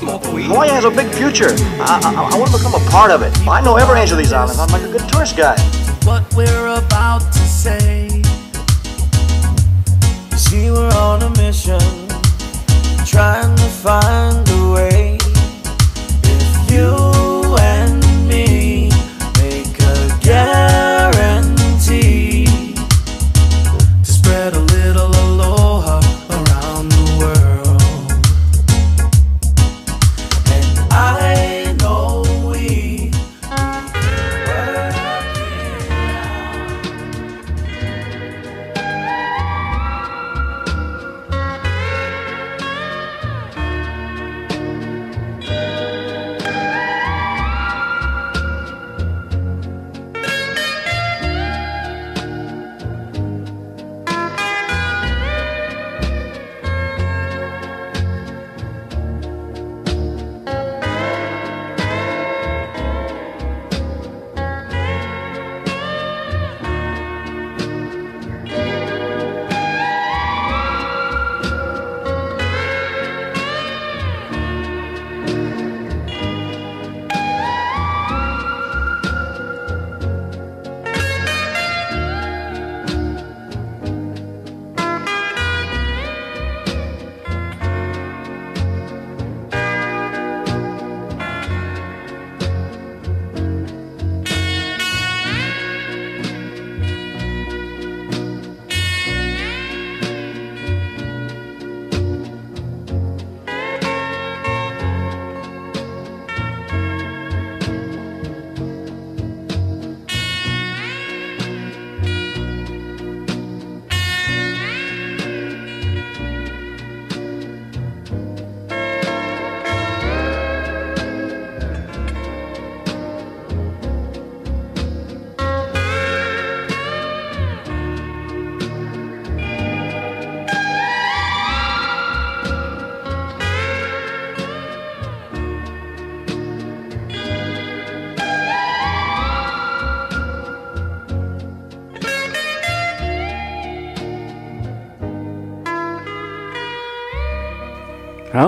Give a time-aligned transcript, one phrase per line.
[0.00, 0.46] I don't smoke weed.
[0.46, 1.50] Hawaii has a big future.
[1.80, 3.36] I, I, I want to become a part of it.
[3.46, 4.58] I know every inch of these islands.
[4.58, 5.56] I'm like a good tourist guy.
[6.04, 8.08] what we're about to say.
[10.30, 11.80] You see, we're on a mission,
[13.04, 15.18] trying to find a way.
[16.24, 17.09] If you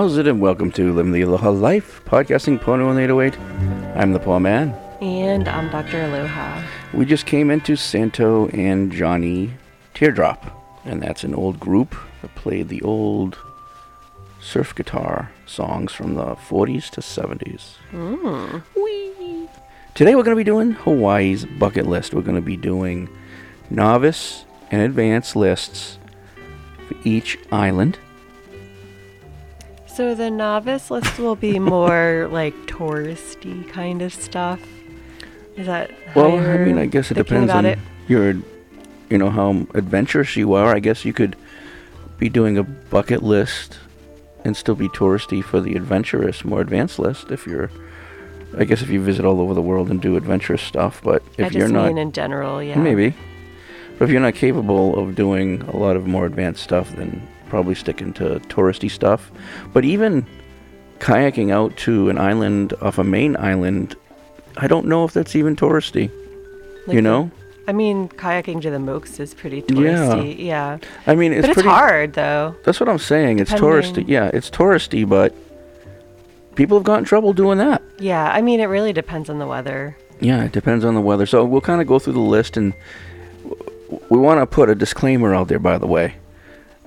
[0.03, 3.39] How's it and welcome to Living the Aloha Life, podcasting Pono on 808.
[3.95, 4.71] I'm the Paul Man.
[4.99, 6.01] And I'm Dr.
[6.01, 6.61] Aloha.
[6.93, 9.51] We just came into Santo and Johnny
[9.93, 13.37] Teardrop, and that's an old group that played the old
[14.41, 17.75] surf guitar songs from the 40s to 70s.
[17.91, 18.57] Hmm.
[18.77, 19.47] Whee!
[19.93, 22.13] Today we're going to be doing Hawaii's bucket list.
[22.13, 23.07] We're going to be doing
[23.69, 25.97] novice and advanced lists
[26.89, 27.99] for each island.
[29.93, 34.59] So the novice list will be more like touristy kind of stuff.
[35.55, 37.77] Is that Well, I mean, I guess it depends on it?
[38.07, 38.33] your,
[39.09, 40.75] you know, how adventurous you are.
[40.75, 41.35] I guess you could
[42.17, 43.77] be doing a bucket list
[44.43, 47.69] and still be touristy for the adventurous, more advanced list if you're.
[48.55, 51.45] I guess if you visit all over the world and do adventurous stuff, but if
[51.45, 52.77] I just you're not, mean in general, yeah.
[52.77, 53.15] maybe.
[53.97, 57.75] But if you're not capable of doing a lot of more advanced stuff, then probably
[57.75, 59.31] sticking to touristy stuff.
[59.73, 60.25] But even
[60.97, 63.95] kayaking out to an island off a main island,
[64.57, 66.09] I don't know if that's even touristy.
[66.87, 67.29] Like you know?
[67.67, 70.35] I mean, kayaking to the Mokes is pretty touristy.
[70.35, 70.79] Yeah.
[70.79, 70.89] yeah.
[71.05, 72.55] I mean, it's but it's pretty hard though.
[72.63, 73.37] That's what I'm saying.
[73.37, 74.03] It's touristy.
[74.07, 75.35] Yeah, it's touristy, but
[76.55, 77.83] people have gotten in trouble doing that.
[77.99, 78.31] Yeah.
[78.33, 79.95] I mean, it really depends on the weather.
[80.19, 81.27] Yeah, it depends on the weather.
[81.27, 82.73] So we'll kind of go through the list, and
[84.09, 85.59] we want to put a disclaimer out there.
[85.59, 86.15] By the way,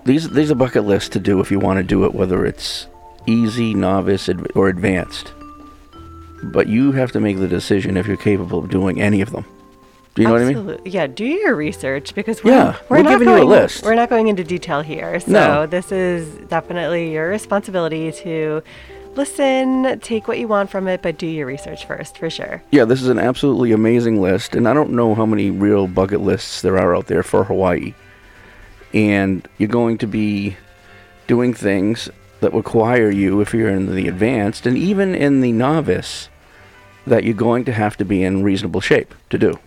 [0.07, 2.87] these these are bucket lists to do if you want to do it, whether it's
[3.27, 5.33] easy, novice, or advanced.
[6.43, 9.45] But you have to make the decision if you're capable of doing any of them.
[10.15, 10.57] Do you know what I mean?
[10.57, 10.91] Absolutely.
[10.91, 13.85] Yeah, do your research because we're, Yeah, we're, we're not giving you a going, list.
[13.85, 15.21] We're not going into detail here.
[15.21, 15.67] So No.
[15.67, 18.63] this is definitely your responsibility to
[19.15, 22.63] listen, take what you want from it, but do your research first for sure.
[22.71, 26.21] Yeah, this is an absolutely amazing list, and I don't know how many real bucket
[26.23, 27.93] lists there are out there for Hawaii.
[28.97, 30.57] And you're going to be
[31.27, 32.09] doing things
[32.41, 36.31] that require you, if you're in the advanced and even in the novice,
[37.07, 39.59] that you're going to have to be in reasonable shape to do.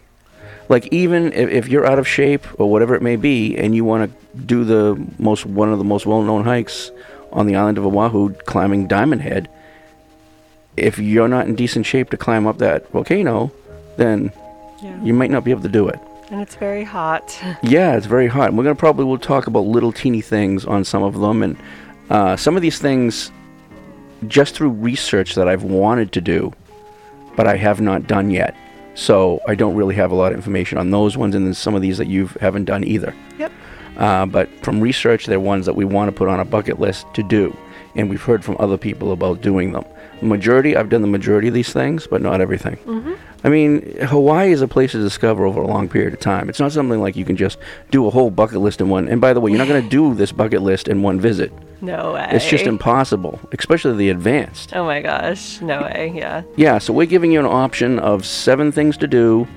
[0.68, 3.86] Like even if, if you're out of shape or whatever it may be, and you
[3.86, 6.92] want to do the most one of the most well-known hikes
[7.32, 9.48] on the island of Oahu, climbing Diamond Head,
[10.76, 13.52] if you're not in decent shape to climb up that volcano,
[13.98, 14.32] then
[14.82, 15.04] Yeah.
[15.04, 16.00] you might not be able to do it.
[16.30, 17.38] And it's very hot.
[17.64, 18.50] Yeah, it's very hot.
[18.50, 21.58] And we're gonna probably we'll talk about little teeny things on some of them, and
[22.10, 23.32] uh, some of these things
[24.28, 26.54] just through research that I've wanted to do,
[27.36, 28.56] but I have not done yet.
[28.96, 31.74] So I don't really have a lot of information on those ones, and then some
[31.74, 33.14] of these that you haven't done either.
[33.38, 33.52] Yep.
[33.98, 37.06] Uh, but from research, they're ones that we want to put on a bucket list
[37.14, 37.56] to do,
[37.96, 39.86] and we've heard from other people about doing them.
[40.22, 42.78] Majority, I've done the majority of these things, but not everything.
[42.78, 43.14] Mm-hmm.
[43.44, 46.50] I mean, Hawaii is a place to discover over a long period of time.
[46.50, 47.58] It's not something like you can just
[47.90, 49.08] do a whole bucket list in one.
[49.08, 51.54] And by the way, you're not going to do this bucket list in one visit.
[51.82, 52.28] No way.
[52.32, 54.76] It's just impossible, especially the advanced.
[54.76, 55.62] Oh my gosh.
[55.62, 56.12] No way.
[56.14, 56.44] Yeah.
[56.58, 59.48] Yeah, so we're giving you an option of seven things to do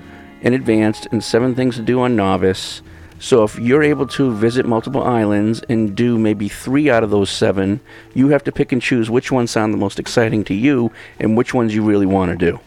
[0.42, 2.82] in advanced and seven things to do on novice.
[3.22, 7.30] So if you're able to visit multiple islands and do maybe three out of those
[7.30, 7.78] seven,
[8.14, 10.90] you have to pick and choose which ones sound the most exciting to you
[11.20, 12.58] and which ones you really want to do.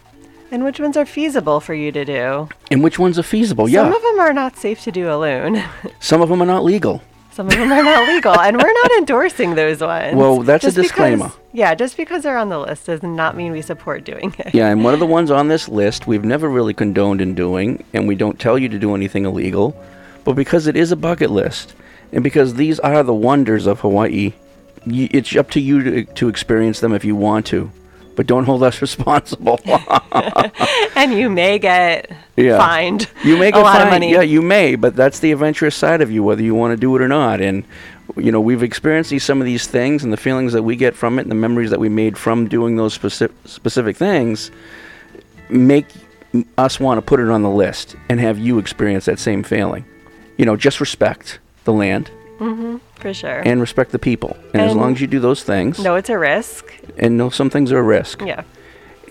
[0.52, 2.48] And which ones are feasible for you to do?
[2.72, 3.68] And which ones are feasible.
[3.68, 3.84] Yeah.
[3.84, 5.62] Some of them are not safe to do alone.
[6.00, 7.02] Some of them are not legal.
[7.32, 10.16] Some of them are not legal, and we're not endorsing those ones.
[10.16, 11.32] Well, that's a Just because- disclaimer.
[11.52, 14.56] yeah, just because they're on the list does not mean we support doing it.
[14.56, 17.84] Yeah, and one of the ones on this list we've never really condoned in doing,
[17.94, 19.76] and we don't tell you to do anything illegal,
[20.26, 21.74] but because it is a bucket list,
[22.12, 24.34] and because these are the wonders of Hawaii,
[24.86, 27.72] it's up to you to, to experience them if you want to,
[28.16, 29.60] but don't hold us responsible.
[30.96, 32.58] and you may get Yeah.
[32.58, 33.08] fined.
[33.24, 33.84] you may a get lot fined.
[33.88, 34.12] of money.
[34.12, 36.96] Yeah, you may, but that's the adventurous side of you, whether you want to do
[36.96, 37.42] it or not.
[37.42, 37.64] And
[38.18, 40.96] you know, we've experienced these, some of these things, and the feelings that we get
[40.96, 44.52] from it, and the memories that we made from doing those specific specific things,
[45.50, 45.88] make
[46.58, 49.84] us want to put it on the list and have you experience that same feeling.
[50.38, 53.42] You know, just respect the land hmm for sure.
[53.46, 56.18] and respect the people, and, as long as you do those things, no, it's a
[56.18, 56.66] risk.
[56.98, 58.44] and know some things are a risk, Yeah.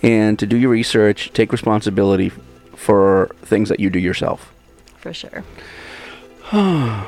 [0.03, 2.31] and to do your research, take responsibility
[2.75, 4.53] for things that you do yourself.
[4.99, 5.43] For sure.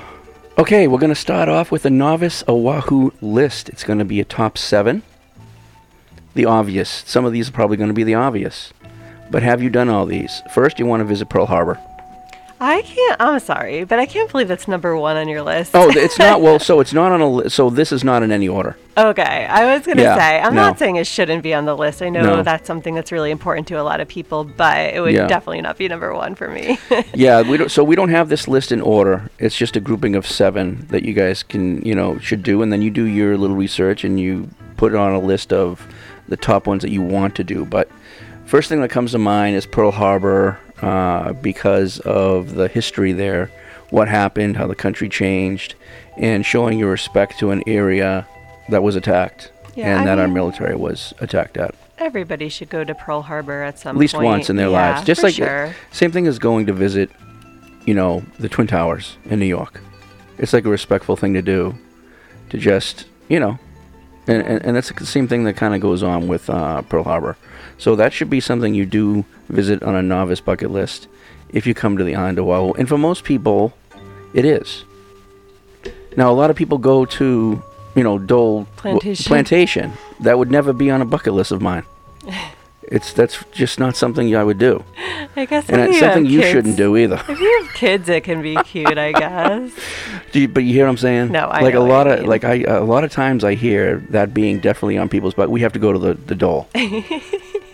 [0.60, 3.70] Okay, we're going to start off with a novice Oahu list.
[3.70, 5.04] It's going to be a top seven.
[6.34, 7.04] The obvious.
[7.06, 8.74] Some of these are probably going to be the obvious.
[9.30, 10.42] But have you done all these?
[10.56, 11.80] First, you want to visit Pearl Harbor.
[12.59, 13.21] I can't.
[13.21, 15.71] I'm sorry, but I can't believe that's number one on your list.
[15.75, 16.42] Oh, it's not.
[16.48, 17.30] Well, so it's not on a.
[17.30, 18.75] Li- so this is not in any order.
[18.98, 20.62] Okay, I was gonna Yeah, say I'm no.
[20.62, 22.01] not saying it shouldn't be on the list.
[22.01, 22.44] I know No.
[22.44, 25.27] that's something that's really important to a lot of people, but it would Yeah.
[25.27, 26.80] definitely not be number one for me.
[27.13, 27.69] yeah, we don't.
[27.69, 29.30] So we don't have this list in order.
[29.38, 32.74] It's just a grouping of seven that you guys can, you know, should do, and
[32.74, 35.86] then you do your little research and you put it on a list of
[36.27, 37.65] the top ones that you want to do.
[37.65, 37.88] But
[38.45, 43.50] first thing that comes to mind is Pearl Harbor uh, because of the history there,
[43.89, 45.75] what happened, how the country changed,
[46.18, 48.27] and showing your respect to an area
[48.69, 51.74] that was attacked Yeah, and I that our military was attacked at.
[52.00, 54.25] Everybody should go to Pearl Harbor at some At least point.
[54.25, 55.06] once in their Yeah, lives.
[55.07, 55.74] Just like sure.
[55.91, 57.09] same thing as going to visit,
[57.85, 59.81] you know, the Twin Towers in New York.
[60.38, 61.75] It's like a respectful thing to do,
[62.51, 63.57] to just you know,
[64.27, 67.03] and and, and that's the same thing that kind of goes on with uh, Pearl
[67.03, 67.35] Harbor.
[67.77, 71.07] So that should be something you do visit on a novice bucket list
[71.50, 72.74] if you come to the island of Oahu.
[72.74, 73.74] And for most people,
[74.34, 74.84] it is.
[76.15, 77.62] Now a lot of people go to
[77.96, 79.25] you know Dole w- Plantation.
[79.25, 79.93] Plantation.
[80.22, 81.84] That would never be on a bucket list of mine.
[82.89, 84.81] It's that's just not something I would do,
[85.36, 87.22] I guess and it's something you kids- shouldn't do either.
[87.27, 89.74] If you have kids, it can be cute, I guess.
[90.31, 91.34] Do you, but you hear what I'm saying?
[91.34, 92.29] No, I like a lot of mean.
[92.29, 95.60] like I a lot of times I hear that being definitely on people's but we
[95.60, 96.69] have to go to the the dole,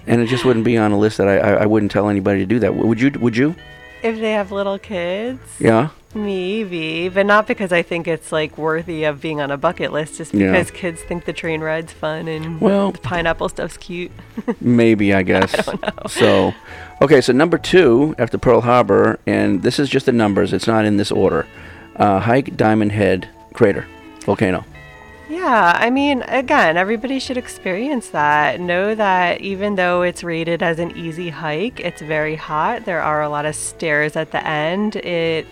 [0.08, 2.40] and it just wouldn't be on a list that I, I I wouldn't tell anybody
[2.40, 2.76] to do that.
[2.76, 3.12] Would you?
[3.20, 3.56] Would you?
[4.02, 5.90] If they have little kids, Yeah.
[6.14, 10.18] maybe, but not because I think it's like worthy of being on a bucket list.
[10.18, 10.52] Just Yeah.
[10.52, 14.12] because kids think the train ride's fun and Well- the pineapple stuff's cute.
[14.62, 15.68] Maybe I guess.
[15.70, 15.78] I
[16.10, 16.54] So,
[17.02, 17.22] okay.
[17.22, 20.52] So number two after Pearl Harbor, and this is just the numbers.
[20.52, 21.46] It's not in this order.
[21.96, 23.86] Uh, hike Diamond Head crater
[24.26, 24.66] volcano.
[25.34, 28.60] Yeah, I mean, again, everybody should experience that.
[28.60, 32.86] Know that even though it's rated as an easy hike, it's very hot.
[32.86, 34.96] There are a lot of stairs at the end.
[34.98, 35.48] It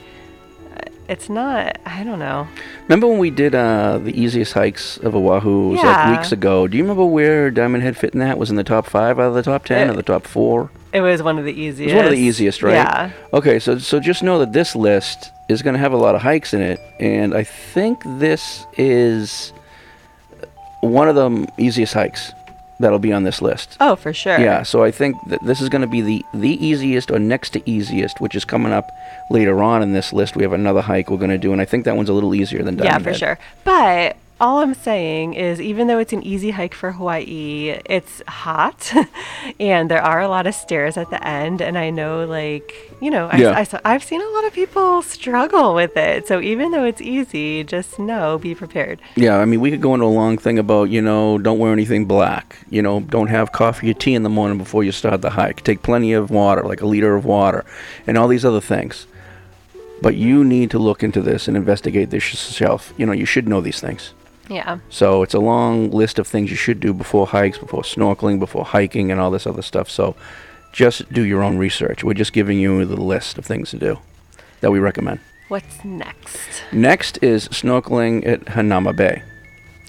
[1.10, 2.48] it's not, I don't know.
[2.88, 5.72] Remember when we did uh, the easiest hikes of Oahu?
[5.72, 6.10] Was Yeah.
[6.10, 6.68] like weeks ago.
[6.68, 8.38] Do you remember where Diamond Head fit in that?
[8.38, 10.70] Was in the top five out of the top ten Uh, or the top four?
[10.94, 11.92] It was one of the easiest.
[11.92, 12.76] It's one of the easiest, right?
[12.76, 13.12] Yeah.
[13.34, 16.22] Okay, so so just know that this list is going to have a lot of
[16.22, 19.52] hikes in it, and I think this is
[20.82, 22.34] one of the easiest hikes
[22.80, 23.78] that'll be on this list.
[23.80, 24.40] Oh, for sure.
[24.40, 27.52] Yeah, so I think that this is going to be the the easiest or next
[27.52, 28.90] to easiest, which is coming up
[29.30, 30.36] later on in this list.
[30.36, 32.34] We have another hike we're going to do, and I think that one's a little
[32.36, 33.18] easier than Yeah, for Head.
[33.20, 33.40] sure.
[33.64, 38.92] But all I'm saying is, even though it's an easy hike for Hawaii, it's hot,
[39.60, 41.62] and there are a lot of stairs at the end.
[41.62, 43.52] And I know, like, you know, I, Yeah.
[43.52, 46.28] I, I've seen a lot of people struggle with it.
[46.28, 49.00] So even though it's easy, just know, be prepared.
[49.16, 51.72] Yeah, I mean, we could go into a long thing about, you know, don't wear
[51.72, 52.66] anything black.
[52.72, 55.64] You know, don't have coffee or tea in the morning before you start the hike.
[55.64, 57.64] Take plenty of water, like a liter of water,
[58.08, 59.06] and all these other things.
[60.02, 62.92] But you need to look into this and investigate this yourself.
[62.98, 64.16] You know, you should know these things.
[64.50, 64.80] Yeah.
[64.90, 68.66] So it's a long list of things you should do before hikes, before snorkeling, before
[68.66, 69.90] hiking, and all this other stuff.
[69.90, 70.16] So
[70.74, 72.04] just do your own research.
[72.04, 74.00] We're just giving you the list of things to do
[74.62, 75.20] that we recommend.
[75.48, 76.64] What's next?
[76.72, 79.22] Next is snorkeling at Hanauma Bay,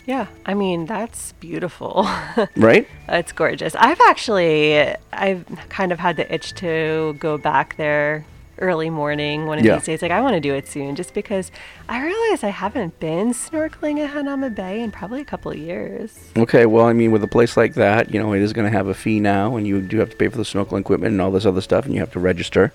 [0.06, 2.08] Yeah, I mean that's beautiful.
[2.56, 2.88] right?
[3.08, 3.76] it's gorgeous.
[3.76, 8.24] I've actually, I've kind of had the itch to go back there
[8.58, 9.76] early morning one of Yeah.
[9.76, 10.02] these days.
[10.02, 11.50] Like I want to do it soon, just because
[11.88, 16.18] I realize I haven't been snorkeling at Hanauma Bay in probably a couple of years.
[16.36, 18.76] Okay, well, I mean, with a place like that, you know, it is going to
[18.76, 21.20] have a fee now, and you do have to pay for the snorkeling equipment and
[21.20, 22.72] all this other stuff, and you have to register.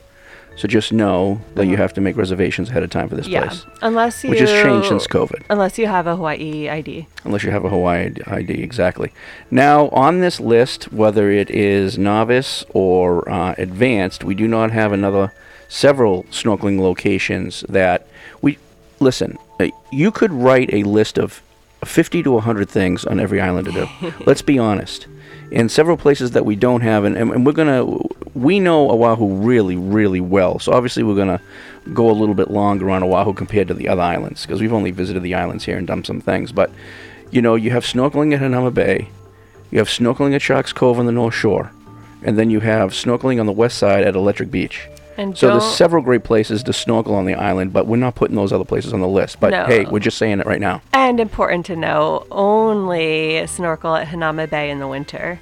[0.56, 3.34] So just know that you have to make reservations ahead of time for this Uh-huh.
[3.36, 5.44] Yeah, place, unless you which has changed since COVID.
[5.52, 7.06] Unless you have a Hawaii ID.
[7.26, 9.12] unless you have a Hawaii ID, exactly.
[9.52, 14.92] Now, on this list, whether it is novice or uh, advanced, we do not have
[14.92, 15.32] another
[15.68, 18.08] several snorkeling locations that
[18.42, 18.58] we
[19.00, 19.38] listen.
[19.60, 21.42] uh, You could write a list of
[21.86, 24.14] 50 to 100 things on every island to do.
[24.26, 25.08] Let's be honest.
[25.52, 27.86] In several places that we don't have, and, and, and we're gonna,
[28.34, 30.60] we know Oahu really, really well.
[30.60, 31.40] So obviously we're gonna
[31.94, 34.92] go a little bit longer on Oahu compared to the other islands because we've only
[34.92, 36.52] visited the islands here and done some things.
[36.52, 36.70] But
[37.32, 39.10] you know, you have snorkeling at Hanauma Bay,
[39.72, 41.72] you have snorkeling at Sharks Cove on the North Shore,
[42.24, 44.88] and then you have snorkeling on the west side at Electric Beach.
[45.18, 48.36] And So there's several great places to snorkel on the island, but we're not putting
[48.36, 49.40] those other places on the list.
[49.40, 49.66] But No.
[49.66, 50.82] hey, we're just saying it right now.
[50.94, 55.40] And important to know, only snorkel at Hanauma Bay in the winter.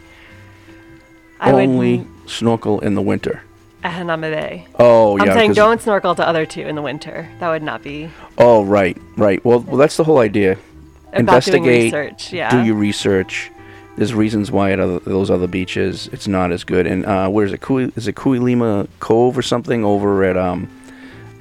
[1.39, 3.41] I Only would snorkel in the winter.
[3.83, 4.65] at Hanauma Bay.
[4.79, 5.23] Oh yeah.
[5.23, 7.27] I'm saying don't snorkel to other two in the winter.
[7.39, 9.43] That would not be Oh right, right.
[9.45, 10.53] Well, well, that's the whole idea.
[10.53, 11.83] about Investigate.
[11.83, 12.31] research.
[12.33, 12.49] Yeah.
[12.49, 13.51] Do your research.
[13.97, 16.85] There's reasons why at other, those other beaches it's not as good.
[16.85, 17.61] And uh, where is it?
[17.61, 20.69] Kui, is it Kuilima Cove or something over at um,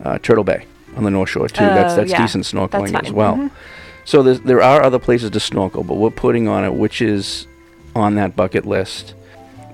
[0.04, 1.64] uh, Turtle Bay on the North Shore too?
[1.64, 2.22] that's Oh, that's yeah.
[2.22, 3.36] decent snorkeling That's as well.
[3.36, 3.50] Mhm.
[4.04, 7.46] So there are other places to snorkel, but we're putting on it which is
[7.96, 9.14] on that bucket list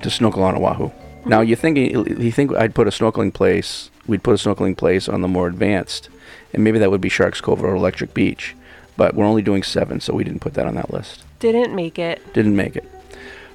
[0.02, 0.90] to snorkel on Oahu.
[1.26, 3.90] Now you think you think I'd put a snorkeling place?
[4.06, 6.08] We'd put a snorkeling place on the more advanced,
[6.54, 8.54] and maybe that would be Sharks Cove or Electric Beach.
[8.96, 11.24] But we're only doing seven, so we didn't put that on that list.
[11.40, 12.32] Didn't make it.
[12.32, 12.88] Didn't make it.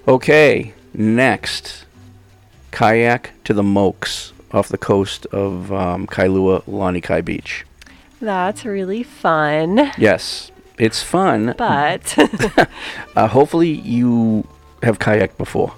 [0.08, 1.86] Okay, next,
[2.72, 7.66] kayak to the Mokes off the coast of um, Kailua, Lanikai Beach.
[8.22, 9.92] That's really fun.
[9.98, 11.54] Yes, it's fun.
[11.58, 12.18] But
[13.16, 14.46] Uh, hopefully you
[14.84, 15.72] have kayaked before,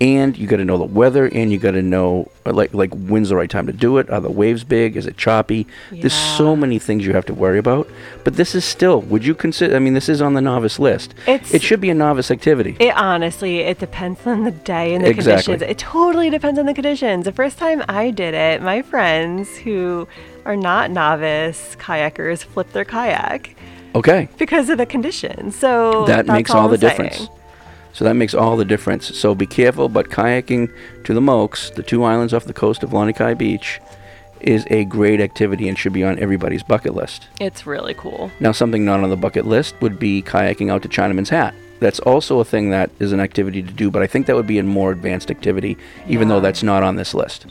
[0.00, 2.92] and you got to know the weather, and you got to know uh, like like
[2.92, 4.10] when's the right time to do it.
[4.10, 4.96] Are the waves big?
[4.96, 5.66] Is it choppy?
[5.90, 7.88] There's so many things you have to worry about.
[8.22, 9.00] But this is still.
[9.02, 9.74] Would you consider?
[9.74, 11.14] I mean, this is on the novice list.
[11.26, 12.76] It's- it should be a novice activity.
[12.78, 15.54] it honestly, it depends on the day and the Exactly.
[15.54, 15.70] conditions.
[15.70, 17.24] It totally depends on the conditions.
[17.24, 20.06] The first time I did it, my friends who
[20.44, 23.56] are not novice kayakers flipped their kayak
[23.94, 24.28] okay.
[24.38, 25.56] because of the conditions.
[25.56, 27.28] So that makes all I'm the difference.
[27.96, 29.16] So that makes all the difference.
[29.16, 30.70] So be careful, but kayaking
[31.04, 33.80] to the Mokes, the two islands off the coast of Lanikai Beach,
[34.42, 37.28] is a great activity and should be on everybody's bucket list.
[37.40, 38.30] It's really cool.
[38.38, 41.54] Now, something not on the bucket list would be kayaking out to Chinaman's Hat.
[41.80, 44.46] That's also a thing that is an activity to do, but I think that would
[44.46, 47.46] be a more advanced activity, even though that's not on this list,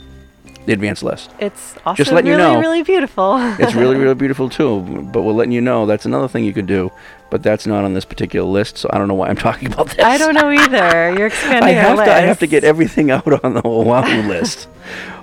[0.66, 1.30] the advanced list.
[1.38, 2.60] It's also Just letting you really, know.
[2.60, 3.36] really beautiful.
[3.58, 4.80] It's really, really beautiful too,
[5.12, 6.92] but we're letting you know that's another thing you could do,
[7.30, 9.88] but that's not on this particular list, so I don't know why I'm talking about
[9.88, 10.04] this.
[10.04, 11.16] I don't know either.
[11.16, 12.12] You're expanding I have our to.
[12.14, 14.68] I have to get everything out on the Oahu list.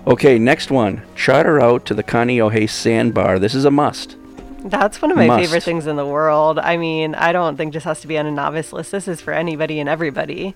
[0.07, 1.01] Okay, next one.
[1.15, 3.39] Charter out to the Kaneohe Sandbar.
[3.39, 4.17] This is a must.
[4.65, 5.43] That's one of my Must.
[5.43, 6.57] favorite things in the world.
[6.57, 8.91] I mean, I don't think this has to be on a novice list.
[8.91, 10.55] This is for anybody and everybody.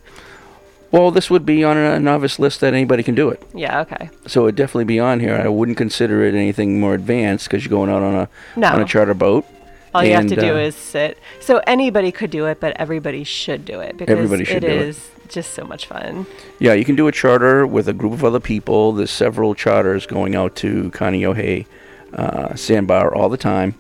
[0.92, 3.42] Well, this would be on a novice list that anybody can do it.
[3.54, 4.10] Yeah, okay.
[4.26, 5.36] So it'd definitely be on here.
[5.36, 8.68] I wouldn't consider it anything more advanced because you're going out on a No.
[8.70, 9.46] on a charter boat.
[9.94, 11.18] All you have to do uh, is sit.
[11.40, 14.74] So anybody could do it, but everybody should do it because Everybody should it do
[14.74, 14.82] it.
[14.82, 16.26] is just so much fun.
[16.60, 18.92] Yeah, you can do a charter with a group of other people.
[18.94, 21.66] There's several charters going out to Kaneohe
[22.14, 23.76] uh, Sandbar all the time.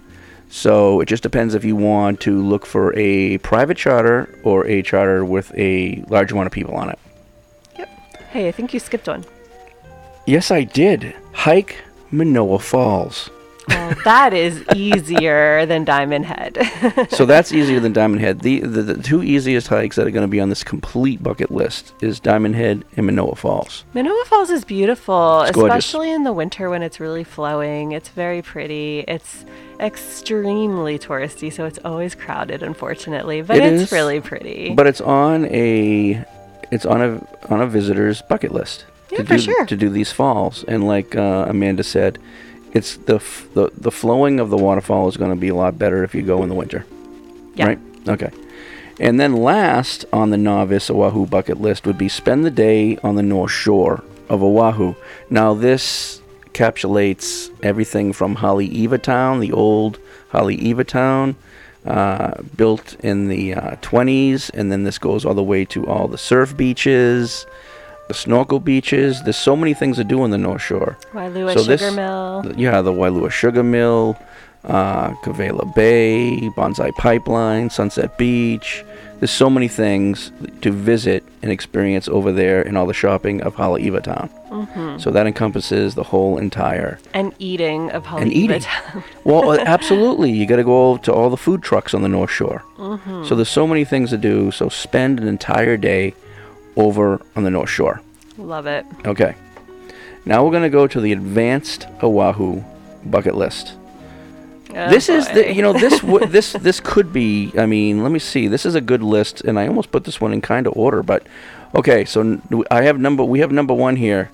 [0.50, 4.82] So it just depends if you want to look for a private charter or a
[4.82, 7.00] charter with a large amount of people on it.
[7.77, 7.89] Yep.
[8.32, 9.25] Hey, I think you skipped one.
[10.25, 11.16] Yes, I did.
[11.34, 11.77] Hike
[12.12, 13.30] Manoa Falls.
[13.67, 16.57] Well, that is easier than Diamond Head.
[17.09, 18.39] so that's easier than Diamond Head.
[18.41, 21.51] The, the the two easiest hikes that are going to be on this complete bucket
[21.51, 23.83] list is Diamond Head and Manoa Falls.
[23.93, 25.77] Manoa Falls is beautiful, It's gorgeous.
[25.86, 27.91] especially in the winter when it's really flowing.
[27.91, 29.00] It's very pretty.
[29.07, 29.45] It's
[29.79, 33.41] extremely touristy, so it's always crowded, unfortunately.
[33.41, 34.74] But It it's is, really pretty.
[34.74, 36.24] But it's on a
[36.71, 39.65] it's on a on a visitor's bucket list Yeah, to for do sure.
[39.65, 40.63] to do these falls.
[40.67, 42.17] And like uh, Amanda said,
[42.74, 45.77] it's the, f- the the flowing of the waterfall is going to be a lot
[45.77, 46.86] better if you go in the winter.
[47.55, 47.67] Yeah.
[47.67, 47.79] Right.
[48.07, 48.31] Okay.
[49.00, 53.15] And then last on the novice Oahu bucket list would be spend the day on
[53.15, 54.95] the North Shore of Oahu.
[55.29, 56.21] Now this
[56.57, 60.00] encapsulates everything from Haleiwa Town, the old
[60.31, 61.36] Haleiwa Town,
[61.86, 66.07] uh, built in the uh, 20s, and then this goes all the way to all
[66.07, 67.45] the surf beaches,
[68.07, 69.21] the snorkel beaches.
[69.23, 70.97] There's so many things to do on the North Shore.
[71.13, 72.51] Waialua So Sugar this- Mill.
[72.55, 74.17] Yeah, the Waialua Sugar Mill,
[74.65, 78.83] uh, Kawela Bay, Banzai Pipeline, Sunset Beach.
[79.19, 83.55] There's so many things to visit and experience over there and all the shopping of
[83.55, 84.29] Haleiwa Town.
[84.51, 85.01] Mhm.
[85.01, 86.99] So that encompasses the whole entire.
[87.15, 88.59] And eating of Haleiwa And eating.
[88.61, 89.03] Town.
[89.23, 90.31] Well, uh, absolutely.
[90.31, 92.63] You got to go to all the food trucks on the North Shore.
[92.77, 93.25] Mhm.
[93.27, 94.51] So there's so many things to do.
[94.51, 96.13] So spend an entire day
[96.77, 98.01] over on the North Shore.
[98.38, 98.86] Love it.
[99.05, 99.36] Okay.
[100.25, 102.62] Now we're going to go to the advanced Oahu
[103.05, 103.74] bucket list.
[104.69, 108.12] Oh, this is the you know this w- this this could be I mean let
[108.12, 110.67] me see this is a good list and I almost put this one in kind
[110.67, 111.25] of order but
[111.74, 114.29] okay so n- I have number we have number one here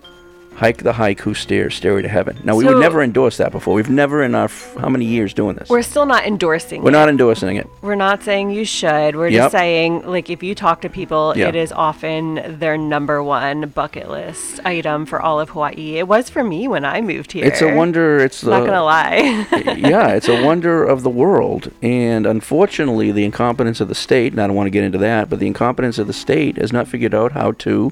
[0.56, 3.90] hike the Haiku Stairs stairway to heaven now we would never endorse that before we've
[3.90, 6.94] never in our f- how many years doing this We're still not endorsing we're it.
[6.94, 9.16] not endorsing it We're not saying you should.
[9.16, 9.42] We're Yep.
[9.44, 11.50] just saying, like, if you talk to people, Yeah.
[11.50, 15.98] it is often their number one bucket list item for all of Hawaii.
[15.98, 17.46] It was for me when I moved here.
[17.46, 19.46] it's a wonder it's the Not gonna lie.
[19.78, 21.72] yeah, it's a wonder of the world.
[21.82, 25.30] And unfortunately, the incompetence of the state, and I don't want to get into that,
[25.30, 27.92] but the incompetence of the state has not figured out how to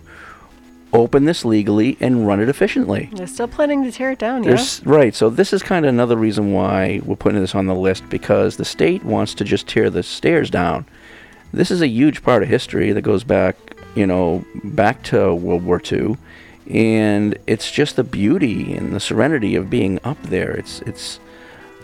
[0.93, 3.09] open this legally and run it efficiently.
[3.13, 4.63] They're still planning to tear it down, yeah.
[4.83, 5.15] Right.
[5.15, 8.57] So this is kind of another reason why we're putting this on the list because
[8.57, 10.85] the state wants to just tear the stairs down.
[11.53, 13.55] This is a huge part of history that goes back,
[13.95, 16.17] you know, back to World War II,
[16.69, 20.51] and it's just the beauty and the serenity of being up there.
[20.51, 21.19] It's it's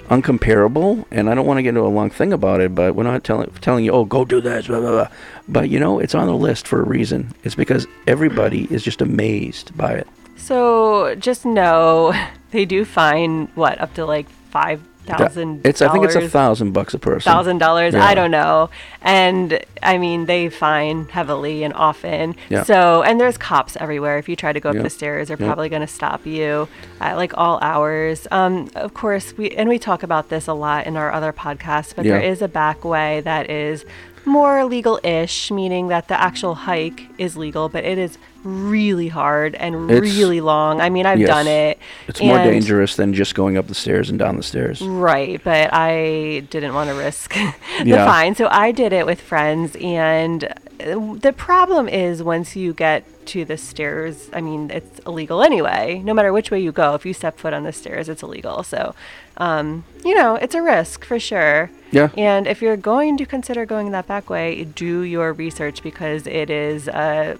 [0.09, 3.03] uncomparable, and I don't want to get into a long thing about it, but we're
[3.03, 5.07] not telling telling you, oh, go do this, blah blah blah.
[5.47, 7.33] But you know, it's on the list for a reason.
[7.43, 10.07] It's because everybody is just amazed by it.
[10.35, 12.13] So just know
[12.51, 15.65] they do fine what up to like five thousand.
[15.65, 17.31] It's I think it's a thousand bucks a person.
[17.31, 17.93] thousand dollars.
[17.93, 18.05] Yeah.
[18.05, 18.69] I don't know.
[19.01, 22.35] And I mean, they fine heavily and often.
[22.49, 22.63] Yeah.
[22.63, 24.17] So and there's cops everywhere.
[24.17, 24.83] If you try to go up Yep.
[24.83, 26.67] the stairs, they're probably going to stop you
[26.99, 28.27] at like all hours.
[28.31, 31.95] Um, of course, we and we talk about this a lot in our other podcasts,
[31.95, 32.29] but there Yeah.
[32.29, 33.85] is a back way that is
[34.27, 39.89] more legal-ish, meaning that the actual hike is legal, but it is really hard and
[39.89, 40.79] It's- really long.
[40.79, 41.29] I mean, I've Yes.
[41.29, 41.79] done it.
[42.07, 44.81] It's more dangerous than just going up the stairs and down the stairs.
[44.81, 47.33] Right, but I didn't want to risk
[47.81, 48.05] the Yeah.
[48.05, 48.35] fine.
[48.35, 49.75] So I did it with friends.
[49.81, 55.41] And uh, the problem is once you get to the stairs, I mean, it's illegal
[55.41, 56.01] anyway.
[56.03, 58.63] No matter which way you go, if you step foot on the stairs, it's illegal.
[58.63, 58.95] So,
[59.37, 61.69] um, you know, it's a risk for sure.
[61.91, 62.09] Yeah.
[62.17, 66.49] And if you're going to consider going that back way, do your research because it
[66.49, 67.37] is, uh,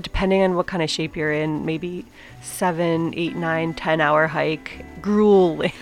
[0.00, 2.04] depending on what kind of shape you're in, maybe
[2.42, 5.72] seven, eight, nine, ten hour hike, grueling.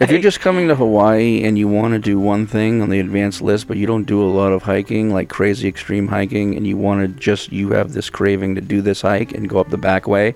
[0.00, 3.00] If you're just coming to Hawaii and you want to do one thing on the
[3.00, 6.66] advanced list, but you don't do a lot of hiking, like crazy extreme hiking, and
[6.66, 9.70] you want to just, you have this craving to do this hike and go up
[9.70, 10.34] the back way,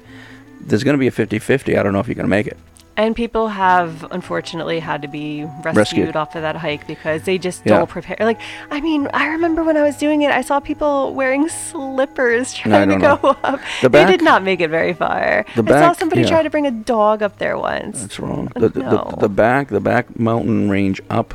[0.61, 1.77] there's going to be a 50 50.
[1.77, 2.57] I don't know if you're going to make it.
[2.99, 6.17] And people have unfortunately had to be rescued, Rescued.
[6.17, 7.79] off of that hike because they just Yeah.
[7.79, 8.17] don't prepare.
[8.19, 8.41] Like,
[8.73, 12.89] I mean, I remember when I was doing it, I saw people wearing slippers trying
[12.89, 13.37] to go know.
[13.45, 13.61] up.
[13.83, 15.47] The they did not make it very far.
[15.55, 16.29] The I saw somebody yeah.
[16.29, 18.01] try to bring a dog up there once.
[18.01, 18.51] That's wrong.
[18.57, 19.07] The, the, No.
[19.11, 21.35] the, the back, the back mountain range up,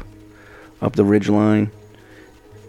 [0.81, 1.71] up the ridge line.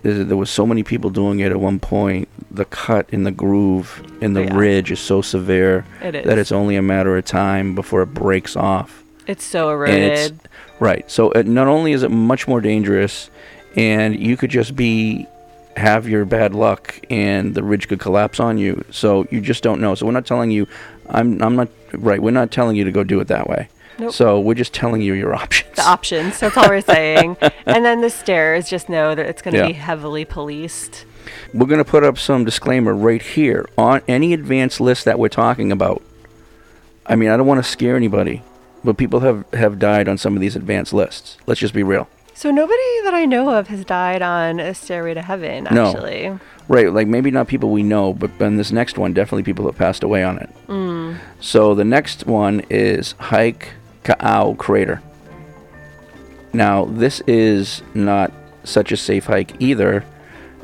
[0.04, 2.28] There was so many people doing it at one point.
[2.54, 4.56] The cut in the groove in the oh, Yeah.
[4.56, 6.38] ridge is so severe It that is.
[6.38, 9.02] it's only a matter of time before it breaks off.
[9.26, 10.12] It's so eroded.
[10.12, 10.32] it's
[10.78, 11.10] right.
[11.10, 13.30] So it, not only is it much more dangerous,
[13.76, 15.26] and you could just be
[15.76, 18.84] have your bad luck, and the ridge could collapse on you.
[18.90, 19.94] So you just don't know.
[19.96, 20.66] So we're not telling you.
[21.08, 22.22] I'm I'm not right.
[22.22, 23.68] We're not telling you to go do it that way.
[23.98, 24.12] Nope.
[24.12, 25.74] So we're just telling you your options.
[25.76, 26.38] The options.
[26.40, 27.36] That's all we're saying.
[27.66, 29.66] and then the stairs, just know that it's going to Yeah.
[29.68, 31.04] be heavily policed.
[31.52, 35.28] We're going to put up some disclaimer right here on any advanced list that we're
[35.28, 36.02] talking about.
[37.06, 38.42] I mean, I don't want to scare anybody,
[38.82, 41.36] but people have, have died on some of these advanced lists.
[41.46, 42.08] Let's just be real.
[42.34, 45.68] So nobody that I know of has died on a stairway to heaven.
[45.70, 45.90] No.
[45.90, 49.66] Actually, Right, like maybe not people we know, but on this next one, definitely people
[49.66, 50.50] have passed away on it.
[50.66, 51.18] Mm.
[51.40, 55.02] So the next one is Hike Ka'au Crater.
[56.54, 58.32] Now, this is not
[58.62, 60.04] such a safe hike either.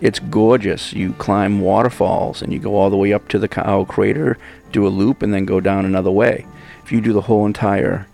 [0.00, 0.92] It's gorgeous.
[0.92, 4.38] You climb waterfalls and you go all the way up to the Ka'au Crater,
[4.72, 6.46] do a loop, and then go down another way.
[6.84, 8.06] If you do the whole entire,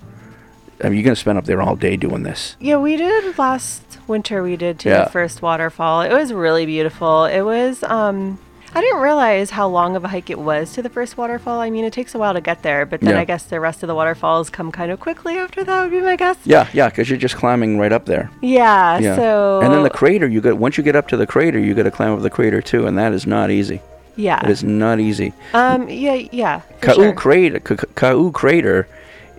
[0.83, 2.57] I mean, you're going to spend up there all day doing this.
[2.61, 4.43] yeah, we did last winter.
[4.43, 5.05] We did to Yeah.
[5.05, 6.03] the first waterfall.
[6.03, 7.25] It was really beautiful.
[7.25, 7.83] It was.
[7.85, 8.39] um
[8.77, 11.61] I didn't realize how long of a hike it was to the first waterfall.
[11.61, 13.21] I mean, it takes a while to get there, but then Yeah.
[13.21, 15.83] I guess the rest of the waterfalls come kind of quickly after that.
[15.83, 16.37] Would be my guess.
[16.45, 18.31] Yeah, yeah, because you're just climbing right up there.
[18.43, 18.99] Yeah.
[18.99, 19.17] Yeah.
[19.17, 19.61] So.
[19.63, 21.85] and then the crater, you got once you get up to the crater, you got
[21.85, 23.81] to climb up the crater too, and that is not easy.
[24.15, 24.45] Yeah.
[24.45, 25.33] It is not easy.
[25.55, 25.89] Um.
[25.89, 26.15] Yeah.
[26.31, 26.61] Yeah.
[26.83, 27.13] Ka'au sure.
[27.15, 28.87] crater, Ka- Ka- Ka'au crater,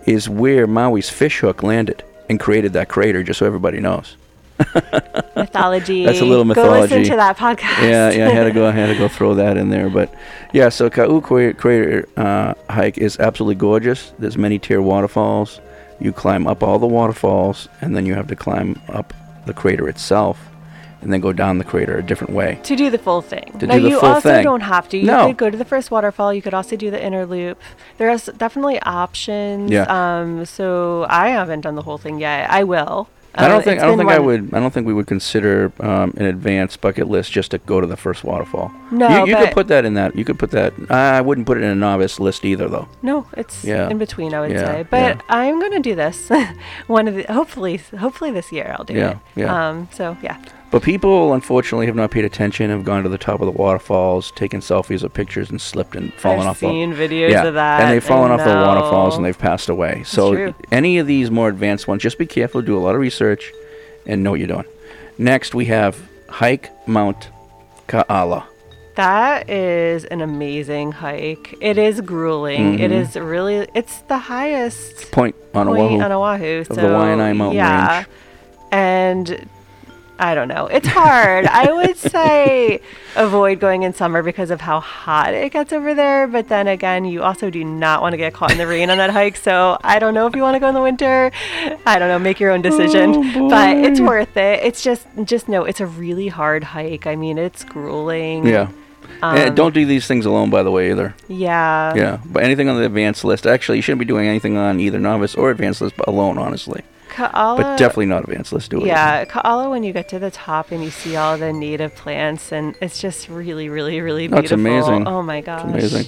[0.04, 3.22] is where Maui's fishhook landed and created that crater.
[3.22, 4.16] Just so everybody knows.
[5.36, 6.04] mythology.
[6.04, 6.88] That's a little mythology.
[6.88, 7.82] Go listen to that podcast.
[7.88, 8.66] Yeah, yeah, I had to go.
[8.66, 10.12] I had to go throw that in there, but
[10.52, 10.68] yeah.
[10.68, 14.12] So Ka'au crater uh, hike is absolutely gorgeous.
[14.18, 15.60] There's many tier waterfalls.
[16.00, 19.12] You climb up all the waterfalls, and then you have to climb up
[19.46, 20.38] the crater itself,
[21.00, 22.60] and then go down the crater a different way.
[22.64, 23.52] to do the full thing.
[23.58, 24.44] To now do the you full also thing.
[24.44, 24.96] don't have to.
[24.98, 25.26] You No.
[25.28, 26.32] could go to the first waterfall.
[26.32, 27.60] You could also do the inner loop.
[27.96, 29.70] There's definitely options.
[29.72, 29.86] Yeah.
[29.88, 30.44] Um.
[30.44, 32.48] So I haven't done the whole thing yet.
[32.50, 33.08] I will.
[33.34, 36.12] I don't think I don't think I would I don't think we would consider um,
[36.16, 38.72] an advanced bucket list just to go to the first waterfall.
[38.90, 40.16] No, you, you could put that in that.
[40.16, 40.72] You could put that.
[40.90, 42.88] I wouldn't put it in a novice list either, though.
[43.02, 43.88] No, it's Yeah.
[43.90, 44.34] in between.
[44.34, 45.20] I would Yeah, say, but yeah.
[45.28, 46.30] I'm gonna do this.
[46.88, 49.18] one of the hopefully hopefully this year I'll do Yeah, it.
[49.36, 49.68] yeah.
[49.68, 49.88] Um.
[49.92, 50.38] So yeah.
[50.70, 52.68] But people, unfortunately, have not paid attention.
[52.70, 56.12] Have gone to the top of the waterfalls, taken selfies or pictures, and slipped and
[56.14, 56.58] fallen I've off.
[56.58, 57.80] seen the, videos yeah, of that.
[57.80, 60.02] and they've fallen off the waterfalls and they've passed away.
[60.04, 62.60] So any of these more advanced ones, just be careful.
[62.60, 63.50] Do a lot of research,
[64.06, 64.66] and know what you're doing.
[65.16, 67.30] Next, we have hike Mount
[67.88, 68.44] Kaala.
[68.96, 71.54] That is an amazing hike.
[71.60, 72.78] It is grueling.
[72.80, 72.94] It Mhm.
[72.94, 73.66] is really.
[73.74, 76.00] It's the highest Point on point Oahu.
[76.02, 76.60] on Oahu.
[76.60, 77.94] of the Waianae Mountain yeah.
[77.98, 78.06] Range.
[78.72, 79.48] And
[80.18, 80.66] I don't know.
[80.66, 81.46] It's hard.
[81.46, 82.80] I would say
[83.14, 86.26] avoid going in summer because of how hot it gets over there.
[86.26, 88.98] But then again, you also do not want to get caught in the rain on
[88.98, 89.36] that hike.
[89.36, 91.30] So I don't know if you want to go in the winter.
[91.86, 92.18] I don't know.
[92.18, 93.14] Make your own decision.
[93.16, 94.64] Oh, but it's worth it.
[94.64, 97.06] It's just just know it's a really hard hike.
[97.06, 98.46] I mean, it's grueling.
[98.46, 98.68] Yeah.
[99.22, 101.14] and Um, don't do these things alone, by the way, either.
[101.28, 101.94] Yeah.
[101.94, 103.46] Yeah, but anything on the advanced list.
[103.46, 106.82] Actually, you shouldn't be doing anything on either novice or advanced list alone, honestly.
[107.18, 108.70] Kaala, But definitely not advanced list.
[108.70, 108.86] Do it.
[108.86, 112.52] Yeah, Kaala, when you get to the top and you see all the native plants,
[112.52, 114.66] and it's just really, really, really That's beautiful.
[114.66, 115.06] amazing.
[115.08, 115.62] Oh my gosh.
[115.74, 116.06] It's amazing.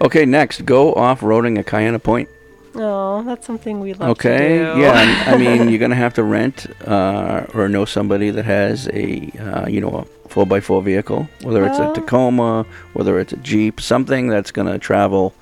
[0.00, 2.28] Okay, next, go off roading at Kaena Point.
[2.76, 4.80] Oh, that's something we love Okay, to do.
[4.80, 9.30] yeah, I mean, you're gonna have to rent uh, or know somebody that has a
[9.38, 13.36] uh, you know a four x four vehicle, whether it's a Tacoma, whether it's a
[13.36, 15.32] Jeep, something that's gonna travel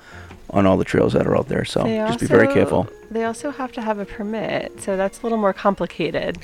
[0.53, 1.65] on all the trails that are out there.
[1.65, 2.87] So They just be very careful.
[3.11, 6.37] They also have to have a permit, so that's a little more complicated.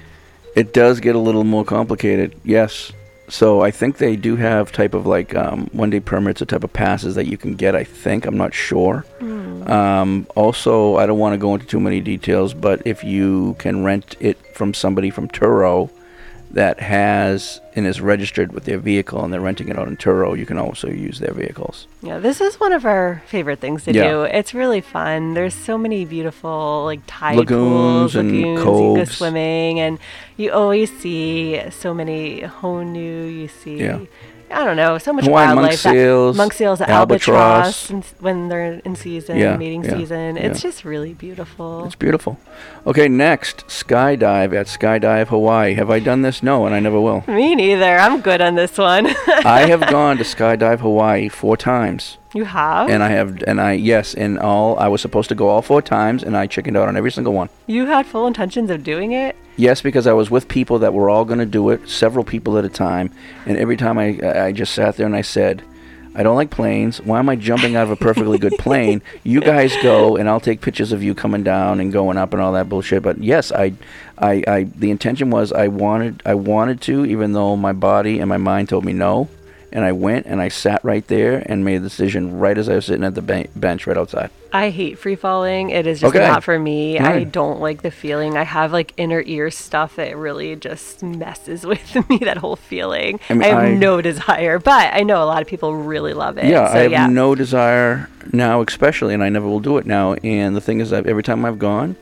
[0.56, 2.92] It does get a little more complicated, yes.
[3.30, 6.64] So I think they do have type of like um, one day permits or type
[6.64, 7.76] of passes that you can get.
[7.76, 9.06] I think I'm not sure.
[9.70, 13.84] Um, also, I don't want to go into too many details, but if you can
[13.84, 15.92] rent it from somebody from Turo
[16.52, 20.38] that has and is registered with their vehicle and they're renting it out in Turo,
[20.38, 21.86] you can also use their vehicles.
[22.02, 24.10] Yeah, this is one of our favorite things to Yeah.
[24.10, 24.24] do.
[24.24, 25.36] It's really fun.
[25.36, 30.00] There's so many beautiful like tide Lagoons pools, and lagoons, you go swimming, and
[30.38, 33.40] you always see so many honu.
[33.42, 34.00] You see, Yeah.
[34.52, 35.84] I don't know, so much Hawaiian wildlife.
[35.84, 37.90] that- seals, monk seals, albatross.
[37.92, 40.38] albatross, when they're in season, Yeah, mating yeah, season.
[40.38, 40.70] It's yeah.
[40.70, 41.86] just really beautiful.
[41.86, 42.40] It's beautiful.
[42.88, 45.74] Okay, next, skydive at Skydive Hawaii.
[45.76, 46.42] Have I done this?
[46.42, 47.24] No, and I never will.
[47.28, 47.98] Me neither.
[47.98, 49.08] I'm good on this one.
[49.28, 52.18] I have gone to Skydive Hawaii four times.
[52.34, 52.90] you have?
[52.90, 55.82] And I have, and I, yes, and all, I was supposed to go all four
[55.82, 57.50] times, and I chickened out on every single one.
[57.68, 59.36] you had full intentions of doing it?
[59.60, 62.58] Yes, because I was with people that were all going to do it, several people
[62.58, 63.12] at a time,
[63.46, 65.64] and every time I, I just sat there and I said,
[66.16, 67.02] I don't like planes.
[67.02, 69.02] Why am I jumping out of a perfectly good plane?
[69.26, 72.42] You guys go, and I'll take pictures of you coming down and going up and
[72.42, 73.04] all that bullshit.
[73.04, 73.74] But yes, I,
[74.18, 78.30] I, I the intention was I wanted, I wanted to, even though my body and
[78.30, 79.28] my mind told me no,
[79.72, 82.76] and I went and I sat right there and made a decision right as I
[82.76, 84.30] was sitting at the ben- bench right outside.
[84.52, 85.70] I hate free falling.
[85.70, 86.26] It is just Okay.
[86.28, 86.98] not for me.
[86.98, 88.36] I don't like the feeling.
[88.36, 92.18] I have like inner ear stuff that really just messes with me.
[92.20, 93.20] That whole feeling.
[93.30, 96.38] I I, have I- no desire, but I know a lot of people really love
[96.38, 96.46] it.
[96.46, 97.08] Yeah, so, I have yeah.
[97.08, 100.14] no desire now, especially, and I never will do it now.
[100.16, 101.96] And the thing is, that every time I've gone,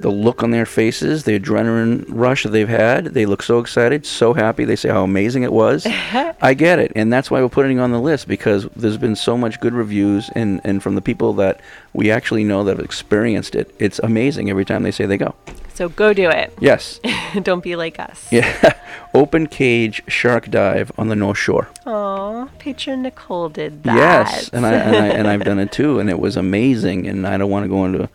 [0.00, 4.04] the look on their faces, the adrenaline rush that they've had, they look so excited,
[4.04, 4.64] so happy.
[4.64, 5.86] They say how amazing it was.
[6.42, 9.16] I get it, and that's why we're putting it on the list because there's been
[9.16, 11.60] so much good reviews, and and from the people that
[11.92, 15.34] we actually know that have experienced it, it's amazing every time they say they go.
[15.74, 16.52] So go do it.
[16.60, 17.00] Yes,
[17.42, 18.30] don't be like us.
[18.30, 18.74] yeah,
[19.14, 21.68] open cage shark dive on the North Shore.
[21.86, 23.96] Aw, patron Nicole did that.
[23.96, 27.06] Yes, and I, and I and I've done it too, and it was amazing.
[27.06, 28.08] And I don't want to go into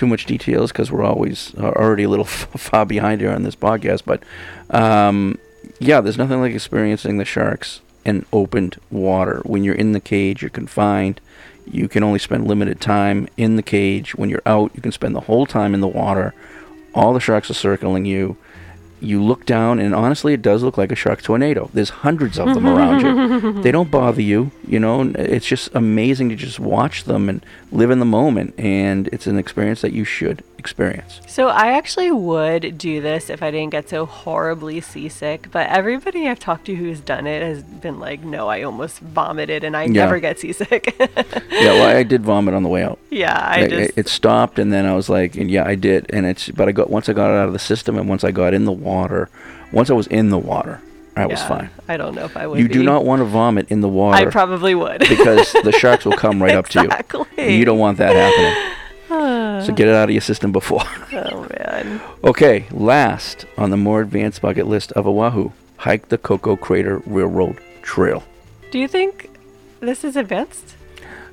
[0.00, 3.54] too much details because we're always uh, already a little far behind here on this
[3.54, 4.02] podcast.
[4.06, 4.22] But
[4.70, 5.38] um,
[5.78, 9.42] yeah, there's nothing like experiencing the sharks in opened water.
[9.44, 11.20] When you're in the cage, you're confined.
[11.70, 14.14] You can only spend limited time in the cage.
[14.14, 16.32] When you're out, you can spend the whole time in the water.
[16.94, 18.38] All the sharks are circling you.
[19.00, 21.70] You look down, and honestly, it does look like a shark tornado.
[21.72, 23.52] There's hundreds of them around you.
[23.62, 25.12] They don't bother you, you know.
[25.16, 29.38] It's just amazing to just watch them and live in the moment, and it's an
[29.38, 31.20] experience that you should experience.
[31.26, 36.28] So I actually would do this if I didn't get so horribly seasick, but everybody
[36.28, 39.84] I've talked to who's done it has been like, "No, I almost vomited and I
[39.84, 40.04] Yeah.
[40.04, 42.98] never get seasick." Yeah, well, I did vomit on the way out.
[43.10, 45.74] yeah, I It- just it, it stopped, and then I was like, and yeah, I
[45.74, 46.48] did, and it's.
[46.50, 48.52] But I got once I got it out of the system, and once I got
[48.52, 48.89] in the water,
[49.72, 50.80] once I was in the water,
[51.16, 51.70] I was fine.
[51.88, 52.58] I don't know if I would.
[52.58, 54.28] You do not want to vomit in the water.
[54.28, 55.00] I probably would.
[55.00, 56.84] because the sharks will come right up to you.
[56.86, 57.56] Exactly.
[57.56, 58.76] You don't want that happening.
[59.66, 60.82] so get it out of your system before.
[61.12, 62.00] oh man.
[62.24, 67.58] okay, last on the more advanced bucket list of Oahu, hike the Koko Crater Railroad
[67.82, 68.22] Trail.
[68.70, 69.30] Do you think
[69.80, 70.76] this is advanced?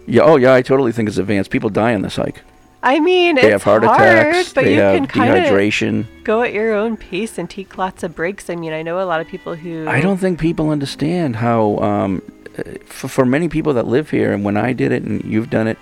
[0.05, 1.51] Yeah, oh yeah, I totally think it's advanced.
[1.51, 2.41] People die on this hike.
[2.87, 4.53] I mean, They it's have heart hard, attacks.
[4.53, 6.05] but they you have can kind of dehydration.
[6.23, 8.49] go at your own pace and take lots of breaks.
[8.49, 11.79] I mean, I know a lot of people who I don't think people understand how,
[11.79, 12.21] um,
[12.57, 15.49] uh, for, for many people that live here, and when I did it and you've
[15.49, 15.77] done it,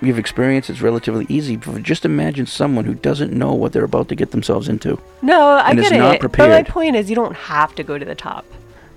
[0.00, 1.56] you've experienced it's relatively easy.
[1.56, 4.98] But just imagine someone who doesn't know what they're about to get themselves into.
[5.20, 6.22] No, I and is get not it.
[6.22, 8.46] But my point is, you don't have to go to the top.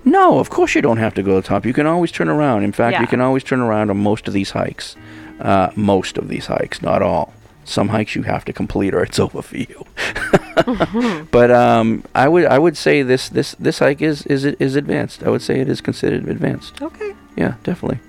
[0.04, 1.66] No, of course you don't have to go to the top.
[1.66, 2.64] You can always turn around.
[2.64, 4.96] In fact, you can always turn around on most of these hikes.
[5.38, 7.32] Uh, most of these hikes, not all.
[7.64, 9.86] Some hikes you have to complete or it's over for you.
[11.30, 15.22] but um, I would I would say this this this hike is is is advanced.
[15.22, 16.82] I would say it is considered advanced.
[16.82, 17.14] Okay.
[17.36, 18.00] Yeah, definitely.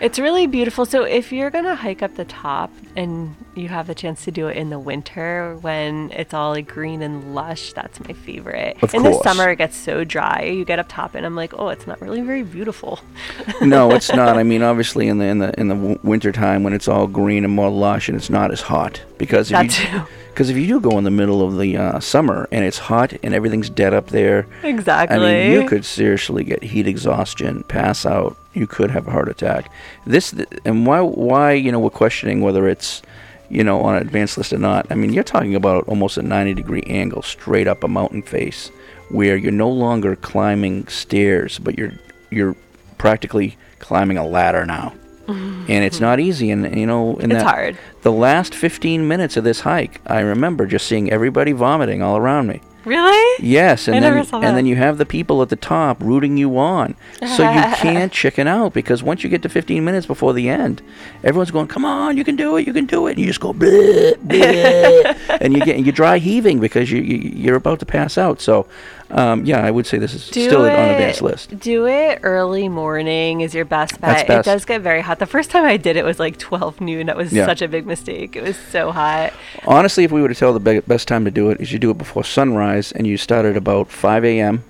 [0.00, 0.86] It's really beautiful.
[0.86, 4.48] So if you're gonna hike up the top and you have the chance to do
[4.48, 8.78] it in the winter when it's all like green and lush, that's my favorite.
[8.82, 10.42] Of in the summer it gets so dry.
[10.44, 12.98] You get up top and I'm like, oh, it's not really very beautiful.
[13.60, 14.38] no, it's not.
[14.38, 17.06] I mean, obviously in the in the in the w- winter time when it's all
[17.06, 20.06] green and more lush and it's not as hot because if That you too.
[20.40, 23.12] Because if you do go in the middle of the uh, summer and it's hot
[23.22, 25.18] and everything's dead up there, Exactly.
[25.18, 28.38] I mean, you could seriously get heat exhaustion, pass out.
[28.54, 29.70] You could have a heart attack.
[30.06, 33.02] This and why why you know we're questioning whether it's
[33.50, 34.86] you know on an advanced list or not.
[34.88, 38.68] I mean, you're talking about almost a 90 degree angle straight up a mountain face,
[39.10, 41.92] where you're no longer climbing stairs, but you're
[42.30, 42.56] you're
[42.96, 44.94] practically climbing a ladder now.
[45.30, 47.78] And it's not easy, and you know, in It's that, hard.
[48.02, 52.48] The last 15 minutes of this hike, I remember just seeing everybody vomiting all around
[52.48, 52.60] me.
[52.84, 53.44] Really?
[53.44, 56.56] Yes, and I then and then you have the people at the top rooting you
[56.56, 60.48] on, so you can't chicken out because once you get to 15 minutes before the
[60.48, 60.80] end,
[61.22, 63.40] everyone's going, "Come on, you can do it, you can do it," and you just
[63.40, 67.86] go, bleh, bleh, and you get you dry heaving because you, you you're about to
[67.86, 68.40] pass out.
[68.40, 68.66] So,
[69.10, 71.58] um, yeah, I would say this is Do still it, on advanced list.
[71.58, 74.28] Do it early morning is your best That's bet.
[74.28, 74.46] best.
[74.48, 75.18] It does get very hot.
[75.18, 77.06] The first time I did it was like 12 noon.
[77.06, 77.46] That was Yeah.
[77.46, 78.36] such a big mistake.
[78.36, 79.32] It was so hot.
[79.66, 81.78] Honestly, if we were to tell the be- best time to do it, is you
[81.78, 84.64] do it before sunrise, and you start at about 5 a.m.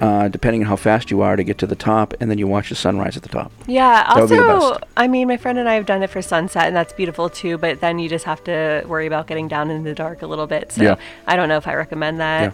[0.00, 2.46] Uh, depending on how fast you are to get to the top, and then you
[2.48, 3.52] watch the sunrise at the top.
[3.66, 4.02] Yeah.
[4.14, 4.78] That be the Also.
[4.96, 7.58] I mean, my friend and I have done it for sunset, and that's beautiful too.
[7.58, 10.46] But then you just have to worry about getting down in the dark a little
[10.48, 10.72] bit.
[10.72, 10.96] So Yeah.
[11.28, 12.52] I don't know if I recommend that.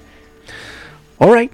[1.21, 1.53] All right.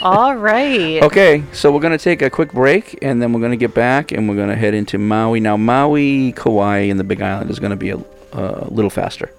[0.00, 1.02] All right.
[1.02, 4.28] Okay, so we're gonna take a quick break, and then we're gonna get back, and
[4.28, 5.40] we're gonna head into Maui.
[5.40, 7.98] Now, Maui, Kauai, and the Big Island is gonna be a,
[8.32, 9.30] a little faster.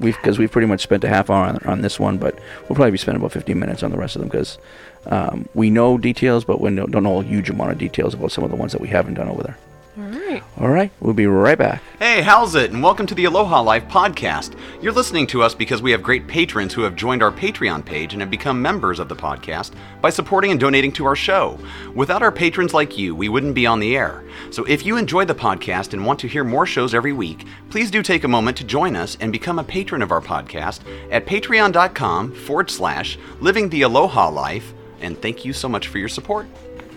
[0.00, 2.76] We've because we've pretty much spent a half hour on, on this one, but we'll
[2.76, 4.58] probably be spending about 15 minutes on the rest of them because
[5.06, 8.44] um, we know details, but we don't know a huge amount of details about some
[8.44, 9.58] of the ones that we haven't done over there.
[9.98, 10.44] All right.
[10.58, 11.82] All right, we'll be right back.
[11.98, 12.70] Hey, how's it?
[12.70, 14.56] And welcome to the Aloha Life podcast.
[14.80, 18.12] You're listening to us because we have great patrons who have joined our Patreon page
[18.12, 21.58] and have become members of the podcast by supporting and donating to our show.
[21.96, 24.22] Without our patrons like you, we wouldn't be on the air.
[24.52, 27.90] So if you enjoy the podcast and want to hear more shows every week, please
[27.90, 31.26] do take a moment to join us and become a patron of our podcast at
[31.26, 34.72] patreon.com forward slash living the Aloha Life.
[35.00, 36.46] And thank you so much for your support.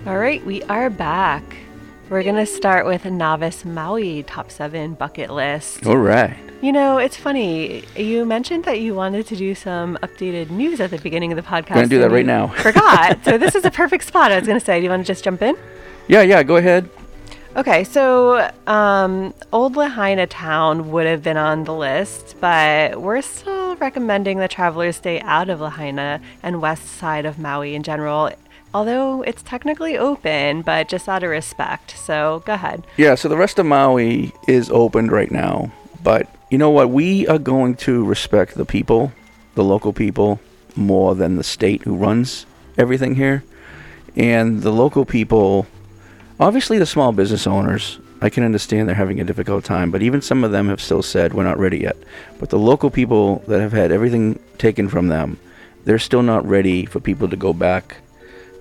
[0.05, 1.43] All right, we are back.
[2.11, 5.87] We're going to start with Novice Maui top seven bucket list.
[5.87, 6.35] All right.
[6.61, 7.85] You know, it's funny.
[7.95, 11.41] You mentioned that you wanted to do some updated news at the beginning of the
[11.41, 11.69] podcast.
[11.69, 12.47] I'm Gonna do that right now.
[12.57, 13.23] Forgot.
[13.23, 14.33] so this is a perfect spot.
[14.33, 15.55] I was going to say, do you want to just jump in?
[16.09, 16.89] Yeah, yeah, go ahead.
[17.55, 23.77] Okay, so um, Old Lahaina Town would have been on the list, but we're still
[23.77, 28.31] recommending that travelers stay out of Lahaina and west side of Maui in general,
[28.73, 31.97] although it's technically open, but just out of respect.
[31.97, 32.85] So go ahead.
[32.97, 35.71] Yeah, so the rest of Maui is opened right now.
[36.03, 36.89] But you know what?
[36.89, 39.11] We are going to respect the people,
[39.55, 40.39] the local people,
[40.75, 42.45] more than the state who runs
[42.77, 43.43] everything here.
[44.15, 45.67] And the local people,
[46.39, 50.21] obviously the small business owners, I can understand they're having a difficult time, but even
[50.21, 51.97] some of them have still said we're not ready yet.
[52.39, 55.39] But the local people that have had everything taken from them,
[55.85, 57.97] they're still not ready for people to go back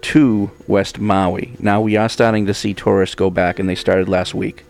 [0.02, 1.54] to West Maui.
[1.58, 4.64] Now we are starting to see tourists go back, and they started last week.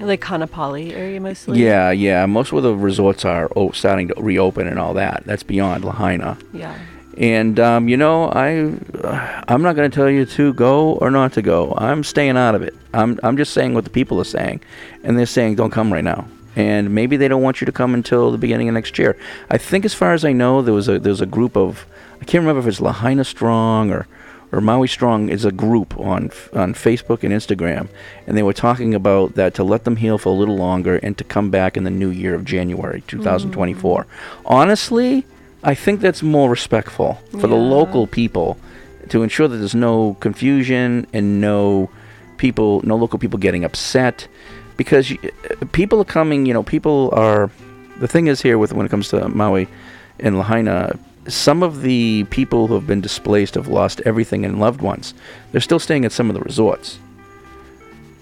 [0.00, 1.60] Like Kaanapali area mostly?
[1.60, 2.24] Yeah, yeah.
[2.26, 5.24] Most of the resorts are oh, starting to reopen and all that.
[5.26, 6.38] That's beyond Lahaina.
[6.52, 6.78] Yeah.
[7.16, 11.10] And um, you know, I uh, I'm not going to tell you to go or
[11.10, 11.74] not to go.
[11.76, 12.74] I'm staying out of it.
[12.94, 14.60] I'm I'm just saying what the people are saying,
[15.02, 16.28] and they're saying don't come right now.
[16.54, 19.16] And maybe they don't want you to come until the beginning of next year.
[19.50, 21.86] I think, as far as I know, there was a there was a group of
[22.20, 24.06] I can't remember if it's Lahaina Strong or
[24.52, 27.88] or Maui Strong is a group on on Facebook and Instagram,
[28.26, 31.16] and they were talking about that to let them heal for a little longer and
[31.18, 34.06] to come back in the new year of January 2024.
[34.46, 35.24] Honestly,
[35.62, 38.58] I think that's more respectful for the local people
[39.08, 41.90] to ensure that there's no confusion and no
[42.36, 44.28] people, no local people getting upset,
[44.76, 46.46] because uh, people are coming.
[46.46, 47.50] You know, people are.
[47.98, 49.66] The thing is here with when it comes to Maui
[50.20, 50.96] and Lahaina,
[51.28, 55.14] some of the people who have been displaced have lost everything and loved ones.
[55.52, 56.98] They're still staying at some of the resorts.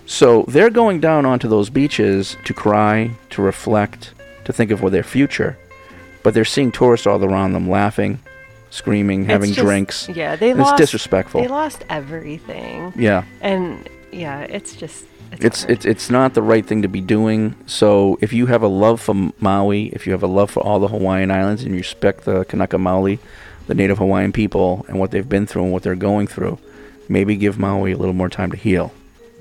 [0.07, 4.13] So they're going down onto those beaches to cry, to reflect,
[4.45, 5.57] to think of what their future.
[6.23, 8.21] But they're seeing tourists all around them laughing,
[8.71, 10.09] screaming, It's having just- drinks.
[10.09, 10.73] Yeah, they lost.
[10.73, 11.41] It's disrespectful.
[11.43, 12.93] They lost everything.
[12.97, 13.25] yeah.
[13.41, 15.05] And yeah, it's just.
[15.33, 17.55] It's, It's it's not the right thing to be doing.
[17.67, 20.81] So if you have a love for Maui, if you have a love for all
[20.81, 23.19] the Hawaiian islands, and you respect the Kanaka Maoli,
[23.67, 26.59] the Native Hawaiian people, and what they've been through and what they're going through,
[27.09, 28.93] maybe give Maui a little more time to heal.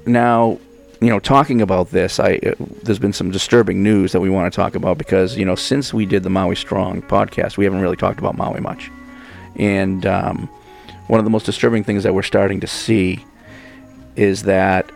[0.05, 0.59] Now,
[1.01, 4.51] you know, talking about this, I uh, there's been some disturbing news that we want
[4.51, 7.81] to talk about because you know since we did the Maui Strong podcast, we haven't
[7.81, 8.91] really talked about Maui much,
[9.55, 10.49] and um,
[11.07, 13.23] one of the most disturbing things that we're starting to see
[14.15, 14.89] is that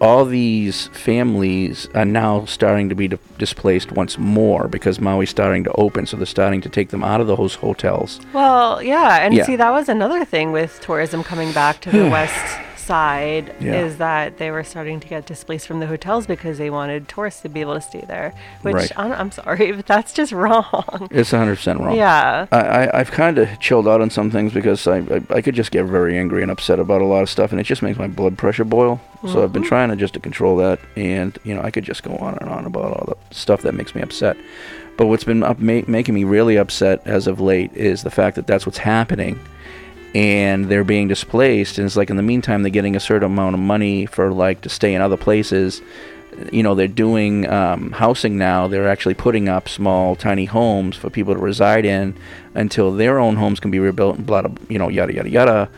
[0.00, 5.64] all these families are now starting to be di- displaced once more because Maui's starting
[5.64, 8.20] to open, so they're starting to take them out of those hotels.
[8.32, 9.44] Well, yeah, and Yeah.
[9.44, 12.58] see, that was another thing with tourism coming back to the west
[12.88, 13.84] side Yeah.
[13.84, 17.42] is that they were starting to get displaced from the hotels because they wanted tourists
[17.42, 18.32] to be able to stay there.
[18.62, 18.92] Which Right.
[18.96, 21.08] I'm, I'm sorry, but that's just wrong.
[21.10, 21.96] It's 100% wrong.
[21.96, 22.46] Yeah.
[22.50, 25.54] I, I, I've kind of chilled out on some things because I, I, I could
[25.54, 27.98] just get very angry and upset about a lot of stuff, and it just makes
[27.98, 29.00] my blood pressure boil.
[29.26, 29.68] So I've been mm-hmm.
[29.68, 32.48] trying to just to control that, and you know I could just go on and
[32.48, 34.36] on about all the stuff that makes me upset.
[34.96, 38.36] But what's been up, ma- making me really upset as of late is the fact
[38.36, 39.38] that that's what's happening,
[40.14, 41.78] and they're being displaced.
[41.78, 44.62] And it's like in the meantime they're getting a certain amount of money for like
[44.62, 45.82] to stay in other places.
[46.52, 48.68] You know they're doing um, housing now.
[48.68, 52.16] They're actually putting up small, tiny homes for people to reside in
[52.54, 55.70] until their own homes can be rebuilt and blah, blah you know yada yada yada.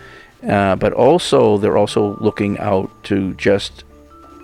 [0.47, 3.85] Uh, but also they're also looking out to just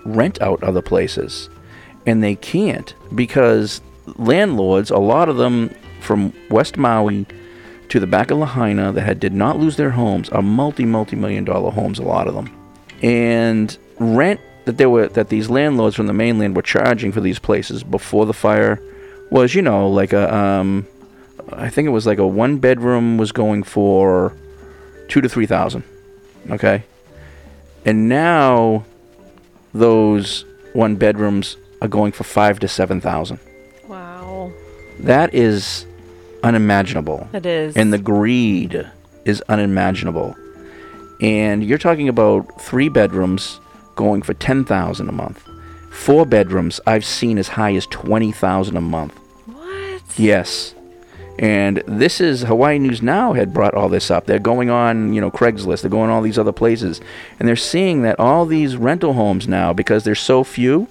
[0.05, 1.49] rent out other places,
[2.07, 3.81] and they can't because
[4.15, 5.69] landlords, a lot of them
[6.01, 7.27] from West Maui
[7.89, 11.15] to the back of Lahaina that had did not lose their homes are multi multi
[11.15, 12.49] million dollar homes, a lot of them,
[13.01, 17.39] and rent that they were that these landlords from the mainland were charging for these
[17.39, 18.81] places before the fire
[19.31, 20.85] was you know like a um,
[21.53, 24.35] I think it was like a one bedroom was going for
[25.07, 25.83] two to three thousand,
[26.51, 26.83] okay,
[27.85, 28.85] and now
[29.73, 30.43] those
[30.73, 33.39] one bedrooms are going for five to seven thousand.
[33.87, 34.51] Wow.
[34.99, 35.85] That is
[36.43, 37.27] unimaginable.
[37.33, 37.75] It is.
[37.75, 38.89] And the greed
[39.25, 40.35] is unimaginable.
[41.21, 43.59] And you're talking about three bedrooms
[43.95, 45.47] going for ten thousand a month.
[45.91, 49.17] Four bedrooms I've seen as high as 20,000 a month.
[49.47, 50.01] What?
[50.15, 50.75] Yes.
[51.39, 54.25] And this is Hawaii News Now had brought all this up.
[54.25, 55.81] They're going on, you know, Craigslist.
[55.81, 57.01] They're going all these other places,
[57.39, 60.87] and they're seeing that all these rental homes now, because there's so few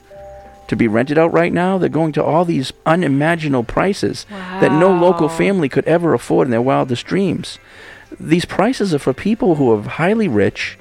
[0.68, 4.92] to be rented out right now, they're going to all these unimaginable prices that no
[4.92, 7.58] local family could ever afford in their wildest dreams.
[8.18, 10.78] These prices are for people who are highly rich,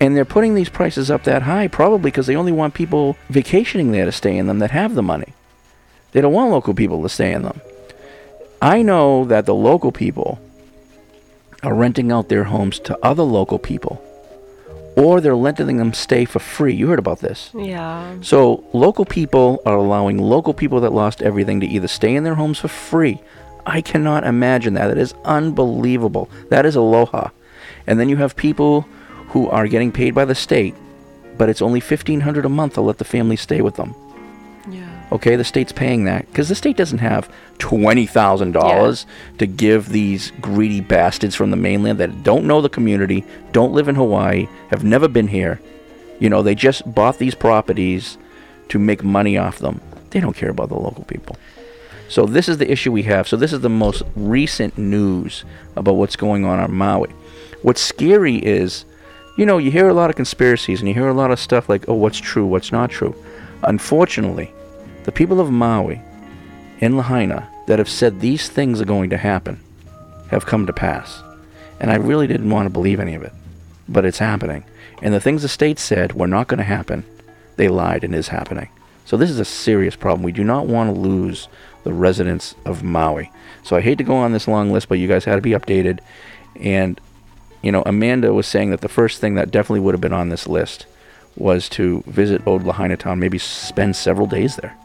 [0.00, 3.92] and they're putting these prices up that high probably because they only want people vacationing
[3.92, 5.34] there to stay in them that have the money.
[6.12, 7.60] They don't want local people to stay in them.
[8.62, 10.40] I know that the local people
[11.62, 14.02] are renting out their homes to other local people,
[15.00, 16.74] or they're letting them stay for free.
[16.74, 17.50] You heard about this.
[17.54, 18.16] Yeah.
[18.20, 22.34] So, local people are allowing local people that lost everything to either stay in their
[22.34, 23.22] homes for free.
[23.64, 24.88] I cannot imagine that.
[24.88, 26.28] That is unbelievable.
[26.50, 27.30] That is aloha.
[27.86, 28.82] And then you have people
[29.28, 30.74] who are getting paid by the state,
[31.38, 33.94] but it's only 1500 a month to let the family stay with them.
[34.68, 34.89] Yeah.
[35.12, 39.06] Okay, the state's paying that because the state doesn't have twenty thousand dollars
[39.38, 43.88] to give these greedy bastards from the mainland that don't know the community, don't live
[43.88, 45.60] in Hawaii, have never been here.
[46.20, 48.18] You know, they just bought these properties
[48.68, 49.80] to make money off them.
[50.10, 51.36] They don't care about the local people.
[52.08, 53.26] So this is the issue we have.
[53.26, 55.44] So this is the most recent news
[55.76, 57.10] about what's going on on Maui.
[57.62, 58.84] What's scary is,
[59.36, 61.68] you know, you hear a lot of conspiracies and you hear a lot of stuff
[61.68, 63.14] like, oh, what's true, what's not true.
[63.62, 64.52] Unfortunately,
[65.04, 66.00] the people of Maui
[66.78, 69.60] in Lahaina that have said these things are going to happen
[70.30, 71.22] have come to pass.
[71.80, 73.32] And I really didn't want to believe any of it.
[73.88, 74.64] But it's happening.
[75.02, 77.04] And the things the state said were not going to happen,
[77.56, 78.68] they lied and is happening.
[79.04, 80.22] So this is a serious problem.
[80.22, 81.48] We do not want to lose
[81.82, 83.30] the residents of Maui.
[83.62, 85.50] So I hate to go on this long list, but you guys had to be
[85.50, 86.00] updated.
[86.56, 87.00] And,
[87.62, 90.28] you know, Amanda was saying that the first thing that definitely would have been on
[90.28, 90.86] this list
[91.36, 94.76] was to visit Old Lahaina Town, maybe spend several days there.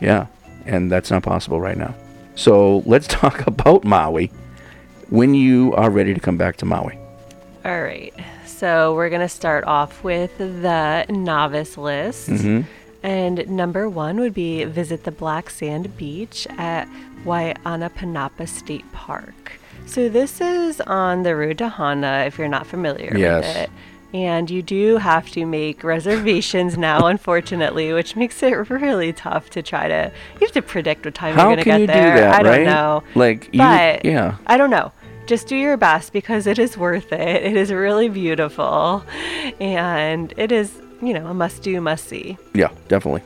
[0.00, 0.26] Yeah.
[0.66, 1.94] And that's not possible right now.
[2.36, 4.30] So let's talk about Maui
[5.10, 6.98] when you are ready to come back to Maui.
[7.64, 8.12] All right.
[8.46, 12.28] So we're going to start off with the novice list.
[12.30, 12.64] Mhm.
[13.02, 16.88] And number one would be visit the Black Sand Beach at
[17.26, 19.52] Waianapanapa State Park.
[19.86, 23.44] So this is on the road to Hana, if you're not familiar Yes.
[23.44, 23.70] with it.
[24.14, 29.62] And you do have to make reservations now, unfortunately, which makes it really tough to
[29.62, 30.12] try to.
[30.34, 32.16] You have to predict what time How you're going to get you there.
[32.20, 32.64] that, I don't right?
[32.64, 33.02] know.
[33.16, 34.36] Like, you- but yeah.
[34.46, 34.92] I don't know.
[35.26, 37.42] Just do your best because it is worth it.
[37.44, 39.04] It is really beautiful,
[39.60, 40.70] and it is
[41.02, 42.36] you know a must do, must see.
[42.52, 43.22] Yeah, definitely.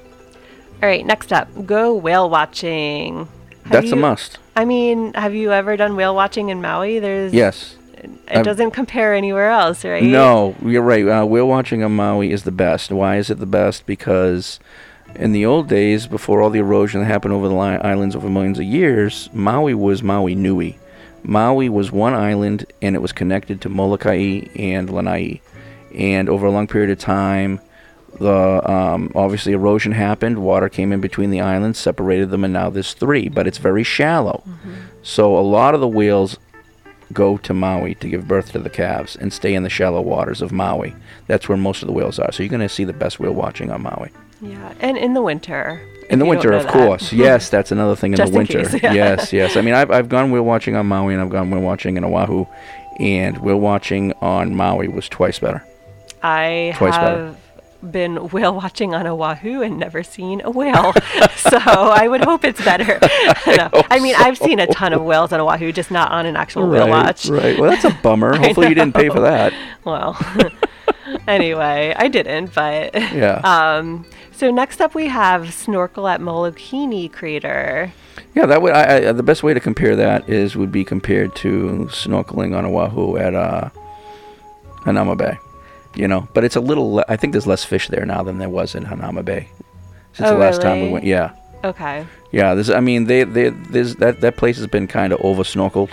[0.81, 3.27] All right, next up, go whale watching.
[3.65, 4.39] Have That's a must.
[4.57, 7.01] I mean, have you ever done whale watching in Maui?
[7.01, 7.75] There's Yes.
[8.05, 10.03] It doesn't compare anywhere else, right?
[10.03, 11.07] No, you're right.
[11.07, 12.91] Uh, whale watching on Maui is the best.
[12.91, 13.87] Why is it the best?
[13.87, 14.61] Because
[15.15, 18.29] in the old days, before all the erosion that happened over the li- islands over
[18.29, 20.79] millions of years, Maui was Maui Nui.
[21.25, 25.41] Maui was one island, and it was connected to Molokai and Lanai.
[25.95, 27.61] And over a long period of time,
[28.21, 30.39] the um, obviously erosion happened.
[30.39, 33.29] Water came in between the islands, separated them, and now there's three.
[33.29, 34.45] But it's very shallow.
[35.03, 36.37] So a lot of the whales
[37.13, 40.43] go to Maui to give birth to the calves and stay in the shallow waters
[40.43, 40.95] of Maui.
[41.27, 42.33] That's where most of the whales are.
[42.33, 44.11] So you're going to see the best whale watching on Maui.
[44.41, 45.81] Yeah, and in the winter.
[46.11, 46.73] In the winter, of that.
[46.73, 47.13] course.
[47.13, 48.69] yes, that's another thing in Just the in winter.
[48.69, 48.93] case, yeah.
[48.93, 49.57] Yes, yes.
[49.57, 52.05] I mean, I've, I've gone whale watching on Maui and I've gone whale watching in
[52.05, 52.47] Oahu.
[52.99, 55.65] And whale watching on Maui was twice better.
[56.23, 57.37] I Twice have better.
[57.81, 60.93] Been whale watching on Oahu and never seen a whale.
[61.37, 62.99] so I would hope it's better.
[63.47, 63.71] No.
[63.91, 66.69] I mean, I've seen a ton of whales on Oahu, just not on an actual
[66.69, 67.29] whale watch.
[67.29, 67.59] right.
[67.59, 68.37] Well, that's a bummer.
[68.45, 69.55] Hopefully you didn't pay for that.
[69.85, 70.19] Well,
[71.27, 73.41] anyway, I didn't, but Yeah.
[73.45, 77.93] Um, so next up, we have snorkel at Molokini Crater.
[78.35, 78.73] Yeah, that would.
[78.73, 82.65] I, I, the best way to compare that is would be compared to snorkeling on
[82.67, 83.71] Oahu at uh,
[84.85, 85.39] Hanauma Bay.
[85.99, 86.95] You know, but it's a little.
[86.95, 89.49] Le- I think there's less fish there now than there was in Hanauma Bay
[90.15, 91.05] since Oh, the last time we went.
[91.05, 91.33] Yeah,
[91.65, 92.07] Okay.
[92.31, 92.55] yeah.
[92.55, 92.71] There's.
[92.71, 95.91] I mean, they, they, there's that that place has been kind of over snorkeled,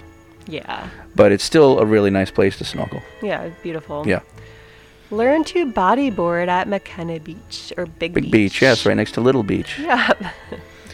[0.47, 0.87] Yeah.
[1.15, 3.01] but it's still a really nice place to snorkel.
[3.23, 4.07] Yeah, beautiful.
[4.07, 4.19] Yeah,
[5.09, 8.61] Learn to bodyboard at Makena Beach or Big, Big Beach.
[8.61, 9.79] Yes, right next to Little Beach.
[9.89, 10.11] Yeah.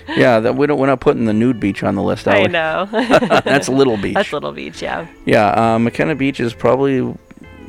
[0.07, 0.79] Yeah, that we don't.
[0.79, 2.27] We're not putting the nude beach on the list.
[2.27, 2.47] Are I we?
[2.47, 2.87] know.
[3.45, 4.15] That's Little Beach.
[4.15, 5.05] That's Little Beach, yeah.
[5.25, 7.13] Yeah, uh, Makena Beach is probably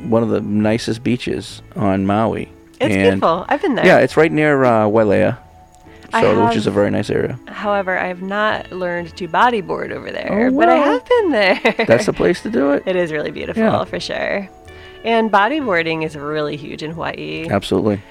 [0.09, 2.49] one of the nicest beaches on Maui.
[2.79, 3.45] It's And- beautiful.
[3.47, 3.85] I've been there.
[3.85, 5.37] Yeah, it's right near uh, Wailea,
[6.11, 7.39] so which is a very nice area.
[7.47, 11.75] However, I have not learned to bodyboard over there, Oh, but I have been there.
[11.87, 12.83] That's the place to do it.
[12.85, 13.83] It is really beautiful Yeah.
[13.85, 14.49] for sure.
[15.05, 17.47] And bodyboarding is really huge in Hawaii.
[17.49, 18.01] Absolutely.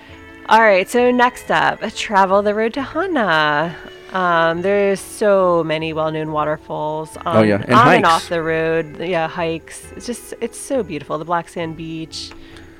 [0.48, 3.76] All right, so next up, travel the road to Hana.
[4.12, 9.00] Um, there's so many well-known waterfalls on, Oh, yeah, and on and off the road.
[9.00, 9.90] Yeah, hikes.
[9.96, 11.18] It's just it's so beautiful.
[11.18, 12.30] The Black Sand Beach.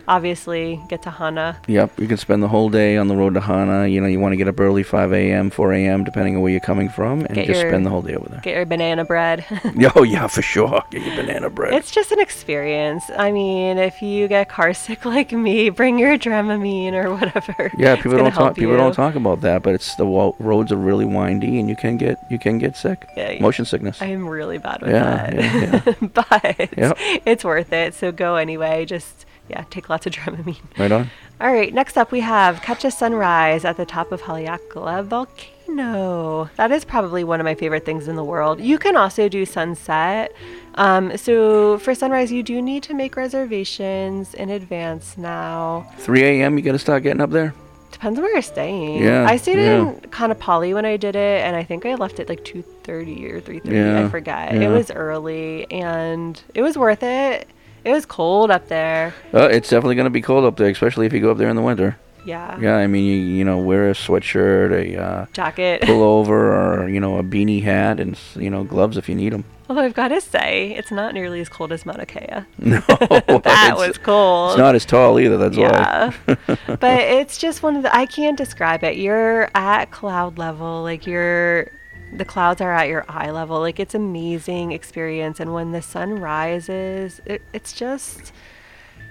[0.09, 1.61] Obviously, get to Hana.
[1.69, 3.87] Yep, you can spend the whole day on the road to Hana.
[3.87, 6.51] You know, you want to get up early, 5 a.m., 4 a.m., depending on where
[6.51, 8.41] you're coming from, and Get just your- spend the whole day over there.
[8.43, 9.45] Get your banana bread.
[9.77, 10.83] Yeah, Oh, yeah, for sure.
[10.91, 11.73] Get your banana bread.
[11.75, 13.05] It's just an experience.
[13.17, 17.71] I mean, if you get car sick like me, bring your Dramamine or whatever.
[17.79, 18.55] yeah, people don't talk.
[18.55, 18.77] People you.
[18.79, 21.97] don't talk about that, but it's the wa- roads are really windy, and you can
[21.97, 23.07] get you can get sick.
[23.17, 24.01] Yeah, Motion sickness.
[24.03, 25.85] I am really bad with Yeah, that.
[26.03, 26.09] yeah,
[26.61, 26.99] but Yep.
[27.27, 27.95] it's worth it.
[27.95, 28.85] So go anyway.
[28.85, 30.57] Just yeah, take lots of Dramamine.
[30.79, 31.11] Right on.
[31.41, 36.51] All right, next up we have catch a sunrise at the top of Haleakala Volcano.
[36.57, 38.61] That is probably one of my favorite things in the world.
[38.61, 40.33] You can also do sunset.
[40.77, 45.87] Um, so for sunrise, you do need to make reservations in advance now.
[45.99, 46.57] 3 a.m.
[46.57, 47.55] You got to start getting up there.
[47.91, 49.03] Depends on where you're staying.
[49.03, 49.81] Yeah, I stayed yeah.
[49.81, 53.41] in Kaanapali when I did it, and I think I left at like 2:30 or
[53.41, 53.69] 3:30.
[53.69, 54.55] I Yeah, forget.
[54.55, 54.61] yeah.
[54.63, 57.49] It was early, and it was worth it.
[57.85, 59.15] It was cold up there.
[59.35, 61.49] Uh, it's definitely going to be cold up there, especially if you go up there
[61.49, 61.97] in the winter.
[62.25, 62.59] Yeah.
[62.61, 65.83] Yeah, I mean, you you know, wear a sweatshirt, a uh, Jacket.
[65.83, 69.45] pullover, or you know, a beanie hat, and you know, gloves if you need them.
[69.69, 72.45] Although I've got to say, it's not nearly as cold as Mauna Kea.
[72.59, 74.53] No, that was cold.
[74.53, 75.37] It's not as tall either.
[75.39, 75.63] That's all.
[75.63, 76.13] yeah.
[76.27, 76.37] why.
[76.77, 78.99] but it's just one of the I can't describe it.
[78.99, 81.71] You're at cloud level, like you're
[82.15, 83.61] the clouds are at your eye level.
[83.61, 88.33] Like it's amazing experience and when the sun rises, it, it's just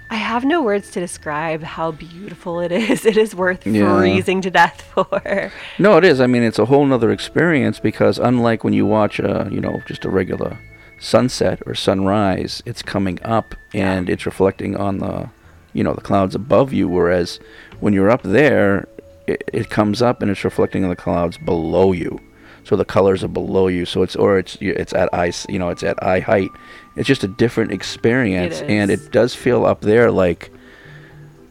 [0.10, 3.06] I have no words to describe how beautiful it is.
[3.12, 3.97] It is worth Yeah.
[3.97, 5.52] freezing to death for.
[5.80, 6.20] No, it is.
[6.20, 9.82] I mean, it's a whole nother experience because unlike when you watch a, you know,
[9.88, 10.58] just a regular
[10.99, 15.30] sunset or sunrise, it's coming up and it's reflecting on the,
[15.74, 16.89] you know, the clouds above you.
[16.89, 17.39] Whereas
[17.80, 18.88] when you're up there,
[19.28, 22.20] it, it comes up and it's reflecting on the clouds below you.
[22.64, 23.86] So the colors are below you.
[23.86, 26.51] So it's or it's it's at eye, you know, it's at eye height.
[26.95, 30.51] It's just a different experience, and it does feel up there like.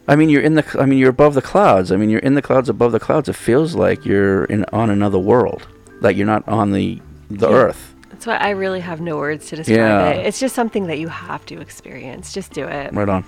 [0.07, 0.65] I mean, you're in the.
[0.79, 1.91] I mean, you're above the clouds.
[1.91, 3.29] I mean, you're in the clouds above the clouds.
[3.29, 5.67] It feels like you're in on another world,
[6.01, 7.55] like you're not on the the Yeah.
[7.55, 7.93] earth.
[8.21, 10.09] That's why I really have no words to describe Yeah.
[10.11, 10.27] it.
[10.27, 12.31] It's just something that you have to experience.
[12.31, 12.93] Just do it.
[12.93, 13.25] Right on.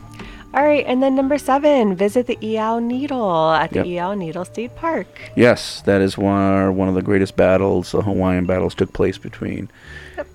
[0.54, 3.86] All right, and then number seven, visit the Iao Needle at the Yep.
[3.88, 5.08] Iao Needle State Park.
[5.36, 7.92] Yes, that is one one of the greatest battles.
[7.92, 9.68] The Hawaiian battles took place between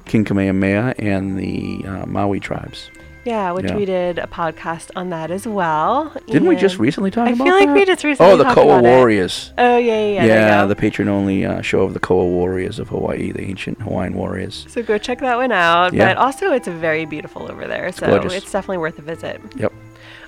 [0.07, 2.91] King Kamehameha and the uh, Maui tribes.
[3.29, 3.77] Yeah, which Yeah.
[3.77, 6.13] we did a podcast on that as well.
[6.27, 7.75] Didn't we just recently talk I about feel like that?
[7.75, 8.89] we just recently Oh, the Koa about it.
[8.89, 9.53] Warriors.
[9.59, 10.25] Oh yeah, yeah, yeah.
[10.25, 14.65] Yeah, the patron-only uh, show of the Koa Warriors of Hawaii, the ancient Hawaiian warriors.
[14.69, 15.93] So go check that one out.
[15.93, 16.09] Yeah.
[16.09, 18.33] But also, it's very beautiful over there, so gorgeous.
[18.35, 19.41] it's definitely worth a visit.
[19.57, 19.73] Yep.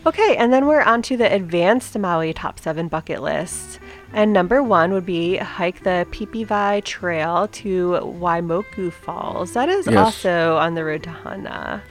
[0.07, 3.79] Okay, and then we're on to the advanced Maui top seven bucket list.
[4.13, 9.53] And number one would be hike the Pipiwai Trail to Waimoku Falls.
[9.53, 9.97] That is Yes.
[9.97, 11.83] also on the road to Hana.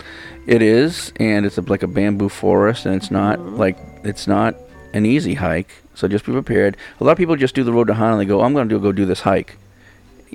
[0.50, 3.56] It is, and it's a, like a bamboo forest, and it's not Mm-hmm.
[3.58, 4.56] like it's not
[4.94, 5.70] an easy hike.
[5.96, 6.76] So just be prepared.
[7.00, 8.68] A lot of people just do the road to Hana and they go, "I'm going
[8.70, 9.58] to do go do this hike."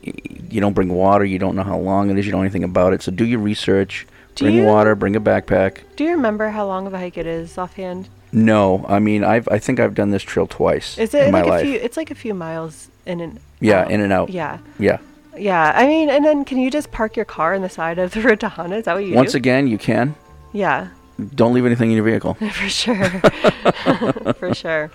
[0.03, 1.25] You don't bring water.
[1.25, 2.27] You don't know how long it is.
[2.27, 3.03] You don't know anything about it.
[3.03, 4.07] So do your research.
[4.35, 4.95] Do bring you- water.
[4.95, 5.79] Bring a backpack.
[5.97, 8.09] Do you remember how long of a hike it is offhand?
[8.33, 11.41] No, I mean I've I think I've done this trail twice Is it in my
[11.43, 11.63] a life.
[11.63, 11.75] few?
[11.75, 13.91] It's like a few miles in and yeah, out.
[13.93, 14.29] in and out.
[14.31, 14.99] Yeah, Yeah.
[15.37, 15.73] Yeah.
[15.75, 18.21] I mean, and then can you just park your car on the side of the
[18.27, 18.77] road to Hana?
[18.77, 19.37] Is that what you Once do?
[19.39, 20.15] again, you can.
[20.53, 20.89] yeah,
[21.35, 22.35] Don't leave anything in your vehicle.
[22.35, 23.09] for sure,
[24.39, 24.91] for sure.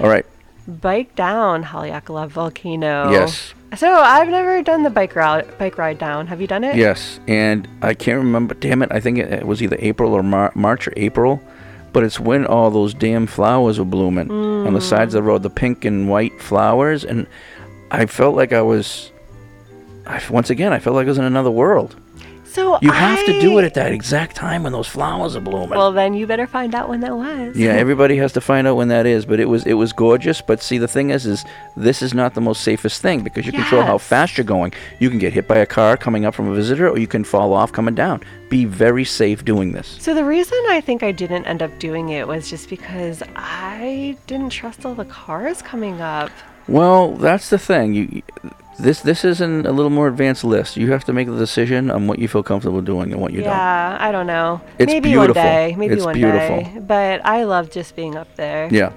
[0.00, 0.26] All right.
[0.66, 3.10] Bike down Haleakala Volcano.
[3.10, 3.52] Yes.
[3.76, 5.58] So I've never done the bike ride.
[5.58, 6.26] Bike ride down.
[6.28, 6.76] Have you done it?
[6.76, 8.54] Yes, and I can't remember.
[8.54, 8.92] Damn it!
[8.92, 11.40] I think it, it was either April or Mar- March or April,
[11.92, 15.42] but it's when all those damn flowers were blooming on the sides of the road,
[15.42, 17.26] the pink and white flowers, and
[17.90, 19.10] I felt like I was.
[20.06, 21.96] I, once again, I felt like I was in another world.
[22.44, 25.70] So You have to do it at that exact time when those flowers are blooming.
[25.70, 27.56] Well, then you better find out when that was.
[27.56, 30.42] yeah, everybody has to find out when that is, but it was it was gorgeous.
[30.42, 31.46] But see, the thing is, is
[31.78, 34.74] this is not the most safest thing because you control how fast you're going.
[34.98, 37.24] You can get hit by a car coming up from a visitor, or you can
[37.24, 38.20] fall off coming down.
[38.50, 39.96] Be very safe doing this.
[39.98, 44.14] So the reason I think I didn't end up doing it was just because I
[44.26, 46.30] didn't trust all the cars coming up.
[46.68, 47.94] Well, that's the thing.
[47.94, 48.22] You
[48.78, 50.76] this this is an, a little more advanced list.
[50.76, 53.40] You have to make the decision on what you feel comfortable doing and what you
[53.40, 53.50] don't.
[53.50, 54.60] yeah, I don't know.
[54.78, 55.34] It's maybe beautiful.
[55.42, 55.74] one day.
[55.76, 56.62] Maybe It's one beautiful.
[56.62, 56.78] day.
[56.80, 58.68] But I love just being up there.
[58.72, 58.92] Yeah.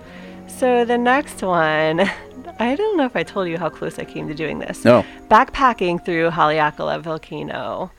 [0.48, 2.00] So the next one,
[2.60, 4.86] I don't know if I told you how close I came to doing this.
[4.86, 5.04] No.
[5.30, 7.92] Backpacking through Haleakala Volcano.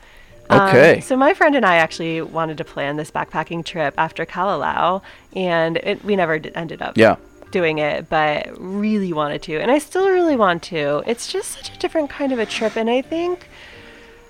[0.49, 1.01] Um, Okay.
[1.01, 5.01] so my friend and I actually wanted to plan this backpacking trip after Kalalau,
[5.35, 7.17] and it, we never d- ended up Yeah.
[7.51, 9.57] Doing it, but really wanted to.
[9.57, 11.03] And I still really want to.
[11.05, 12.75] It's just such a different kind of a trip.
[12.75, 13.47] And I think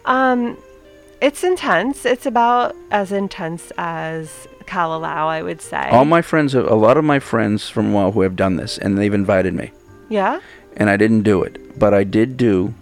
[0.05, 0.57] um,
[1.21, 2.05] it's intense.
[2.05, 5.89] It's about as intense as Kalalau, I would say.
[5.89, 8.97] All my friends, a lot of my friends from WoW who have done this, and
[8.97, 9.71] they've invited me,
[10.09, 10.39] yeah?
[10.75, 12.73] and I didn't do it, but I did do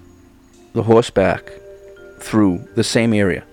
[0.74, 1.52] the horseback
[2.20, 3.44] through the same area,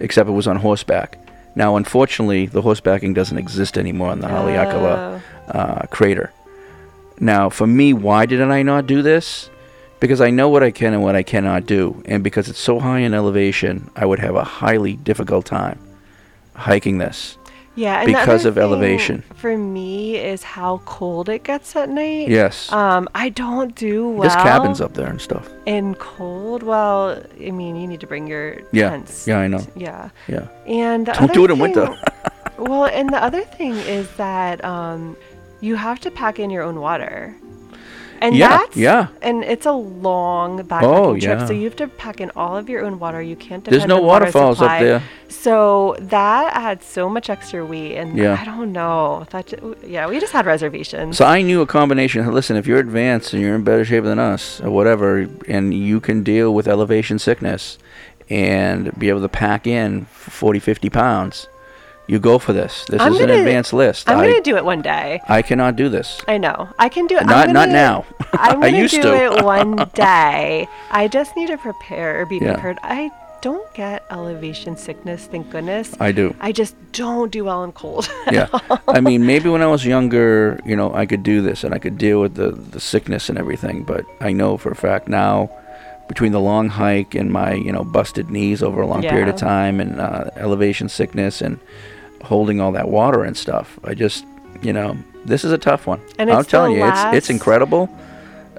[0.00, 1.18] except it was on horseback.
[1.54, 6.32] Now, unfortunately, the horsebacking doesn't exist anymore on the Haleakala uh, crater.
[7.20, 9.48] Now, for me, why didn't I not do this?
[10.00, 12.80] Because I know what I can and what I cannot do, and because it's so
[12.80, 15.78] high in elevation, I would have a highly difficult time
[16.54, 17.38] hiking this.
[17.74, 19.22] Yeah, and because of elevation.
[19.36, 22.28] For me, is how cold it gets at night.
[22.28, 22.70] Yes.
[22.70, 24.22] Um, I don't do well.
[24.22, 25.48] There's cabins up there and stuff.
[25.64, 28.90] In cold, well, I mean, you need to bring your Yeah.
[28.90, 29.26] tents.
[29.26, 29.66] Yeah, I know.
[29.74, 30.10] Yeah.
[30.28, 30.48] Yeah.
[30.66, 31.88] And Don't do it in winter.
[32.58, 35.16] well, and the other thing is that um,
[35.62, 37.34] you have to pack in your own water.
[38.20, 39.08] And Yeah, that's yeah.
[39.20, 42.68] and it's a long backpacking Oh, trip, so you have to pack in all of
[42.68, 43.20] your own water.
[43.20, 44.84] You can't There's depend no on water waterfalls up supply.
[44.84, 45.02] there.
[45.28, 48.38] So that adds so much extra weight, and Yeah.
[48.40, 49.26] I don't know.
[49.30, 51.16] That ju- yeah, we just had reservations.
[51.16, 52.30] So I knew a combination.
[52.32, 55.98] Listen, if you're advanced and you're in better shape than us or whatever, and you
[55.98, 57.76] can deal with elevation sickness
[58.30, 61.48] and be able to pack in 40, 50 pounds,
[62.12, 62.84] you go for this.
[62.92, 64.08] This I'm is gonna- an advanced list.
[64.08, 65.20] I'm I, gonna do it one day.
[65.28, 66.20] I cannot do this.
[66.28, 66.68] I know.
[66.78, 67.24] I can do it.
[67.26, 68.04] Not- I'm not gonna- now.
[68.34, 69.24] I'm gonna used do to.
[69.24, 70.68] it one day.
[70.90, 72.52] I just need to prepare or be Yeah.
[72.52, 72.78] prepared.
[72.82, 73.10] I
[73.40, 75.86] don't get elevation sickness, thank goodness.
[75.98, 76.26] I do.
[76.40, 78.08] I just don't do well in cold.
[78.30, 78.46] yeah.
[78.86, 81.78] I mean, maybe when I was younger, you know, I could do this and I
[81.80, 83.82] could deal with the, the sickness and everything.
[83.82, 85.50] But I know for a fact now,
[86.06, 89.36] between the long hike and my, you know, busted knees over a long period of
[89.36, 91.58] time and uh, elevation sickness and
[92.22, 94.24] holding all that water and stuff, I just,
[94.62, 96.00] you know, this is a tough one.
[96.18, 97.88] And I'm telling you, it's it's incredible.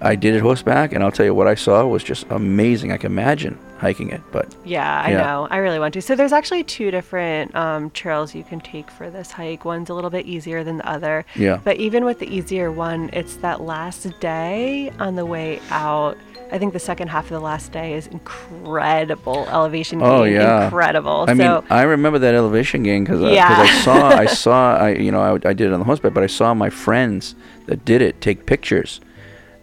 [0.01, 2.91] I did it horseback, and I'll tell you what I saw was just amazing.
[2.91, 5.17] I can imagine hiking it, but Yeah, I Yeah.
[5.23, 5.47] know.
[5.49, 6.01] I really want to.
[6.01, 9.63] So there's actually two different um, trails you can take for this hike.
[9.65, 11.25] One's a little bit easier than the other.
[11.35, 11.59] Yeah.
[11.63, 16.17] But even with the easier one, it's that last day on the way out.
[16.51, 20.65] I think the second half of the last day is incredible elevation Gain, Oh yeah,
[20.65, 21.25] Incredible.
[21.27, 23.47] I so mean, I remember that elevation gain because Yeah.
[23.49, 26.23] I saw, I saw, I you know, I, I did it on the horseback, but
[26.23, 27.35] I saw my friends
[27.65, 28.99] that did it take pictures.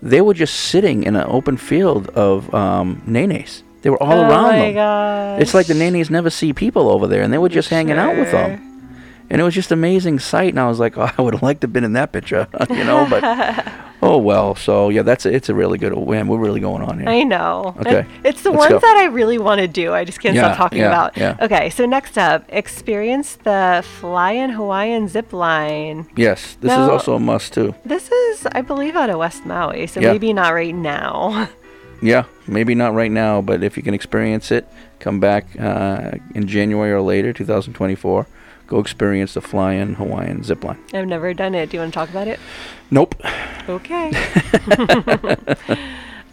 [0.03, 3.63] They were just sitting in an open field of um, nenes.
[3.83, 4.75] They were all oh around my them.
[4.75, 5.43] gosh.
[5.43, 8.17] It's like the nenes never see people over there, and they were just hanging out
[8.17, 8.70] with them.
[9.33, 11.43] And it was just an amazing sight, and I was like, oh, I would have
[11.43, 13.07] liked to have been in that picture, you know.
[13.09, 13.23] But
[14.03, 14.57] oh well.
[14.57, 16.27] So yeah, that's a, it's a really good win.
[16.27, 17.09] We're really going on here.
[17.09, 17.77] I know.
[17.79, 18.79] Okay, It- It's the ones go.
[18.81, 19.93] that I really want to do.
[19.95, 21.17] I just can't Yeah, stop talking yeah, about.
[21.17, 21.37] yeah.
[21.41, 26.09] Okay, so next up, experience the Flying Hawaiian zip line.
[26.17, 27.75] Yes, this is also a must too.
[27.85, 30.11] This is, I believe, out of West Maui, so Yeah.
[30.13, 31.49] maybe not right now.
[32.03, 34.67] Yeah, maybe not right now, but if you can experience it,
[34.99, 38.27] come back uh, in January or later, 2024.
[38.71, 40.79] Go experience the flying Hawaiian zip line.
[40.95, 41.71] I've never done it.
[41.71, 42.39] Do you want to talk about it?
[42.89, 43.21] Nope.
[43.69, 44.13] Okay.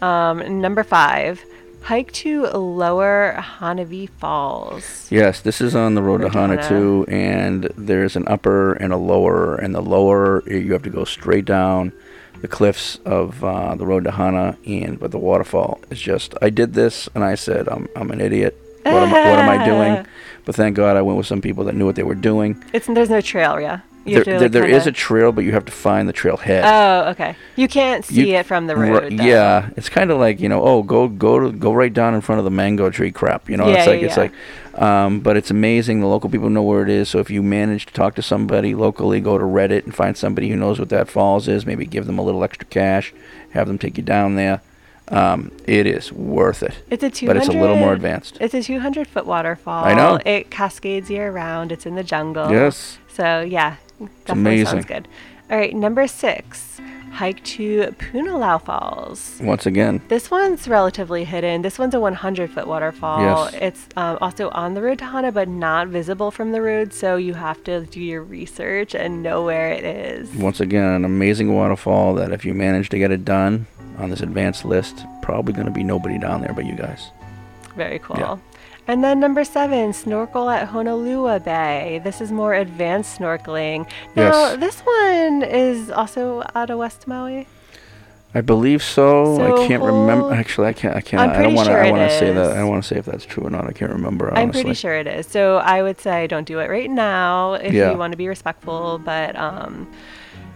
[0.00, 1.44] um, number five,
[1.82, 5.10] hike to Lower Hanawi Falls.
[5.10, 6.58] Yes, this is on the road to to Hana.
[6.58, 9.56] Hanatu, and there's an upper and a lower.
[9.56, 11.92] And the lower, you have to go straight down
[12.40, 16.34] the cliffs of uh, the road to Hana, and but the waterfall is just.
[16.40, 18.56] I did this, and I said, I'm I'm an idiot.
[18.84, 20.06] What am, I- what am I doing?
[20.44, 22.64] But thank God I went with some people that knew what they were doing.
[22.72, 23.80] It's there's no trail, yeah.
[24.06, 26.62] There, there, like, there is a trail, but you have to find the trailhead.
[26.64, 27.36] Oh, okay.
[27.56, 29.12] You can't You- see it from the road.
[29.18, 29.22] though.
[29.24, 32.22] yeah, it's kind of like you know, oh, go go to go right down in
[32.22, 33.50] front of the mango tree crap.
[33.50, 34.32] You know, it's Yeah, like yeah, it's like,
[34.80, 36.00] um, but it's amazing.
[36.00, 37.10] The local people know where it is.
[37.10, 40.48] So if you manage to talk to somebody locally, go to Reddit and find somebody
[40.48, 41.66] who knows what that falls is.
[41.66, 43.12] Maybe give them a little extra cash,
[43.50, 44.62] have them take you down there.
[45.10, 46.74] Um, it is worth it.
[46.90, 47.34] It's a 200.
[47.34, 48.36] but it's a little more advanced.
[48.40, 49.84] It's a 200 foot waterfall.
[49.84, 50.18] I know.
[50.24, 51.72] It cascades year round.
[51.72, 52.50] It's in the jungle.
[52.50, 52.98] Yes.
[53.08, 53.76] So yeah,
[54.26, 54.66] definitely amazing.
[54.66, 55.08] sounds good.
[55.50, 56.78] All right, number six,
[57.18, 59.40] hike to Punalau Falls.
[59.42, 61.62] Once again, This one's relatively hidden.
[61.62, 63.20] This one's a 100 foot waterfall.
[63.20, 63.54] Yes.
[63.54, 66.92] It's um, also on the road to Hana, but not visible from the road.
[66.92, 70.32] So you have to do your research and know where it is.
[70.36, 73.66] once again, an amazing waterfall that if you manage to get it done
[73.98, 77.10] on this advanced list, probably going to be nobody down there but you guys.
[77.74, 78.16] Very cool.
[78.16, 78.36] Yeah.
[78.88, 82.00] And then number seven, snorkel at Honolua Bay.
[82.02, 83.86] This is more advanced snorkeling.
[84.16, 84.56] Now, Yes.
[84.60, 87.46] this one is also out of West Maui.
[88.34, 89.36] I believe so.
[89.36, 90.32] So I can't remember.
[90.34, 90.94] Actually, I can't.
[90.96, 91.22] I can't.
[91.22, 91.72] I'm I don't want to.
[91.72, 92.50] sure I want to say that.
[92.52, 93.66] I don't want to say if that's true or not.
[93.66, 94.26] I can't remember.
[94.28, 94.42] Honestly.
[94.42, 95.26] I'm pretty sure it is.
[95.26, 97.90] So I would say don't do it right now if Yeah.
[97.90, 99.00] you want to be respectful.
[99.02, 99.86] But um,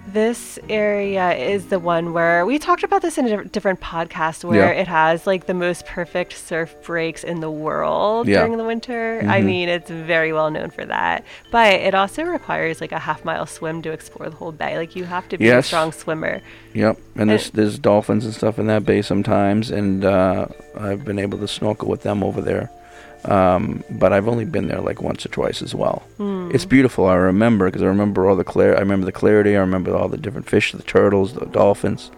[0.09, 4.75] This area is the one where we talked about this in a different podcast where
[4.75, 4.81] Yeah.
[4.81, 8.39] it has like the most perfect surf breaks in the world Yeah.
[8.39, 9.21] during the winter.
[9.29, 9.45] I Mhm.
[9.45, 11.23] mean, it's very well known for that.
[11.53, 14.77] But it also requires like a half mile swim to explore the whole bay.
[14.77, 16.41] Like you have to be a strong swimmer.
[16.75, 20.47] Yep, and there's there's dolphins and stuff in that bay sometimes, and uh,
[20.79, 22.71] I've been able to snorkel with them over there.
[23.25, 26.03] Um, but I've only been there like once or twice as well.
[26.17, 26.51] Hmm.
[26.53, 27.07] It's beautiful.
[27.07, 28.75] I remember because I remember all the clear.
[28.77, 29.57] I remember the clarity.
[29.57, 32.11] I remember all the different fish, the turtles, the dolphins.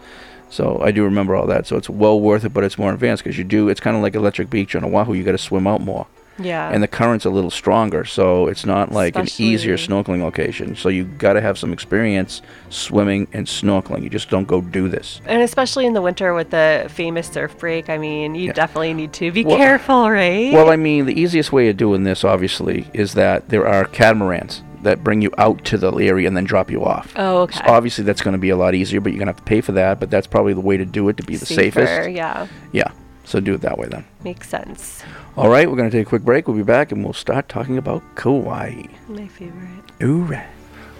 [0.50, 1.66] So I do remember all that.
[1.66, 3.68] So it's well worth it, but it's more advanced because you do.
[3.68, 5.12] It's kind of like Electric Beach on Oahu.
[5.14, 6.06] You got to swim out more.
[6.38, 6.70] Yeah.
[6.70, 10.74] And the current's a little stronger, so it's not like an easier snorkeling location.
[10.76, 14.02] So you got to have some experience swimming and snorkeling.
[14.02, 15.20] You just don't go do this.
[15.26, 19.12] And especially in the winter with the famous surf break, I mean, you definitely need
[19.14, 20.52] to be Well- careful, right?
[20.52, 24.62] Well, I mean, the easiest way of doing this, obviously, is that there are catamarans
[24.82, 27.12] that bring you out to the area and then drop you off.
[27.16, 27.58] Oh, okay.
[27.58, 29.42] So obviously, that's going to be a lot easier, but you're going to have to
[29.44, 29.98] pay for that.
[29.98, 32.10] But that's probably the way to do it to be the Safer, safest.
[32.10, 32.46] yeah.
[32.72, 32.90] Yeah.
[33.24, 34.04] So do it that way then.
[34.22, 35.02] Makes sense.
[35.36, 36.46] All right, we're going to take a quick break.
[36.46, 38.84] We'll be back and we'll start talking about Kauai.
[39.08, 39.92] My favorite.
[40.02, 40.36] Ooh.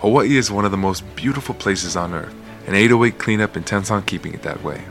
[0.01, 2.35] Hawaii is one of the most beautiful places on earth,
[2.67, 4.83] and 808 Cleanup intends on keeping it that way.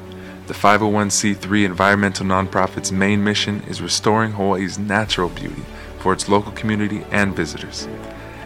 [0.48, 5.64] The 501c3 environmental nonprofit's main mission is restoring Hawaii's natural beauty
[6.00, 7.88] for its local community and visitors.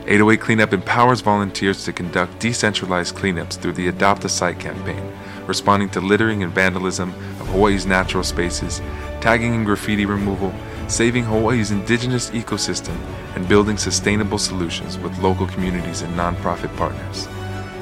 [0.01, 5.11] 808 Cleanup empowers volunteers to conduct decentralized cleanups through the Adopt a Site campaign,
[5.47, 8.81] responding to littering and vandalism of Hawaii's natural spaces,
[9.21, 10.53] tagging and graffiti removal,
[10.87, 12.97] saving Hawaii's indigenous ecosystem,
[13.35, 17.27] and building sustainable solutions with local communities and nonprofit partners.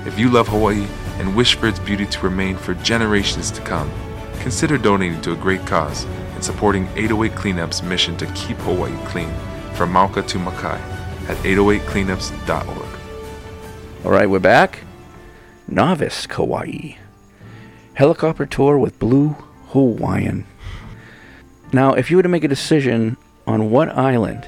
[0.05, 0.85] If you love Hawaii
[1.17, 3.91] and wish for its beauty to remain for generations to come,
[4.39, 9.33] consider donating to a great cause and supporting 808 Cleanup's mission to keep Hawaii clean
[9.73, 10.79] from Mauka to Makai
[11.27, 12.99] at 808cleanups.org.
[14.05, 14.81] All right, we're back.
[15.67, 17.04] Novice Kauai.
[17.95, 19.29] Helicopter tour with Blue
[19.69, 20.45] Hawaiian.
[21.73, 23.17] Now, if you were to make a decision
[23.47, 24.47] on what island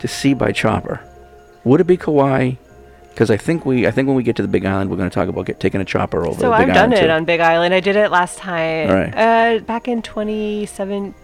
[0.00, 1.00] to see by chopper,
[1.64, 2.52] would it be Kauai?
[3.10, 5.08] Because I think we, I think when we get to the Big Island, we're going
[5.08, 7.08] to talk about get, taking a chopper over So I've done Island it too.
[7.10, 7.72] on Big Island.
[7.72, 8.88] I did it last time.
[8.90, 9.14] Right.
[9.16, 11.14] Uh, back in 2017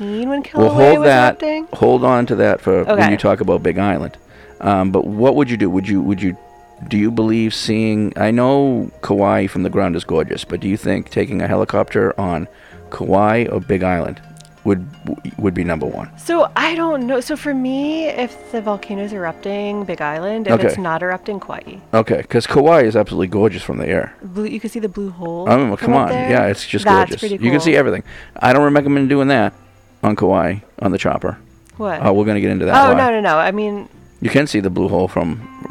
[0.00, 1.42] when We'll Kilauea hold was that.
[1.42, 1.68] erupting.
[1.74, 4.16] Hold on to that for when you talk about Big Island.
[4.60, 5.68] Um, but what would you do?
[5.68, 6.36] Would you would you
[6.88, 8.12] do you believe seeing?
[8.16, 12.18] I know Kauai from the ground is gorgeous, but do you think taking a helicopter
[12.18, 12.48] on
[12.90, 14.20] Kauai or Big Island
[14.64, 14.86] would
[15.38, 16.10] would be number one?
[16.18, 17.20] So I don't know.
[17.20, 20.46] So for me, if the volcano is erupting, Big Island.
[20.48, 21.78] If it's not erupting, Kauai.
[21.92, 24.14] Okay, because Kauai is absolutely gorgeous from the air.
[24.22, 25.48] Blue, you can see the blue hole.
[25.48, 26.30] I mean, well, come on, there.
[26.30, 27.20] yeah, it's just That's gorgeous.
[27.20, 28.02] pretty You can see everything.
[28.36, 29.54] I don't recommend doing that
[30.02, 31.38] on Kauai on the chopper.
[31.76, 32.04] What?
[32.04, 32.74] Oh, we're gonna get into that.
[32.74, 32.98] Oh why.
[32.98, 33.36] no no no!
[33.36, 33.88] I mean,
[34.24, 35.26] You can see the blue hole from.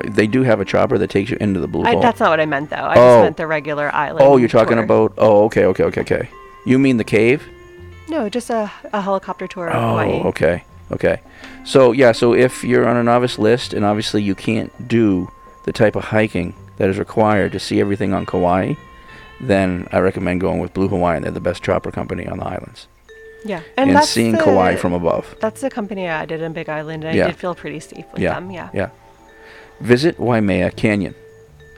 [0.05, 2.01] They do have a chopper that takes you into the blue I, hole.
[2.01, 2.75] that's not what I meant though.
[2.77, 2.95] I Oh.
[3.15, 4.23] just meant the regular island.
[4.25, 4.83] Oh, you're talking tour.
[4.83, 5.13] about.
[5.17, 6.29] Oh, okay, okay, okay, okay.
[6.65, 7.43] You mean the cave?
[8.09, 10.21] No, just a, a helicopter tour of Oh, Hawaii.
[10.29, 11.21] okay, okay.
[11.63, 15.31] So yeah, so if you're on a novice list, and obviously you can't do
[15.65, 18.75] the type of hiking that is required to see everything on Kauai,
[19.41, 21.23] then I recommend going with Blue Hawaiian.
[21.23, 22.87] They're the best chopper company on the islands.
[23.45, 25.35] Yeah, And, that's seeing the- Kauai from above.
[25.39, 27.25] That's the company I did in Big Island, and Yeah.
[27.25, 28.51] I did feel pretty safe with yeah, them.
[28.51, 28.69] Yeah.
[28.73, 28.89] yeah.
[29.81, 31.13] Visit Waimea Canyon.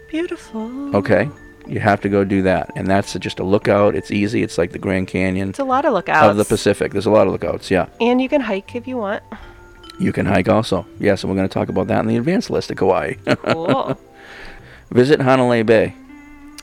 [0.10, 0.96] Beautiful.
[0.96, 1.28] Okay,
[1.68, 3.96] you have to go do that, and that's just a lookout.
[3.96, 4.44] It's easy.
[4.44, 6.28] It's like the Grand Canyon It's a lot of lookouts.
[6.30, 6.92] of the Pacific.
[6.92, 7.72] There's a lot of lookouts.
[7.72, 7.88] Yeah.
[8.00, 9.24] And you can hike if you want.
[10.00, 10.86] You can hike also.
[11.00, 13.14] Yes, and we're going to talk about that in the advanced list of Kauai.
[13.26, 13.98] Cool.
[14.92, 15.96] Visit Hanalei Bay.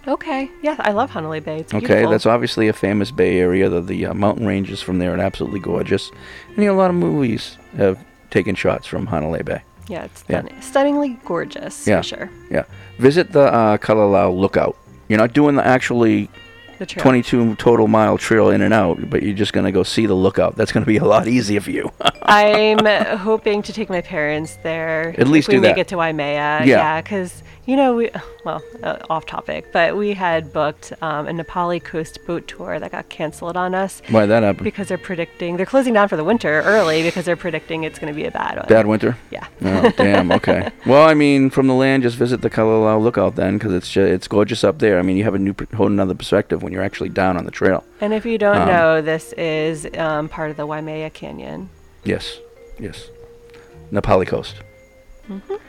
[0.06, 0.50] Okay.
[0.62, 1.58] Yeah, I love Honolulu Bay.
[1.60, 2.10] It's Okay, beautiful.
[2.10, 3.68] that's obviously a famous Bay Area.
[3.68, 6.10] The, the uh, mountain ranges from there are absolutely gorgeous.
[6.48, 7.98] And you know, a lot of movies have
[8.30, 9.62] taken shots from Hanalei Bay.
[9.88, 10.40] Yeah, it's Yeah.
[10.40, 10.60] stunning.
[10.62, 11.98] stunningly gorgeous Yeah.
[11.98, 12.30] for sure.
[12.50, 12.64] Yeah.
[12.98, 14.76] Visit the uh, Kalalau Lookout.
[15.08, 16.30] You're not doing the actually
[16.78, 20.06] The 22 total mile trail in and out, but you're just going to go see
[20.06, 20.56] the lookout.
[20.56, 21.90] That's going to be a lot easier for you.
[22.22, 22.84] I'm
[23.18, 25.14] hoping to take my parents there.
[25.18, 26.62] At least we do make it to Waimea.
[26.64, 27.00] Yeah.
[27.02, 28.10] because you know we,
[28.44, 32.80] well, uh, off topic, but we had booked um, a Na Pali coast boat tour
[32.80, 34.02] that got canceled on us.
[34.10, 34.64] Why that happened?
[34.64, 38.12] Because they're predicting they're closing down for the winter early because they're predicting it's going
[38.12, 38.66] to be a bad one.
[38.68, 39.16] Bad winter?
[39.30, 39.46] Yeah.
[39.64, 40.32] Oh, damn.
[40.32, 40.70] Okay.
[40.86, 44.04] Well, I mean, from the land, just visit the Kalalau Lookout then, because it's ju-
[44.04, 44.98] it's gorgeous up there.
[44.98, 47.52] I mean, you have a new, whole another perspective when you're actually down on the
[47.52, 47.84] trail.
[48.00, 51.70] And if you don't Um, know, this is um, part of the Waimea Canyon.
[52.02, 52.36] Yes.
[52.80, 53.08] Yes.
[53.92, 54.56] Na Pali coast.
[55.30, 55.60] Mhm.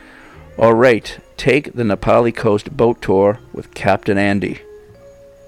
[0.57, 1.17] All right.
[1.37, 4.61] Take the Na Pali coast boat tour with Captain Andy.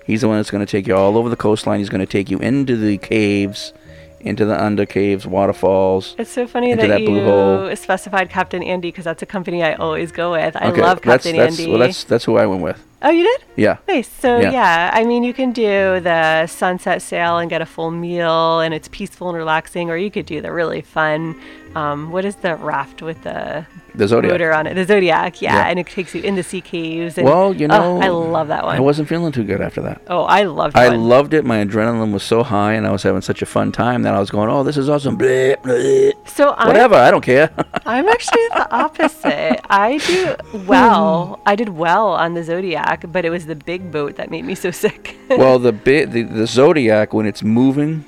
[0.06, 1.80] He's the one that's going to take you all over the coastline.
[1.80, 3.74] He's going to take you into the caves,
[4.20, 6.16] into the under caves, waterfalls.
[6.18, 7.70] It's so funny that, that hole.
[7.70, 10.56] you specified Captain Andy because that's a company I always go with.
[10.56, 11.72] I Okay, love that's- Captain that's, Andy.
[11.72, 12.84] Well, that's that's who I went with.
[13.01, 13.43] Oh, you did?
[13.56, 13.78] Yeah.
[13.88, 14.08] Nice.
[14.08, 14.51] So Yeah.
[14.51, 14.91] yeah.
[14.93, 18.88] I mean, you can do the sunset sail and get a full meal, and it's
[18.88, 19.89] peaceful and relaxing.
[19.91, 21.39] Or you could do the really fun.
[21.76, 23.65] Um, what is the raft with the
[23.95, 24.32] The Zodiac.
[24.32, 24.76] motor on it?
[24.76, 25.67] The Zodiac, yeah, Yeah.
[25.67, 27.17] and it takes you in the sea caves.
[27.17, 28.76] And, Well, you oh, know, I love that one.
[28.78, 30.01] I wasn't feeling too good after that.
[30.09, 31.09] oh, I loved I one.
[31.09, 31.43] loved it.
[31.45, 34.19] My adrenaline was so high, and I was having such a fun time that I
[34.19, 36.13] was going, "Oh, this is awesome!" Bleh, bleh.
[36.28, 37.49] So I'm- whatever, I don't care.
[37.86, 39.59] I'm actually the opposite.
[39.69, 40.36] I do
[40.67, 41.39] well.
[41.45, 44.55] I did well on the Zodiac, but it was the big boat that made me
[44.55, 45.15] so sick.
[45.30, 48.05] well, the, bi- the the Zodiac when it's moving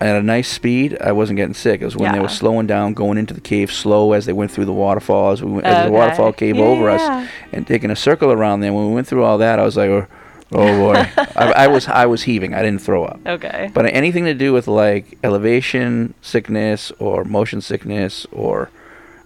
[0.00, 1.82] at a nice speed, I wasn't getting sick.
[1.82, 4.50] It was when they were slowing down, going into the cave slow as they went
[4.50, 7.96] through the waterfall, as, we went, as the waterfall came over us, and taking a
[7.96, 8.72] circle around there.
[8.72, 10.06] When we went through all that, I was like, "Oh,
[10.52, 10.94] oh boy!"
[11.36, 12.54] I, I was I was heaving.
[12.54, 13.20] I didn't throw up.
[13.26, 13.70] Okay.
[13.74, 18.70] But anything to do with like elevation sickness or motion sickness or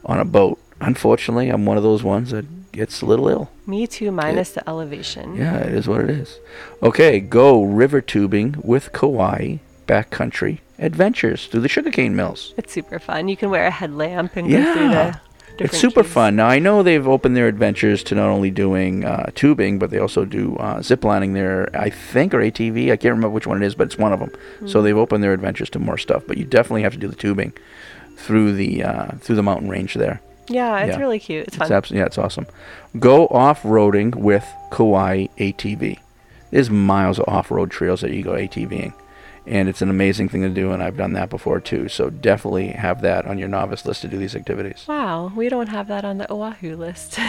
[0.05, 3.51] on a boat, unfortunately, I'm one of those ones that gets a little ill.
[3.66, 5.36] me too, minus the elevation.
[5.36, 6.38] Yeah, it is what it is.
[6.82, 9.59] Okay, go river tubing with Kauai
[9.91, 12.55] backcountry adventures through the sugarcane mills.
[12.57, 13.28] It's super fun.
[13.28, 15.16] You can wear a headlamp and go through the Yeah.
[15.59, 16.14] It's super caves.
[16.14, 16.36] fun.
[16.36, 19.99] Now, I know they've opened their adventures to not only doing uh, tubing, but they
[19.99, 22.84] also do uh, zip lining there, I think, or ATV.
[22.91, 24.30] I can't remember which one it is, but it's one of them.
[24.66, 24.84] So Mm.
[24.84, 27.53] they've opened their adventures to more stuff, but you definitely have to do the tubing
[28.16, 30.22] through the uh, through the mountain range there.
[30.49, 31.01] Yeah, it's Yeah.
[31.01, 31.49] really cute.
[31.49, 31.66] It's fun.
[31.66, 32.47] It's abs- yeah, it's awesome.
[32.99, 35.99] Go off roading with Kauai ATV.
[36.51, 38.95] There's miles of off road trails that you go ATVing,
[39.51, 40.72] and it's an amazing thing to do.
[40.72, 41.88] And I've done that before too.
[41.88, 44.84] So definitely have that on your novice list to do these activities.
[44.88, 47.18] wow, we don't have that on the Oahu list.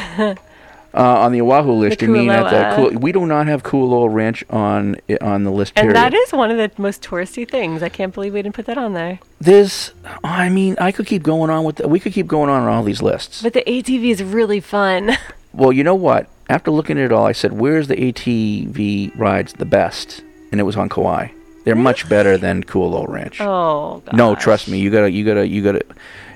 [0.94, 4.44] Uh, on the Oahu list, you mean at the we do not have Kualoa Ranch
[4.50, 5.72] on on the list.
[5.78, 5.96] and period.
[5.96, 7.82] that is one of the most touristy things.
[7.82, 9.20] I can't believe we didn't put that on there.
[9.40, 11.78] This, I mean, I could keep going on with.
[11.78, 13.42] The, we could keep going on on all these lists.
[13.42, 15.12] But the ATV is really fun.
[15.54, 16.30] Well, you know what?
[16.50, 20.64] After looking at it all, I said, "Where's the ATV rides the best?" And it
[20.64, 21.28] was on Kauai.
[21.64, 23.40] They're much better than Kualoa Ranch.
[23.42, 24.16] oh, God.
[24.16, 24.80] no, trust me.
[24.80, 25.82] You gotta, you gotta, you gotta.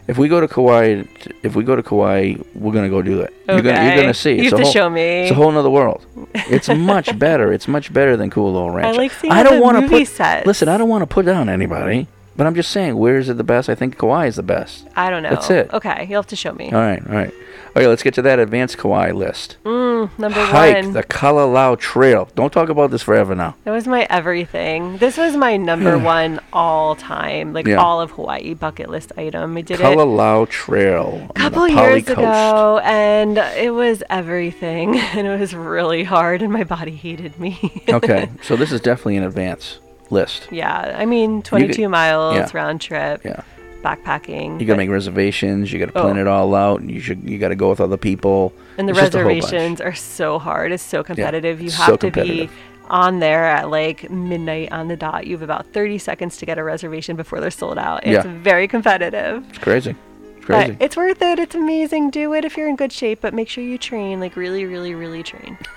[0.07, 1.03] If we go to Kauai,
[1.41, 3.33] if we go to Kauai, we're gonna go do it.
[3.49, 4.33] You're gonna, you're gonna see.
[4.35, 5.01] You It's have to whole, show me.
[5.01, 6.05] It's a whole nother world.
[6.35, 7.51] It's much better.
[7.51, 8.95] It's much better than Kualoa Ranch.
[8.95, 10.07] I like seeing I don't the wanna movie put.
[10.09, 10.45] sets.
[10.45, 12.05] Listen, I don't want to put down anybody,
[12.37, 13.67] but I'm just saying, where is it the best?
[13.67, 14.85] I think Kauai is the best.
[14.95, 15.31] I don't know.
[15.31, 15.73] That's it.
[15.73, 16.71] Okay, you'll have to show me.
[16.71, 17.33] All right, all right.
[17.77, 19.57] Okay, let's get to that advanced Kauai list.
[19.65, 20.93] Mm, number Hike one.
[20.93, 22.29] the Kalalau Trail.
[22.33, 23.57] Don't talk about this forever now.
[23.65, 24.97] That was my everything.
[24.97, 27.75] This was my number one all time, like Yeah.
[27.83, 29.57] all of Hawaii bucket list item.
[29.57, 31.27] I did it Kalalau Trail.
[31.31, 32.17] a couple years Coast.
[32.17, 37.83] ago, and it was everything, and it was really hard, and my body hated me.
[37.89, 40.47] okay, so this is definitely an advance list.
[40.49, 42.49] yeah, I mean, 22 miles yeah.
[42.53, 43.21] round trip.
[43.25, 43.41] Yeah.
[43.85, 44.59] Backpacking.
[44.59, 45.71] You gotta make reservations.
[45.71, 46.21] You gotta plan Oh.
[46.21, 46.81] it all out.
[46.81, 47.29] And you should.
[47.29, 48.51] You gotta go with other people.
[48.77, 49.43] And the It's just a whole bunch.
[49.43, 50.71] reservations are so hard.
[50.71, 51.61] It's so competitive.
[51.61, 52.49] you so have to be
[52.89, 55.27] on there at like midnight on the dot.
[55.27, 58.05] You have about 30 seconds to get a reservation before they're sold out.
[58.05, 58.31] It's Yeah.
[58.41, 59.43] very competitive.
[59.49, 59.95] It's crazy.
[60.37, 60.71] It's crazy.
[60.73, 61.39] But it's worth it.
[61.39, 62.09] It's amazing.
[62.09, 64.93] Do it if you're in good shape, but make sure you train, like really, really,
[64.95, 65.57] really train.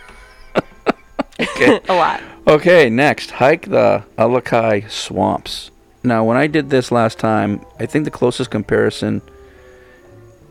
[1.41, 1.81] Okay.
[1.89, 2.21] a lot.
[2.49, 5.71] Okay, next, hike the Alakai Swamps.
[6.03, 9.21] Now, when I did this last time, I think the closest comparison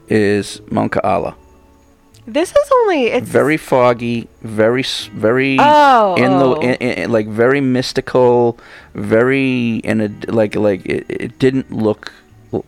[0.09, 1.35] is Mount Kaala.
[2.25, 4.83] This is only it's Very foggy, very,
[5.13, 6.59] very Oh, in the oh.
[6.59, 8.59] in, in, like very mystical,
[8.93, 12.11] very in a like like it, it didn't look.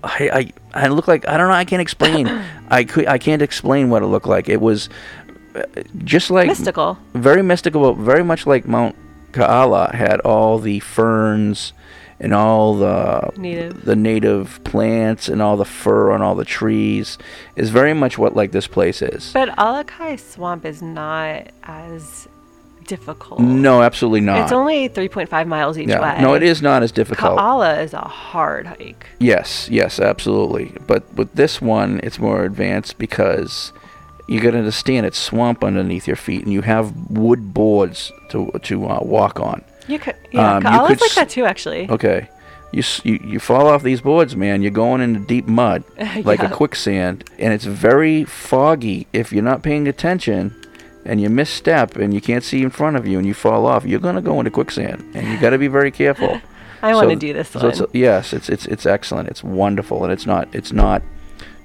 [0.02, 1.56] I, I I look like I don't know.
[1.56, 2.28] I can't explain.
[2.70, 4.48] I could I can't explain what it looked like.
[4.48, 4.88] It was
[5.56, 5.64] uh,
[6.06, 6.98] just like mystical.
[7.14, 8.96] very mystical, but very much like Mount
[9.34, 11.74] Kaala had all the ferns
[12.20, 13.86] and all the Native.
[13.86, 17.17] the native plants and all the fur on all the trees
[17.55, 19.32] is very much what like this place is.
[19.34, 22.28] But Alakai Swamp is not as
[22.89, 23.39] difficult.
[23.39, 24.41] No, absolutely not.
[24.41, 26.15] It's only 3.5 miles each yeah.
[26.15, 26.22] way.
[26.22, 27.38] No, it is not as difficult.
[27.38, 29.05] Kaala is a hard hike.
[29.20, 30.76] Yes, yes, absolutely.
[30.88, 33.72] But with this one, it's more advanced because
[34.28, 38.51] you got to understand it's swamp underneath your feet, and you have wood boards to
[38.63, 39.63] to uh, walk on.
[39.90, 41.90] You could, yeah, Um, you Kaala's could like s- that too, actually.
[41.90, 42.30] Okay.
[42.72, 44.62] You, you you fall off these boards, man.
[44.62, 45.84] You're going into deep mud,
[46.24, 49.08] like a quicksand, and it's very foggy.
[49.12, 50.54] If you're not paying attention,
[51.04, 53.86] and you misstep, and you can't see in front of you, and you fall off,
[53.86, 56.40] you're gonna go into quicksand, and you got to be very careful.
[56.84, 59.30] I want to do this so it's- yes, it's it's it's excellent.
[59.30, 61.02] It's wonderful, and it's not it's not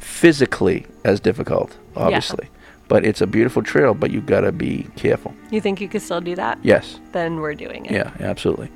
[0.01, 2.49] physically as difficult, obviously,
[2.89, 3.95] but it's a beautiful trail.
[3.95, 5.35] But you've got to be careful.
[5.51, 6.59] You think you could still do that?
[6.63, 6.99] Yes.
[7.13, 7.93] Then we're doing it.
[7.93, 8.71] Yeah, absolutely.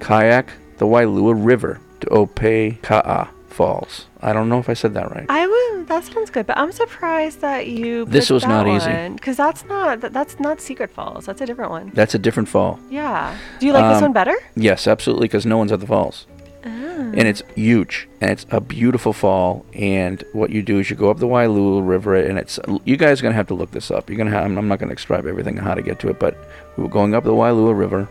[0.00, 4.06] Kayak the Wailua River to Opeka'a Falls.
[4.22, 5.26] I don't know if I said that right.
[5.28, 8.04] I would That sounds good, but I'm surprised that you.
[8.04, 9.08] This was not easy.
[9.14, 11.26] because that's not that, that's not Secret Falls.
[11.26, 11.90] That's a different one.
[11.94, 12.78] That's a different fall.
[12.90, 13.36] Yeah.
[13.58, 14.36] Do you like this Um, one better?
[14.54, 16.26] Yes, absolutely, because no one's at the falls.
[16.64, 16.68] Ah.
[16.68, 19.64] And it's huge, and it's a beautiful fall.
[19.72, 23.20] And what you do is you go up the Wailua River, and it's you guys
[23.20, 24.08] are gonna have to look this up.
[24.08, 24.44] You're gonna have.
[24.44, 26.36] I'm not gonna describe everything on how to get to it, but
[26.76, 28.08] we were going up the Wailua River.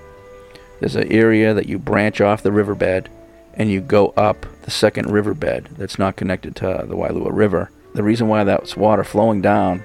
[0.80, 3.10] There's an area that you branch off the riverbed,
[3.56, 7.72] and you go up the second riverbed that's not connected to the Wailua River.
[7.94, 9.84] The reason why that's water flowing down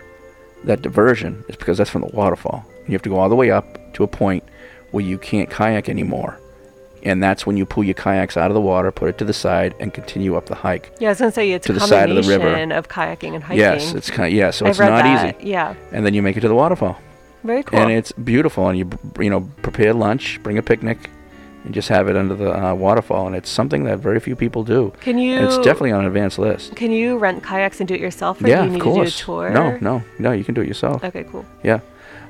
[0.65, 2.65] that diversion is because that's from the waterfall.
[2.87, 4.45] You have to go all the way up to a point
[4.91, 6.39] where you can't kayak anymore.
[7.05, 9.33] And that's when you pull your kayaks out of the water, put it to the
[9.33, 10.93] side, and continue up the hike.
[11.01, 12.45] Yeah, I was gonna say it's to a the side of the river.
[12.45, 13.59] combination of kayaking and hiking.
[13.59, 14.51] Yes, it's kind of yeah.
[14.51, 15.51] So I've it's not that, easy.
[15.51, 15.75] Yeah.
[15.91, 16.99] And then you make it to the waterfall.
[17.45, 17.81] Very cool.
[17.81, 21.11] And it's beautiful, and you you know prepare lunch, bring a picnic,
[21.65, 23.27] and just have it under the uh, waterfall.
[23.27, 24.93] And it's something that very few people do.
[25.01, 26.77] Can And it's definitely on an advanced list.
[26.77, 29.19] Can you rent kayaks and do it yourself, or yeah, do you need of course.
[29.19, 29.51] to do a tour?
[29.51, 30.33] No, no, no.
[30.33, 31.03] You can do it yourself.
[31.03, 31.45] Okay, cool.
[31.65, 31.81] Yeah.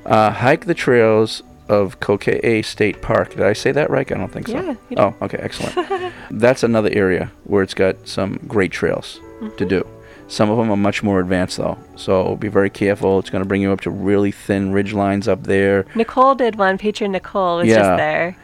[0.06, 3.30] Uh, hike the trails of Kokee State Park.
[3.30, 4.10] Did I say that right?
[4.10, 4.54] I don't think so.
[4.54, 6.12] Yeah, you Oh, okay, excellent.
[6.30, 9.56] That's another area where it's got some great trails Mm-hmm.
[9.56, 9.86] to do.
[10.28, 13.18] Some of them are much more advanced though, so be very careful.
[13.18, 15.84] It's going to bring you up to really thin ridge lines up there.
[15.96, 16.78] Nicole did one.
[16.78, 17.76] Patron Nicole was Yeah.
[17.78, 18.36] just there.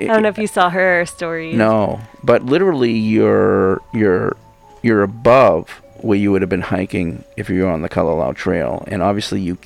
[0.00, 1.52] I don't know if you saw her story.
[1.52, 4.36] No, but literally you're you're
[4.82, 5.70] you're above
[6.00, 9.40] where you would have been hiking if you were on the Kalalau Trail, and obviously
[9.40, 9.58] you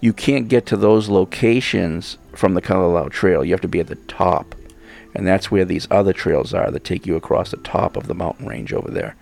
[0.00, 3.44] you can't get to those locations from the Kalalau Trail.
[3.44, 4.54] You have to be at the top,
[5.12, 8.14] and that's where these other trails are that take you across the top of the
[8.14, 9.16] mountain range over there,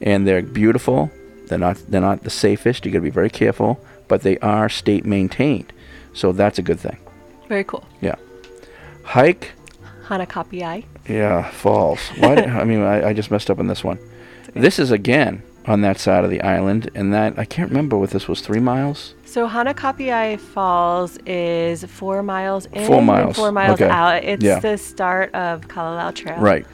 [0.00, 1.10] and they're beautiful.
[1.48, 2.86] They're not they're not the safest.
[2.86, 5.70] You got to be very careful, but they are state maintained,
[6.14, 6.96] so that's a good thing.
[7.46, 7.84] Very cool.
[8.00, 8.14] Yeah,
[9.04, 9.52] hike
[10.06, 10.84] Hanakapiai.
[11.06, 12.00] yeah, falls.
[12.18, 12.36] Why?
[12.36, 13.98] I mean, I, I just messed up on this one.
[14.54, 18.10] This is again on that side of the island, and that I can't remember what
[18.10, 18.40] this was.
[18.40, 19.14] Three miles.
[19.24, 23.88] So Hanakapiai Falls is four miles in Four and miles, four miles okay.
[23.90, 24.22] out.
[24.24, 24.58] It's Yeah.
[24.60, 26.38] the start of Kalalau Trail.
[26.38, 26.66] Right.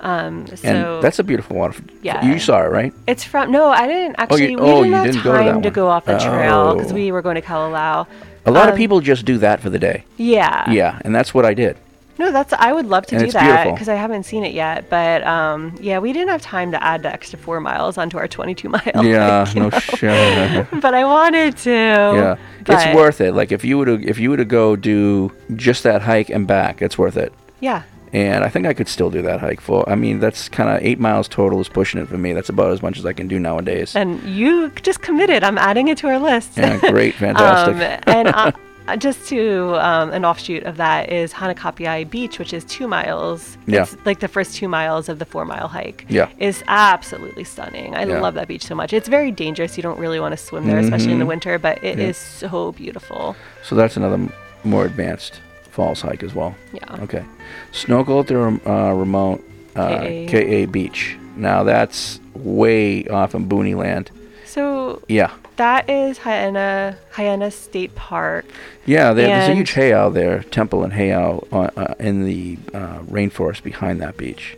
[0.00, 1.86] Um, so and that's a beautiful waterfall.
[2.02, 2.24] Yeah.
[2.24, 2.92] You saw it, right?
[3.06, 4.44] It's from no, I didn't actually.
[4.44, 6.18] Oh, you- we oh, didn't you have didn't go to time to go off the
[6.18, 6.94] trail because Oh.
[6.94, 8.06] we were going to Kalalau.
[8.44, 10.04] A lot of Um, people just do that for the day.
[10.18, 10.70] Yeah.
[10.70, 11.76] Yeah, and that's what I did.
[12.18, 14.88] No, that's I would love to And do that because I haven't seen it yet.
[14.88, 18.26] But um, yeah, we didn't have time to add the extra four miles onto our
[18.28, 18.82] 22 mile.
[19.04, 20.66] yeah, you no shit.
[20.80, 21.70] but I wanted to.
[21.70, 22.36] yeah,
[22.66, 23.32] it's worth it.
[23.32, 26.46] Like if you were to if you were to go do just that hike and
[26.46, 27.32] back, it's worth it.
[27.60, 27.82] Yeah.
[28.12, 29.86] And I think I could still do that hike for.
[29.88, 32.32] I mean, that's kind of eight miles total is pushing it for me.
[32.32, 33.94] That's about as much as I can do nowadays.
[33.94, 35.42] And you just committed.
[35.42, 36.56] I'm adding it to our list.
[36.56, 37.76] Yeah, great, fantastic.
[38.06, 38.52] um, and uh,
[38.94, 43.58] just to um, an offshoot of that is Hanakapiai Beach, which is two miles.
[43.66, 43.82] Yeah.
[43.82, 46.06] It's like the first two miles of the four mile hike.
[46.08, 46.28] Yeah.
[46.38, 47.96] Is absolutely stunning.
[47.96, 48.20] I Yeah.
[48.20, 48.92] love that beach so much.
[48.92, 49.76] It's very dangerous.
[49.76, 51.28] You don't really want to swim there, especially in the Mhm.
[51.28, 52.48] winter, but it is Yeah.
[52.50, 53.34] so beautiful.
[53.64, 54.32] So that's another m-
[54.62, 55.40] more advanced
[55.72, 56.54] falls hike as well.
[56.72, 57.02] Yeah.
[57.02, 57.24] Okay.
[57.72, 59.42] Snorkel at the uh, remote
[59.74, 60.28] uh, Ke'e.
[60.30, 61.16] Ke'e Beach.
[61.36, 64.10] Now that's way off in Booney Land.
[64.56, 65.32] So Yeah.
[65.56, 68.46] that is Haena, Haena State Park.
[68.86, 73.00] Yeah, there, there's a huge heiau there, temple and heiau uh, uh, in the uh,
[73.00, 74.56] rainforest behind that beach.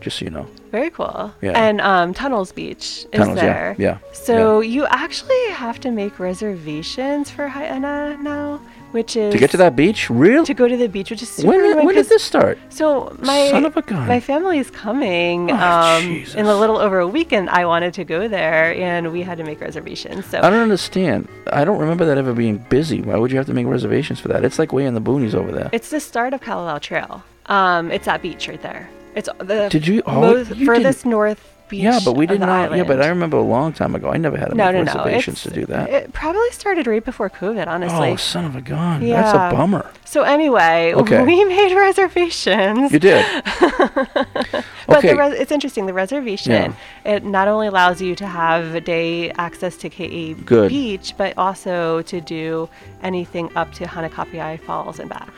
[0.00, 0.46] Just so you know.
[0.72, 1.32] Very cool.
[1.42, 1.52] Yeah.
[1.52, 3.76] And um, Tunnels Beach is Tunnels, yeah, there.
[3.78, 8.60] yeah, So you actually have to make reservations for Haena now,
[8.96, 10.46] which is To get to that beach, really?
[10.46, 12.56] to go to the beach, which is super When, when did this start?
[12.70, 14.08] So my Son of a gun.
[14.08, 16.04] my family is coming Oh, um,
[16.40, 17.44] in a little over a weekend.
[17.50, 20.24] I wanted to go there, and we had to make reservations.
[20.30, 21.28] So I don't understand.
[21.60, 23.00] I don't remember that ever being busy.
[23.08, 24.40] Why would you have to make reservations for that?
[24.46, 25.68] It's like way in the boonies over there.
[25.78, 27.22] it's the start of Kalalau Trail.
[27.46, 28.88] Um, it's that beach right there.
[29.14, 31.82] It's the Did you- oh, most, you furthest didn't- north beach.
[31.82, 32.76] yeah, but we did not.
[32.76, 33.00] Yeah, but.
[33.02, 34.10] I remember a long time ago.
[34.10, 34.92] I never had to No, make no, no.
[35.04, 35.90] reservations It's- to do that.
[35.90, 38.10] It probably started right before COVID, honestly.
[38.10, 39.02] oh, son of a gun!
[39.02, 39.22] Yeah.
[39.22, 39.90] That's a bummer.
[40.04, 41.22] So anyway, Okay.
[41.30, 42.92] we made reservations.
[42.92, 43.24] You did.
[44.88, 45.08] But Okay.
[45.08, 45.86] the res- it's interesting.
[45.86, 46.72] The reservation
[47.04, 50.68] it not only allows you to have day access to Ke'e Good.
[50.68, 52.68] Beach, but also to do
[53.02, 55.28] anything up to Hanakapiai Falls and back.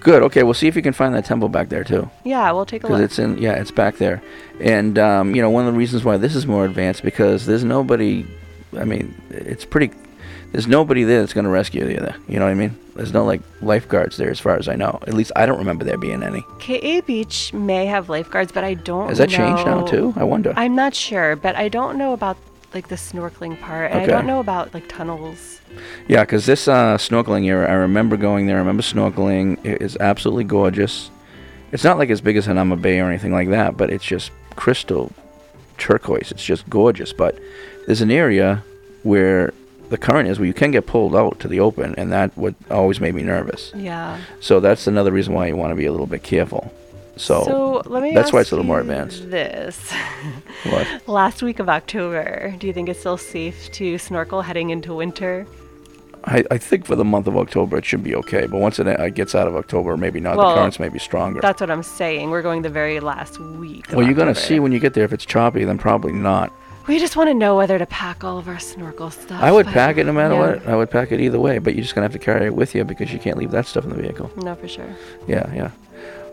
[0.00, 0.22] Good.
[0.22, 2.10] Okay, we'll see if you can find that temple back there too.
[2.24, 2.98] Yeah, we'll take a look.
[2.98, 4.22] because it's in yeah it's back there
[4.60, 7.64] and um, you know one of the reasons why this is more advanced because there's
[7.64, 8.26] nobody
[8.78, 9.90] i mean it's pretty
[10.52, 13.12] there's nobody there that's going to rescue you there you know what i mean there's
[13.12, 15.96] no like lifeguards there as far as i know at least i don't remember there
[15.98, 19.08] being any Ke'e Beach may have lifeguards, but I don't.
[19.08, 22.36] has that changed now too i wonder I'm not sure, but I don't know about
[22.74, 24.12] like the snorkeling part, and Okay.
[24.12, 25.60] I don't know about like tunnels.
[26.08, 29.96] yeah because this uh, snorkeling area i remember going there i remember snorkeling it is
[30.00, 31.10] absolutely gorgeous
[31.72, 34.32] it's not like as big as Hanauma Bay or anything like that, but it's just
[34.56, 35.12] crystal
[35.78, 36.32] turquoise.
[36.32, 37.12] It's just gorgeous.
[37.12, 37.38] But
[37.86, 38.64] there's an area
[39.04, 39.52] where
[39.88, 42.56] the current is where you can get pulled out to the open, and that would
[42.72, 43.70] always made me nervous.
[43.76, 44.18] Yeah.
[44.40, 46.72] So that's another reason why you want to be a little bit careful.
[47.20, 48.14] So, So let me.
[48.14, 49.30] that's why it's a little more advanced.
[49.30, 49.92] This.
[50.64, 50.86] What?
[51.08, 55.46] Last week of October, do you think it's still safe to snorkel heading into winter?
[56.24, 58.86] I, I think for the month of October it should be okay, but once it
[58.86, 60.36] uh, gets out of October, maybe not.
[60.36, 61.40] Well, the currents may be stronger.
[61.40, 62.28] That's what I'm saying.
[62.28, 63.86] We're going the very last week.
[63.90, 66.52] Well, you're gonna see when you get there if it's choppy, then probably not.
[66.86, 69.40] We just want to know whether to pack all of our snorkel stuff.
[69.42, 70.40] I would pack it no matter yeah.
[70.40, 70.66] what.
[70.66, 72.74] I would pack it either way, but you're just gonna have to carry it with
[72.74, 74.30] you because you can't leave that stuff in the vehicle.
[74.36, 74.94] No, for sure.
[75.26, 75.70] Yeah, yeah.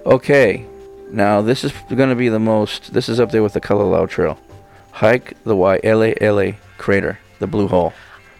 [0.05, 0.65] Okay,
[1.11, 2.93] now this is gonna be the most.
[2.93, 4.37] This is up there with the Kalalau Trail.
[4.91, 7.93] Hike the Waialeale crater, the blue hole,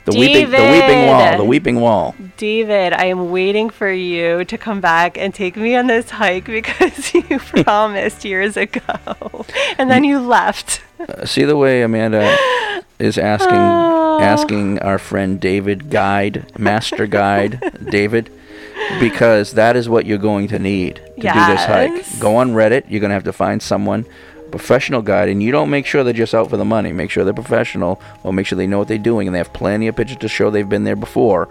[0.05, 2.15] the weeping, the weeping wall, the weeping wall.
[2.37, 6.45] David, I am waiting for you to come back and take me on this hike
[6.59, 9.45] because you promised years ago,
[9.77, 10.81] and then you left.
[10.99, 12.37] Uh, see the way Amanda
[12.99, 13.57] is asking
[14.23, 17.59] asking our friend David guide, master guide
[17.89, 18.31] David,
[18.99, 22.19] because that is what you're going to need to do this hike.
[22.19, 22.85] Go on Reddit.
[22.89, 24.05] You're gonna have to find someone
[24.51, 27.25] professional guide and you don't make sure they're just out for the money make sure
[27.25, 29.95] they're professional or make sure they know what they're doing and they have plenty of
[29.97, 31.49] pictures to show they've been there before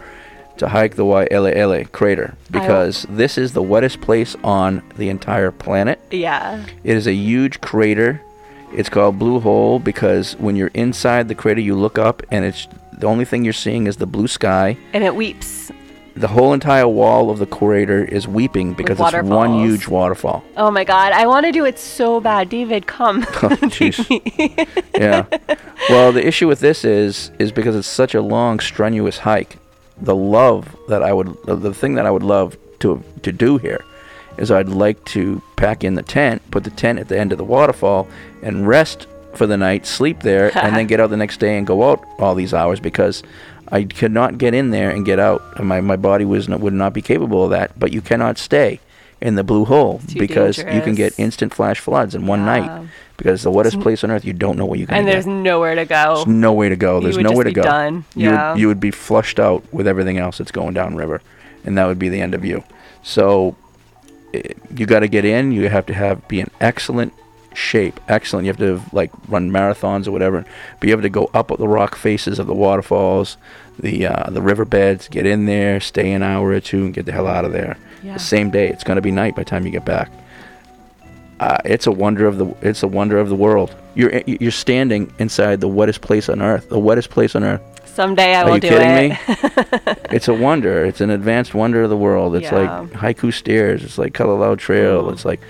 [0.57, 6.01] to hike the Waialeale crater because this is the wettest place on the entire planet
[6.11, 6.65] Yeah.
[6.85, 8.23] it is a huge crater.
[8.73, 12.67] It's called Blue Hole because when you're inside the crater, you look up and it's
[12.99, 14.79] the only thing you're seeing is the blue sky.
[14.95, 15.66] And it weeps.
[16.17, 20.43] The whole entire wall of the crater is weeping because it's one huge waterfall.
[20.57, 22.49] Oh my God, I want to do it so bad.
[22.49, 23.23] David, come.
[23.43, 23.99] Oh, jeez.
[24.99, 25.27] yeah.
[25.91, 29.59] Well, the issue with this is is because it's such a long, strenuous hike.
[30.01, 33.59] The love that I would, the- the thing that I would love to to do
[33.59, 33.85] here,
[34.39, 37.39] is I'd like to pack in the tent, put the tent at the end of
[37.39, 38.09] the waterfall,
[38.43, 41.67] and rest for the night, sleep there, and then get out the next day and
[41.67, 43.23] go out all these hours because
[43.73, 45.63] I could not get in there and get out.
[45.63, 47.79] My my body was not, would not be capable of that.
[47.79, 48.81] But you cannot stay
[49.21, 52.45] in the blue hole too because you can get instant flash floods in one Yeah.
[52.59, 54.25] night because it's the wettest place on earth.
[54.25, 55.13] You don't know what you're gonna and get.
[55.15, 56.15] there's nowhere to go.
[56.17, 57.01] There's no way to go.
[57.01, 57.63] There's nowhere to go.
[57.63, 58.05] done.
[58.15, 58.53] You Yeah.
[58.53, 61.21] would you would be flushed out with everything else that's going down river,
[61.65, 62.63] and that would be the end of you.
[63.03, 63.57] So
[64.35, 64.43] eh,
[64.77, 65.51] you got to get in.
[65.53, 67.13] You have to have be an excellent
[67.57, 67.99] shape.
[68.09, 68.45] Excellent.
[68.47, 70.45] You have to like run marathons or whatever.
[70.81, 73.37] Be able to go up the rock faces of the waterfalls,
[73.79, 75.09] the uh, the riverbeds.
[75.09, 77.77] Get in there, stay an hour or two, and get the hell out of there.
[78.03, 78.15] Yeah.
[78.15, 78.69] The same day.
[78.69, 80.11] It's going to be night by the time you get back.
[81.39, 83.75] Uh, it's a wonder of the it's a wonder of the world.
[83.95, 86.69] You're you're standing inside the wettest place on earth.
[86.69, 87.61] The wettest place on earth.
[87.85, 89.29] Someday I Are will you do kidding it.
[89.29, 89.95] me?
[90.17, 90.85] it's a wonder.
[90.85, 92.37] It's an advanced wonder of the world.
[92.37, 92.81] It's Yeah.
[92.81, 93.83] like haiku stairs.
[93.83, 95.09] It's like Kalalau Trail.
[95.11, 95.41] It's like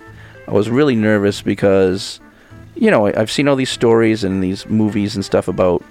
[0.47, 2.19] I was really nervous because,
[2.75, 5.83] you know, I, I've seen all these stories and these movies and stuff about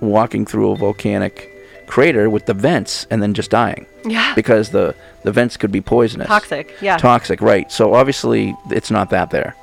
[0.00, 1.53] walking through a volcanic
[1.86, 3.86] crater with the vents and then just dying.
[4.04, 4.34] Yeah.
[4.34, 6.28] Because the the vents could be poisonous.
[6.28, 6.96] Toxic, yeah.
[6.96, 7.70] Toxic, right.
[7.72, 9.56] So obviously it's not that there.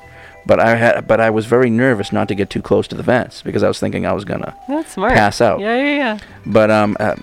[0.45, 3.03] But I had but I was very nervous not to get too close to the
[3.03, 5.14] vents because I was thinking I was to That's smart.
[5.14, 5.60] pass out.
[5.60, 6.19] Yeah, yeah, yeah.
[6.45, 7.15] But um uh,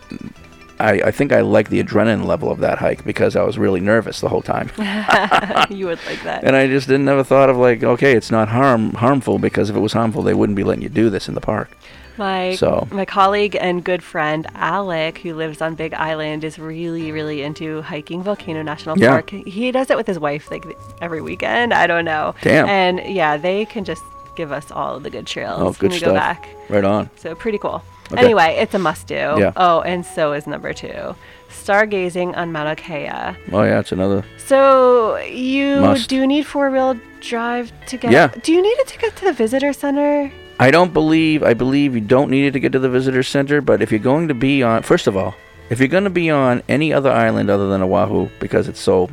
[0.80, 3.80] I, I think I like the adrenaline level of that hike because I was really
[3.80, 4.70] nervous the whole time.
[5.70, 6.44] you would like that.
[6.44, 9.76] And I just didn't never thought of like, okay, it's not harm harmful because if
[9.76, 11.70] it was harmful, they wouldn't be letting you do this in the park.
[12.18, 17.12] My So- my colleague and good friend Alec, who lives on Big Island, is really
[17.12, 19.10] really into hiking Volcano National Yeah.
[19.10, 19.30] Park.
[19.30, 20.64] He does it with his wife like
[21.00, 21.72] every weekend.
[21.72, 22.34] I don't know.
[22.42, 22.68] Damn.
[22.68, 24.02] And yeah, they can just
[24.36, 26.10] give us all the good trails Oh, when good we stuff.
[26.10, 26.48] go back.
[26.68, 27.10] Right on.
[27.16, 27.82] So pretty cool.
[28.12, 28.24] Okay.
[28.24, 29.14] Anyway, it's a must do.
[29.14, 29.52] Yeah.
[29.56, 31.14] Oh, and so is number two,
[31.50, 33.10] stargazing on Mauna Kea.
[33.52, 34.24] Oh yeah, it's another.
[34.38, 36.08] So you Must.
[36.08, 38.10] do need four wheel drive to get.
[38.12, 38.28] Yeah.
[38.42, 40.30] Do you need it to get to the visitor center?
[40.60, 41.42] I don't believe.
[41.42, 43.60] I believe you don't need it to get to the visitor center.
[43.60, 45.34] But if you're going to be on, first of all,
[45.70, 49.10] if you're going to be on any other island other than Oahu, because it's so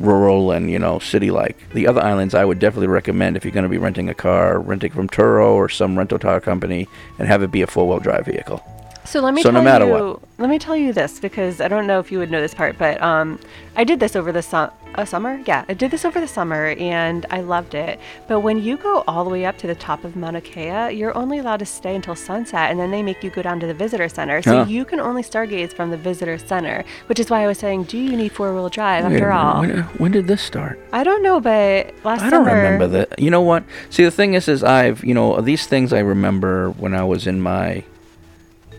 [0.00, 3.64] rural and you know city-like, the other islands I would definitely recommend if you're going
[3.64, 7.42] to be renting a car, renting from Turo or some rental car company, and have
[7.42, 8.62] it be a four-wheel drive vehicle.
[9.06, 9.92] So let me So no tell matter you.
[9.92, 10.20] what.
[10.38, 12.76] Let me tell you this because I don't know if you would know this part,
[12.78, 13.38] but um,
[13.76, 14.56] I did this over the su-
[14.96, 15.40] uh, summer.
[15.46, 18.00] Yeah, I did this over the summer and I loved it.
[18.26, 21.16] But when you go all the way up to the top of Mauna Kea, you're
[21.16, 23.74] only allowed to stay until sunset, and then they make you go down to the
[23.74, 24.42] visitor center.
[24.42, 24.64] So Huh.
[24.68, 27.98] you can only stargaze from the visitor center, which is why I was saying, do
[27.98, 29.60] you need four wheel drive Wait after all?
[29.60, 30.80] When, when did this start?
[30.92, 32.56] I don't know, but last I don't summer.
[32.56, 33.18] remember that.
[33.20, 33.62] You know what?
[33.90, 37.26] See, the thing is, is I've, you know, these things I remember when I was
[37.26, 37.84] in my,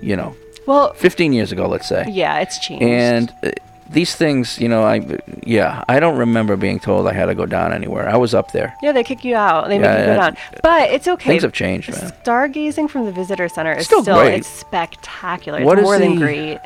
[0.01, 0.35] you know,
[0.65, 2.05] Well, 15 years ago, let's say.
[2.09, 2.83] yeah, it's changed.
[2.83, 3.51] And uh,
[3.89, 7.45] these things, you know, I, yeah, I don't remember being told I had to go
[7.45, 8.09] down anywhere.
[8.09, 8.73] I was up there.
[8.81, 9.67] Yeah, they kick you out.
[9.69, 10.37] They Yeah, make you go down.
[10.63, 11.29] But it's okay.
[11.29, 12.11] Things have changed, man.
[12.23, 14.39] Stargazing from the visitor center is Still still, great.
[14.39, 15.63] it's spectacular.
[15.63, 16.59] What it's is more than great.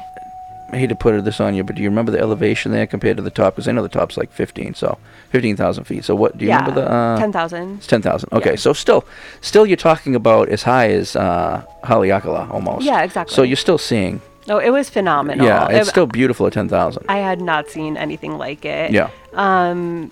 [0.72, 3.18] I hate to put this on you, but do you remember the elevation there compared
[3.18, 3.56] to the top?
[3.56, 4.98] Because I know the top's like 15, so
[5.32, 6.06] 15,000 feet.
[6.06, 6.38] So what?
[6.38, 6.92] Do you yeah, remember the?
[6.92, 7.78] Uh, 10,000.
[7.78, 8.30] It's 10,000.
[8.34, 9.06] Okay, so still,
[9.42, 12.86] still you're talking about as high as uh, Haleakala almost.
[12.86, 13.34] Yeah, exactly.
[13.34, 14.22] So you're still seeing.
[14.48, 15.46] Oh, it was phenomenal.
[15.46, 17.06] Yeah, it's It- still beautiful at 10,000.
[17.08, 18.92] I had not seen anything like it.
[18.92, 19.10] Yeah.
[19.34, 20.12] Um,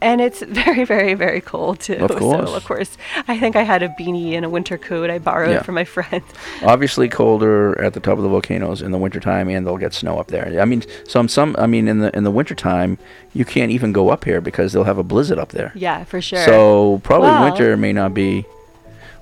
[0.00, 1.94] and it's very, very, very cold too.
[1.94, 2.48] Of course.
[2.48, 2.96] So of course,
[3.28, 5.62] I think I had a beanie and a winter coat I borrowed Yeah.
[5.62, 6.22] from my friend.
[6.62, 10.18] Obviously colder at the top of the volcanoes in the wintertime, and they'll get snow
[10.18, 10.60] up there.
[10.60, 11.54] I mean, some some.
[11.58, 12.98] I mean, in the in the wintertime,
[13.34, 15.72] you can't even go up here because they'll have a blizzard up there.
[15.74, 16.44] Yeah, for sure.
[16.44, 18.46] So probably Well- winter may not be.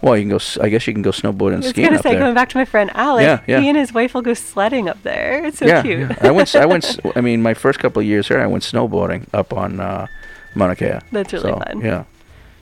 [0.03, 0.63] Well, you can go.
[0.63, 2.19] I guess you can go snowboarding I and was skiing gonna say, there.
[2.21, 3.61] going back to my friend Alex, Yeah, yeah.
[3.63, 5.43] he and his wife will go sledding up there.
[5.47, 6.01] It's so yeah, cute.
[6.11, 6.17] yeah.
[6.21, 6.55] I went.
[6.55, 7.01] I went.
[7.17, 10.07] I mean, my first couple of years here, I went snowboarding up on uh,
[10.55, 10.99] Mauna Kea.
[11.13, 11.81] That's really So, fun.
[11.81, 12.05] Yeah.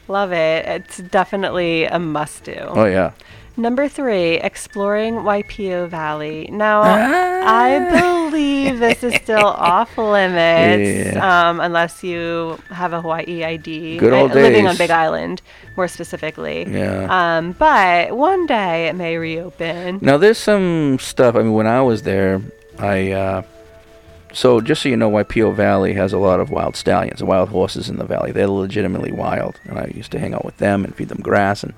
[0.08, 0.66] Love it.
[0.66, 2.56] It's definitely a must do.
[2.58, 3.12] Oh yeah.
[3.54, 6.48] Number three, exploring Waipio Valley.
[6.50, 7.42] Now, Ah.
[7.44, 11.50] I believe this is still off limits Yeah.
[11.50, 13.98] um, unless you have a Hawaii ID.
[13.98, 14.76] Good old Living on.
[14.78, 15.42] Big Island,
[15.76, 16.66] more specifically.
[16.66, 17.06] Yeah.
[17.10, 19.98] Um, but one day it may reopen.
[20.00, 21.36] Now there's some stuff.
[21.36, 22.40] I mean, when I was there,
[22.78, 23.42] I uh,
[24.32, 27.88] so just so you know, Waipio Valley has a lot of wild stallions, wild horses
[27.88, 28.32] in the valley.
[28.32, 31.62] They're legitimately wild, and I used to hang out with them and feed them grass.
[31.62, 31.74] and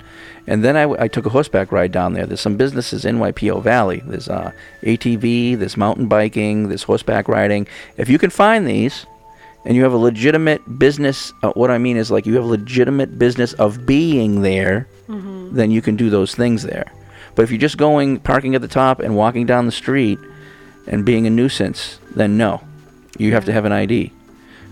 [0.47, 2.27] And then I, w- I took a horseback ride down there.
[2.27, 4.03] There's some businesses in Waipio Valley.
[4.07, 4.53] There's uh,
[4.83, 7.67] ATV, there's mountain biking, there's horseback riding.
[7.97, 9.07] If you can find these,
[9.65, 12.47] and you have a legitimate business, uh, what I mean is like you have a
[12.47, 14.87] legitimate business of being there,
[15.57, 16.93] then you can do those things there.
[17.35, 20.19] But if you're just going, parking at the top and walking down the street
[20.87, 22.63] and being a nuisance, then no.
[23.19, 24.13] You have to have an ID.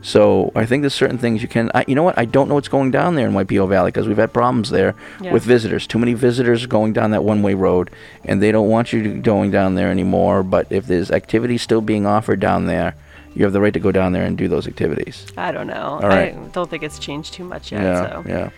[0.05, 1.70] So I think there's certain things you can.
[1.74, 2.18] I, you know what?
[2.18, 4.97] I don't know what's going down there in Waipio Valley because we've had problems there
[5.20, 5.32] Yeah.
[5.32, 5.86] with visitors.
[5.86, 7.89] Too many visitors going down that one-way road,
[8.24, 10.43] and they don't want you to going down there anymore.
[10.43, 12.97] But if there's activities still being offered down there,
[13.34, 15.24] you have the right to go down there and do those activities.
[15.36, 16.01] I don't know.
[16.02, 16.34] All right.
[16.34, 17.82] I don't think it's changed too much yet.
[17.82, 18.24] yeah, so.
[18.28, 18.51] yeah.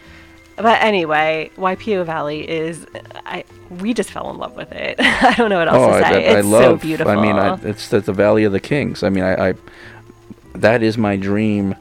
[0.56, 2.86] But anyway, Waipio Valley is.
[3.26, 4.96] I we just fell in love with it.
[5.00, 6.28] I don't know what else oh, to say.
[6.28, 6.62] I, I it's love.
[6.62, 7.12] so beautiful.
[7.12, 9.02] I mean, I, it's the, the Valley of the Kings.
[9.02, 9.54] I mean, I, I
[10.54, 11.74] that is my dream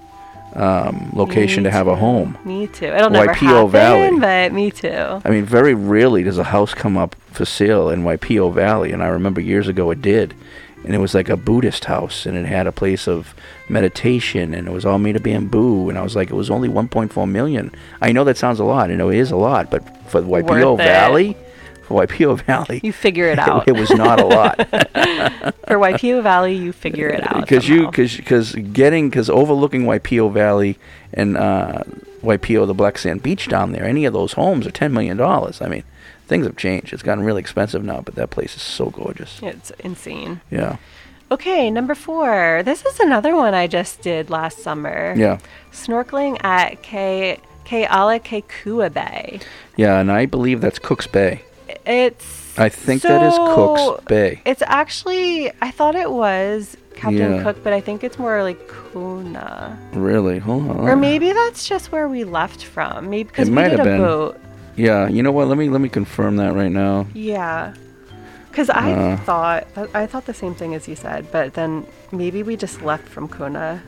[0.55, 2.37] um, location Me to have a home.
[2.45, 2.85] Me too.
[2.85, 4.19] It'll never Waipio happen, Valley.
[4.19, 5.21] but me too.
[5.23, 9.03] I mean, very rarely does a house come up for sale in Waipio Valley, and
[9.03, 10.33] I remember years ago it did,
[10.83, 13.33] and it was like a Buddhist house, and it had a place of
[13.69, 16.69] meditation, and it was all made of bamboo, and I was like, it was only
[16.69, 17.71] 1.4 million.
[18.01, 20.71] I know that sounds a lot, I know it is a lot, but for Waipio
[20.73, 20.83] Worth it.
[20.83, 21.37] Valley,
[21.83, 23.67] for Waipio Valley, You figure it out.
[23.67, 24.57] it, was not a lot.
[25.67, 27.41] For Waipio Valley, you figure it out.
[27.41, 30.77] because you because because getting because overlooking Waipio Valley
[31.13, 31.83] and uh,
[32.21, 35.61] Waipio the Black Sand Beach down there, any of those homes are ten million dollars.
[35.61, 35.83] I mean,
[36.33, 36.93] things have changed.
[36.93, 39.39] It's gotten really expensive now, but that place is so gorgeous.
[39.43, 40.41] It's insane.
[40.49, 40.77] Yeah,
[41.31, 42.61] Okay, number four.
[42.65, 45.13] This is another one I just did last summer.
[45.15, 45.37] yeah,
[45.71, 49.39] Snorkeling at Ke Kealakekua Bay.
[49.75, 49.99] yeah.
[49.99, 51.41] And I believe that's Cook's Bay.
[51.85, 52.57] It's.
[52.57, 54.41] I think that is Cook's Bay.
[54.45, 55.51] It's actually.
[55.61, 57.43] I thought it was Captain Yeah.
[57.43, 59.77] Cook, but I think it's more like Kona.
[59.93, 60.37] Really?
[60.39, 60.77] Hold on.
[60.87, 63.09] Or maybe that's just where we left from.
[63.09, 63.97] Maybe because we did a been.
[64.01, 64.39] boat.
[64.75, 65.07] Yeah.
[65.07, 65.47] You know what?
[65.47, 67.07] Let me let me confirm that right now.
[67.13, 67.73] Yeah.
[68.49, 69.17] Because I Uh.
[69.17, 73.07] thought I thought the same thing as you said, but then maybe we just left
[73.07, 73.81] from Kona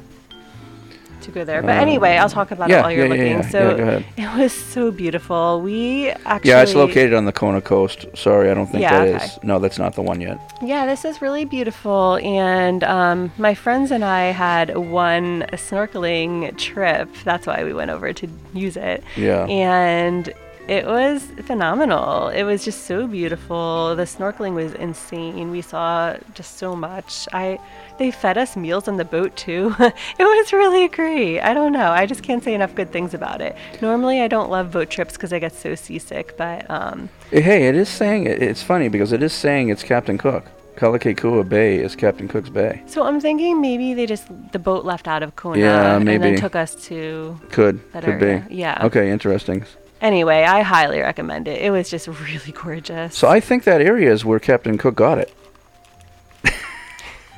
[1.21, 1.61] to go there.
[1.61, 3.37] But Uh, anyway, I'll talk about yeah, it while you're yeah, looking.
[3.39, 3.49] yeah.
[3.49, 4.05] So Yeah, go ahead.
[4.17, 5.61] it was so beautiful.
[5.61, 8.05] We actually yeah, it's located on the Kona coast.
[8.15, 9.15] Sorry, I don't think that is.
[9.15, 9.31] okay.
[9.47, 10.37] No, that's not the one yet.
[10.61, 12.17] Yeah, this is really beautiful.
[12.23, 17.09] And um, my friends and I had one snorkeling trip.
[17.23, 19.03] That's why we went over to use it.
[19.15, 19.45] Yeah.
[19.47, 20.31] And
[20.67, 22.29] it was phenomenal.
[22.29, 23.95] It was just so beautiful.
[23.95, 25.51] The snorkeling was insane.
[25.51, 27.27] We saw just so much.
[27.33, 27.59] I
[27.97, 29.73] they fed us meals on the boat too.
[29.79, 31.39] it was really great.
[31.39, 31.91] I don't know.
[31.91, 33.55] I just can't say enough good things about it.
[33.81, 37.67] Normally I don't love boat trips because I get so seasick, but um, Eh, Hey,
[37.67, 40.45] it is saying it, it's funny because it is saying it's Captain Cook.
[40.77, 42.81] Kealakekua Bay is Captain Cook's Bay.
[42.85, 46.15] So I'm thinking maybe they just the boat left out of Kona Yeah, maybe.
[46.15, 48.45] and then took us to Could could area.
[48.49, 48.55] be.
[48.55, 48.85] Yeah.
[48.85, 49.63] Okay, interesting.
[50.01, 51.61] Anyway, I highly recommend it.
[51.61, 53.15] It was just really gorgeous.
[53.15, 55.33] So I think that area is where Captain Cook got it.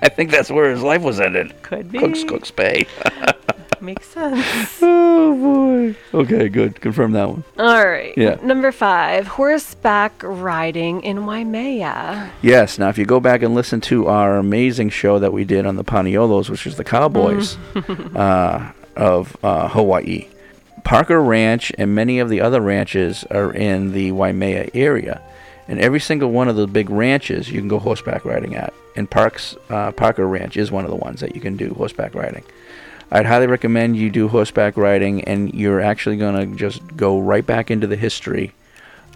[0.02, 1.60] I think that's where his life was ended.
[1.64, 1.98] Could be.
[2.00, 2.86] Cook's Cook's Bay.
[3.82, 4.80] Makes sense.
[4.82, 6.20] oh boy.
[6.20, 6.82] Okay, good.
[6.82, 7.44] Confirm that one.
[7.60, 8.14] All right.
[8.18, 8.38] Yeah.
[8.44, 12.32] Number five, horseback riding in Waimea.
[12.42, 12.80] Yes.
[12.80, 15.76] Now, if you go back and listen to our amazing show that we did on
[15.76, 17.58] the Paniolos, which is the Cowboys
[18.16, 20.28] uh, of uh, Hawaii,
[20.88, 25.22] Parker Ranch and many of the other ranches are in the Waimea area.
[25.68, 28.74] And every single one of the big ranches you can go horseback riding at.
[28.96, 32.16] And Parks uh, Parker Ranch is one of the ones that you can do horseback
[32.16, 32.46] riding.
[33.12, 37.46] I'd highly recommend you do horseback riding, and you're actually going to just go right
[37.46, 38.54] back into the history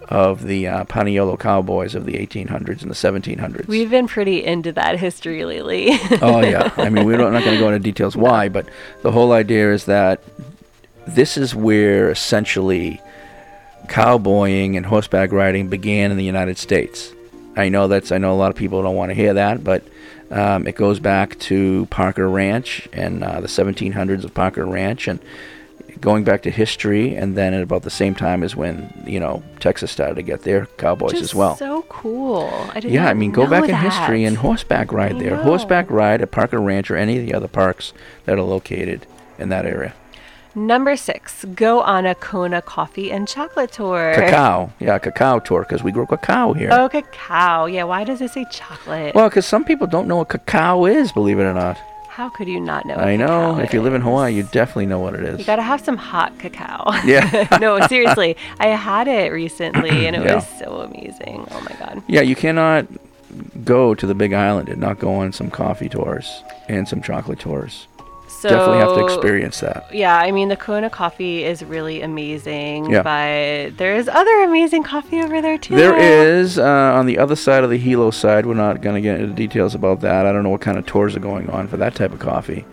[0.10, 3.68] of the uh, Paniolo Cowboys of the 1800s and the 1700s.
[3.68, 5.91] We've been pretty into that history lately.
[6.22, 8.68] oh yeah, I mean we're not going to go into details why, but
[9.03, 10.22] the whole idea is that
[11.07, 13.01] this is where essentially
[13.87, 17.11] cowboying and horseback riding began in the United States.
[17.55, 19.83] I know that's I know a lot of people don't want to hear that, but
[20.29, 25.19] um, it goes back to Parker Ranch and uh, the 1700s of Parker Ranch, and
[25.99, 29.43] going back to history, and then at about the same time as when you know
[29.59, 31.57] Texas started to get their cowboys Just as well.
[31.57, 32.49] So cool.
[32.73, 35.31] I did Yeah, I mean, go back in history and horseback ride I there.
[35.31, 35.43] know.
[35.43, 37.91] Horseback ride at Parker Ranch or any of the other parks
[38.25, 39.05] that are located
[39.37, 39.93] in that area.
[40.53, 44.13] Number six, go on a Kona coffee and chocolate tour.
[44.15, 46.69] Cacao, yeah, cacao tour because we grow cacao here.
[46.71, 47.65] Oh, cacao.
[47.67, 49.15] Yeah, why does it say chocolate?
[49.15, 51.77] Well, because some people don't know what cacao is, believe it or not.
[52.09, 52.95] How could you not know?
[52.95, 53.57] I know.
[53.59, 54.01] If you live in?
[54.01, 55.39] Hawaii, you definitely know what it is.
[55.39, 56.91] You gotta have some hot cacao.
[57.05, 57.47] Yeah.
[57.61, 58.35] no, seriously.
[58.59, 60.35] I had it recently and it Yeah.
[60.35, 61.47] was so amazing.
[61.51, 62.03] Oh my god.
[62.07, 62.87] Yeah, you cannot
[63.63, 67.39] go to the Big Island and not go on some coffee tours and some chocolate
[67.39, 67.87] tours.
[68.41, 69.93] So Definitely have to experience that.
[69.93, 73.03] Yeah, I mean the Kona coffee is really amazing, Yeah.
[73.03, 75.76] but there's other amazing coffee over there too.
[75.76, 78.47] There is uh, on the other side of the Hilo side.
[78.47, 80.26] We're not going to get into details about that.
[80.26, 82.65] I don't know what kind of tours are going on for that type of coffee,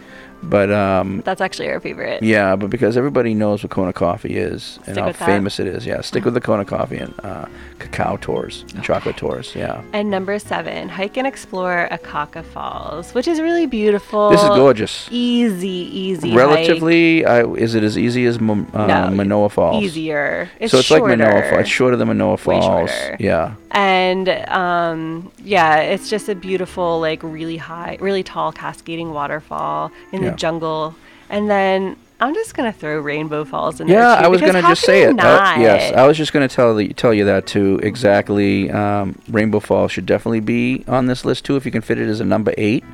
[0.43, 2.23] but um, That's actually our favorite.
[2.23, 5.27] yeah, but because everybody knows what Kona coffee is and Stick how with that.
[5.27, 7.47] famous it is, yeah, stick with the Kona coffee and uh,
[7.79, 9.55] cacao tours and chocolate tours.
[9.55, 14.31] Yeah, And number seven, hike and explore Akaka Falls, which is really beautiful.
[14.31, 15.09] this is gorgeous.
[15.11, 16.35] Easy, easy.
[16.35, 19.83] Relatively, I, is it as easy as Mo- uh, No, Manoa Falls?
[19.83, 20.49] Easier.
[20.61, 21.43] It's so it's like Manoa.
[21.51, 21.61] Falls.
[21.61, 22.65] It's shorter than Manoa Falls.
[22.91, 23.17] shorter.
[23.21, 23.55] Yeah.
[23.71, 30.23] And um, yeah, it's just a beautiful, like really high, really tall cascading waterfall in
[30.23, 30.28] Yeah.
[30.31, 30.95] The jungle.
[31.31, 33.99] And then I'm just gonna throw Rainbow Falls in there.
[33.99, 35.19] Yeah, I was gonna just say it.
[35.19, 37.79] Uh, yes, I was just gonna tell the, tell you that too.
[37.83, 38.71] Exactly.
[38.71, 42.09] Um, Rainbow Falls should definitely be on this list too if you can fit it
[42.09, 42.85] as a number eight.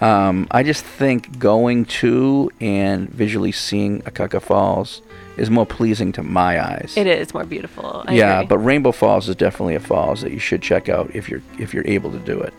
[0.00, 5.02] Um, I just think going to and visually seeing Akaka Falls
[5.36, 6.94] is more pleasing to my eyes.
[6.96, 8.04] It is more beautiful.
[8.06, 8.48] I yeah, agree.
[8.48, 11.74] but Rainbow Falls is definitely a falls that you should check out if you're if
[11.74, 12.54] you're able to do it.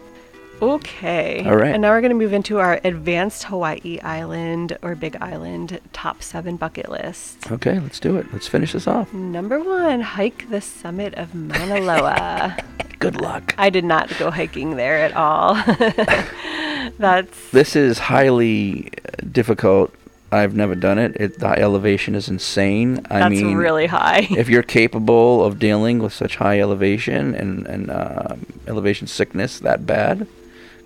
[0.61, 1.43] Okay.
[1.45, 1.73] All right.
[1.73, 6.23] And now we're going to move into our advanced Hawaii Island or Big Island top
[6.23, 7.51] seven bucket list.
[7.51, 8.31] Okay, let's do it.
[8.31, 9.13] Let's finish this off.
[9.13, 12.57] Number one, hike the summit of Mauna Loa.
[12.99, 13.53] Good luck.
[13.57, 15.55] I did not go hiking there at all.
[16.97, 19.93] That's This is highly uh, difficult.
[20.31, 21.15] I've never done it.
[21.17, 23.05] it the elevation is insane.
[23.09, 24.27] I That's mean, really high.
[24.31, 29.85] if you're capable of dealing with such high elevation and and um elevation sickness that
[29.85, 30.27] bad,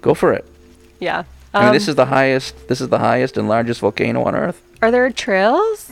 [0.02, 0.46] go for it.
[1.00, 1.24] yeah.
[1.52, 2.68] I mean, this Um, is the highest.
[2.68, 4.62] This is the highest and largest volcano on Earth.
[4.84, 5.90] Are there trails?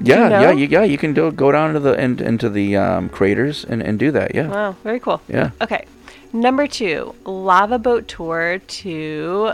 [0.00, 0.40] Yeah, know?
[0.40, 0.82] yeah, you, yeah.
[0.82, 4.10] You can do go down to the in, into the um, craters and, and do
[4.10, 4.34] that.
[4.34, 4.48] Yeah.
[4.48, 5.20] Wow, very cool.
[5.28, 5.50] Yeah.
[5.62, 5.86] Okay.
[6.32, 9.52] Number two, lava boat tour to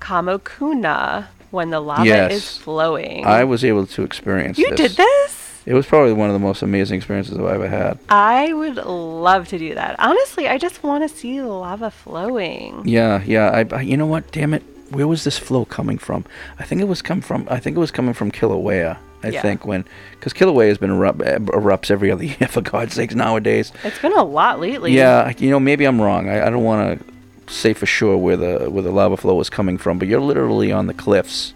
[0.00, 2.32] Kamokuna when the lava yes.
[2.32, 3.26] is flowing.
[3.26, 4.58] I was able to experience.
[4.58, 4.80] You this.
[4.80, 5.43] did this?
[5.66, 7.98] It was probably one of the most amazing experiences I've ever had.
[8.10, 9.96] I would love to do that.
[9.98, 12.82] Honestly, I just want to see the lava flowing.
[12.86, 13.50] Yeah, yeah.
[13.50, 14.30] I, I- you know what?
[14.32, 14.62] Damn it.
[14.90, 16.24] Where was this flow coming from?
[16.58, 17.48] I think it was come from.
[17.50, 18.98] I think it was coming from Kilauea.
[19.22, 19.40] I Yeah.
[19.40, 23.72] think when because Kilauea has been erupt, erupts every other year for God's sakes nowadays.
[23.82, 24.92] It's been a lot lately.
[24.92, 26.28] Yeah, you know maybe I'm wrong.
[26.28, 27.00] I, I don't want
[27.46, 30.20] to say for sure where the where the lava flow is coming from, but you're
[30.20, 31.54] literally on the cliffs,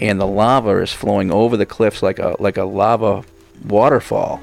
[0.00, 3.22] and the lava is flowing over the cliffs like a like a lava
[3.64, 4.40] waterfall.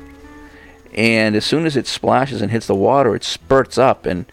[0.94, 4.26] And as soon as it splashes and hits the water, it spurts up and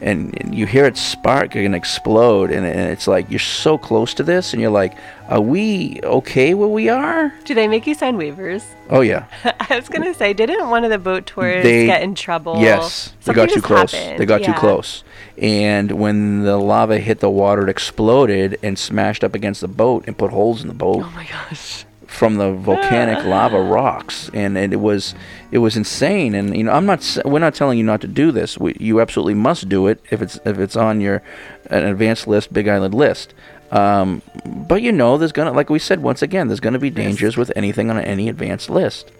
[0.00, 4.14] and, and you hear it spark and explode, and, and it's like you're so close
[4.14, 4.96] to this, and you're like,
[5.28, 7.34] are we okay where we are?
[7.44, 8.64] Do they make you sign waivers?
[8.88, 9.26] Oh yeah.
[9.70, 12.60] I was gonna say, didn't one of the boat tours they get in trouble?
[12.60, 13.92] Yes, they got too close.
[13.92, 15.04] happened, They got too close.
[15.40, 20.04] And when the lava hit the water, it exploded and smashed up against the boat
[20.06, 21.02] and put holes in the boat.
[21.02, 21.86] Oh my gosh.
[22.06, 25.14] From the volcanic lava rocks, and, and it was
[25.50, 26.34] it was insane.
[26.34, 28.58] And you know, I'm not we're not telling you not to do this.
[28.58, 31.22] We, you absolutely must do it if it's if it's on your
[31.70, 33.32] an advanced list, Big Island list.
[33.70, 37.36] Um, but you know, there's gonna like we said once again, there's gonna be dangers
[37.36, 39.10] with anything on any advanced list.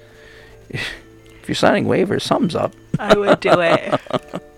[1.43, 2.75] If you're signing waivers, something's up.
[2.99, 3.99] I would do it.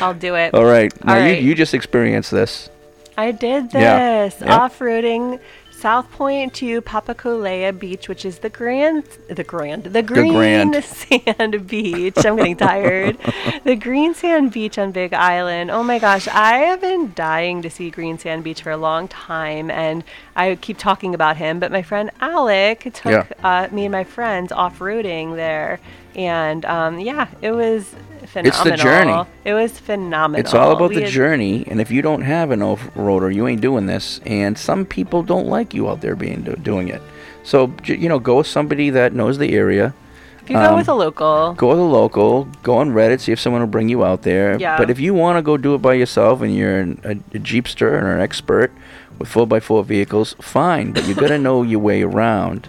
[0.00, 0.54] I'll do it.
[0.54, 0.92] All right.
[1.04, 1.42] Now All you right.
[1.42, 2.70] you just experienced this.
[3.16, 4.56] I did this yeah.
[4.56, 5.38] off-roading
[5.70, 10.82] South Point to Papakolea Beach, which is the grand, the grand, the green grand.
[10.84, 12.24] sand beach.
[12.24, 13.18] I'm getting tired.
[13.64, 15.70] the green sand beach on Big Island.
[15.70, 19.08] Oh my gosh, I have been dying to see Green Sand Beach for a long
[19.08, 20.02] time, and
[20.34, 21.60] I keep talking about him.
[21.60, 23.26] But my friend Alec took Yeah.
[23.44, 25.80] uh, me and my friends off-roading there,
[26.16, 27.94] and um, yeah, it was
[28.42, 28.72] phenomenal.
[28.74, 29.26] It's the journey.
[29.44, 30.40] It was phenomenal.
[30.40, 33.46] It's all about We the had- journey, and if you don't have an off-roader, you
[33.48, 34.20] ain't doing this.
[34.26, 37.00] And some people don't like you out there being doing it.
[37.42, 39.94] So you know, go with somebody that knows the area.
[40.42, 42.46] If you go Um, with a local, Go with a local.
[42.62, 44.58] Go on Reddit, see if someone will bring you out there.
[44.58, 44.76] Yeah.
[44.76, 47.40] But if you want to go do it by yourself and you're an, a, a
[47.40, 48.70] Jeepster or an expert
[49.18, 50.92] with four x four vehicles, fine.
[50.92, 52.68] But you got to know your way around.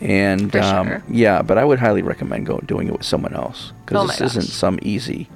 [0.00, 1.02] And um, sure.
[1.10, 4.20] yeah, but I would highly recommend going doing it with someone else because Oh this
[4.20, 5.28] isn't some easy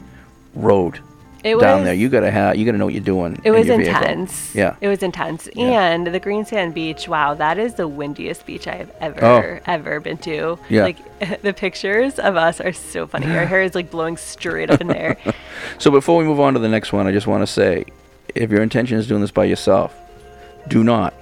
[0.54, 1.00] road
[1.42, 1.94] It down was- there.
[1.94, 3.40] You gotta have you gotta know what you're doing.
[3.42, 4.54] It was intense.
[4.54, 4.76] Yeah.
[4.80, 5.48] It was intense.
[5.54, 5.90] Yeah.
[5.90, 9.62] And the Green Sand Beach, wow, that is the windiest beach I have ever, Oh.
[9.66, 10.58] ever been to.
[10.68, 10.84] Yeah.
[10.84, 13.26] Like, the pictures of us are so funny.
[13.36, 15.16] Our hair is like blowing straight up in there.
[15.78, 17.84] So before we move on to the next one, I just want to say,
[18.34, 19.94] if your intention is doing this by yourself,
[20.68, 21.14] do not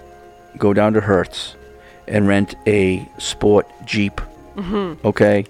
[0.58, 1.56] go down to Hertz
[2.10, 4.20] and rent a sport Jeep.
[4.56, 4.98] Mhm.
[5.04, 5.46] Okay,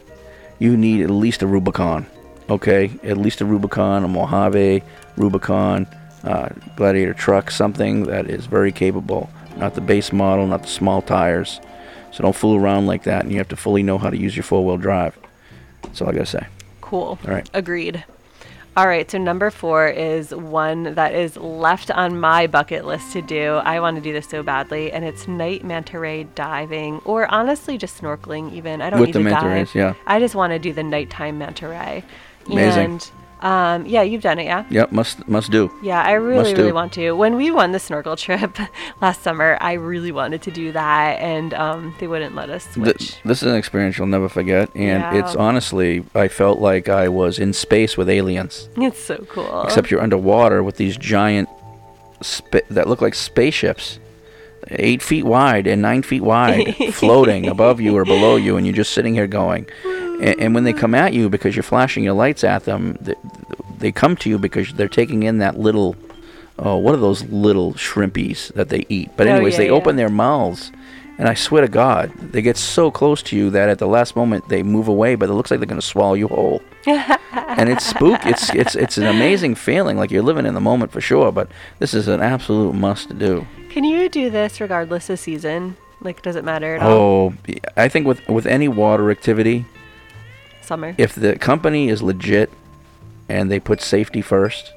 [0.61, 2.07] you need at least a Rubicon.
[2.49, 4.82] Okay, at least a Rubicon, a Mojave
[5.16, 5.87] Rubicon,
[6.24, 9.28] uh, Gladiator truck, something that is very capable.
[9.57, 11.61] Not the base model, not the small tires.
[12.12, 14.37] So don't fool around like that, and you have to fully know how to use
[14.37, 15.16] your four-wheel drive.
[15.82, 16.47] That's all I gotta say.
[16.81, 17.19] Cool.
[17.27, 17.49] All right.
[17.55, 18.05] Agreed.
[18.76, 23.20] All right, so number four is one that is left on my bucket list to
[23.20, 23.55] do.
[23.55, 27.76] I want to do this so badly, and it's night manta ray diving, or honestly,
[27.76, 28.52] just snorkeling.
[28.52, 29.52] Even I don't With need the to manta dive.
[29.52, 29.94] rays, yeah.
[30.06, 32.05] I just want to do the nighttime manta ray.
[32.47, 32.84] Amazing.
[32.84, 33.10] And
[33.42, 34.64] um, yeah, you've done it, yeah.
[34.70, 35.70] Yep, must must do.
[35.82, 37.12] Yeah, I really, really want to.
[37.12, 38.58] When we won the snorkel trip
[39.00, 42.98] last summer, I really wanted to do that, and um, they wouldn't let us switch.
[42.98, 47.08] Th- this is an experience you'll never forget, and it's honestly, I felt like I
[47.08, 48.68] was in space with aliens.
[48.76, 49.62] It's so cool.
[49.62, 51.48] Except you're underwater with these giant
[52.20, 53.98] spa- that look like spaceships,
[54.69, 58.77] eight feet wide and nine feet wide, floating above you or below you, and you're
[58.77, 59.66] just sitting here going.
[59.85, 63.15] And, and when they come at you because you're flashing your lights at them, they,
[63.78, 65.97] they come to you because they're taking in that little.
[66.59, 69.11] Oh, what are those little shrimpies that they eat?
[69.16, 69.73] But Oh, anyways, yeah, they yeah.
[69.73, 70.70] open their mouths,
[71.16, 74.15] and I swear to God, they get so close to you that at the last
[74.15, 76.61] moment they move away, but it looks like they're going to swallow you whole.
[76.87, 78.20] and it's spook.
[78.27, 81.32] It's it's it's an amazing feeling, like you're living in the moment for sure.
[81.32, 83.47] But this is an absolute must to do.
[83.70, 85.76] Can you do this regardless of season?
[86.01, 86.90] Like, does it matter at all?
[86.90, 87.34] Oh,
[87.76, 89.64] I think with with any water activity,
[90.62, 90.94] Summer.
[90.98, 92.51] if the company is legit
[93.28, 94.72] and they put safety first,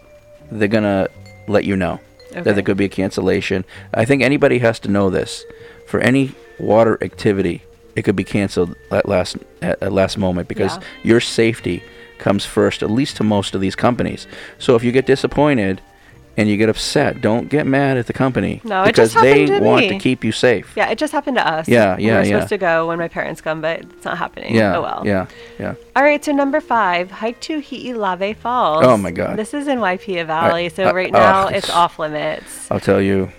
[0.52, 1.08] they're gonna
[1.48, 2.00] let you know
[2.32, 2.52] that Okay.
[2.54, 3.64] there could be a cancellation.
[3.94, 5.44] I think anybody has to know this.
[5.88, 7.62] For any water activity,
[7.96, 10.84] it could be canceled at last at, at last moment because Yeah.
[11.04, 11.84] your safety
[12.20, 14.28] comes first, at least to most of these companies.
[14.60, 15.82] So if you get disappointed
[16.36, 19.48] and you get upset, don't get mad at the company No, it because just happened
[19.50, 20.74] they to want to keep you safe.
[20.76, 21.68] Yeah, it just happened to us.
[21.68, 22.32] Yeah, We yeah, were yeah.
[22.34, 24.56] supposed to go when my parents come, but it's not happening.
[24.56, 25.04] Yeah, Oh well.
[25.06, 25.28] yeah,
[25.60, 25.76] yeah.
[25.96, 28.84] All right, so number five, hike to Hi'ilawe Falls.
[28.86, 29.38] Oh, my God.
[29.38, 32.70] This is in Waipio Valley, so I- right uh, now ugh, it's off limits.
[32.72, 33.32] I'll tell you,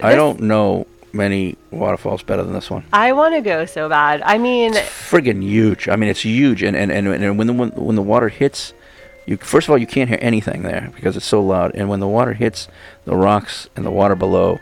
[0.00, 2.84] I don't know many waterfalls better than this one.
[2.92, 4.20] I want to go so bad.
[4.22, 5.88] I mean, it's Friggin' huge.
[5.88, 8.72] I mean, it's huge, and and, and, and when the when, when the water hits,
[9.26, 12.00] you first of all you can't hear anything there because it's so loud, and when
[12.00, 12.68] the water hits
[13.04, 14.60] the rocks and the water below,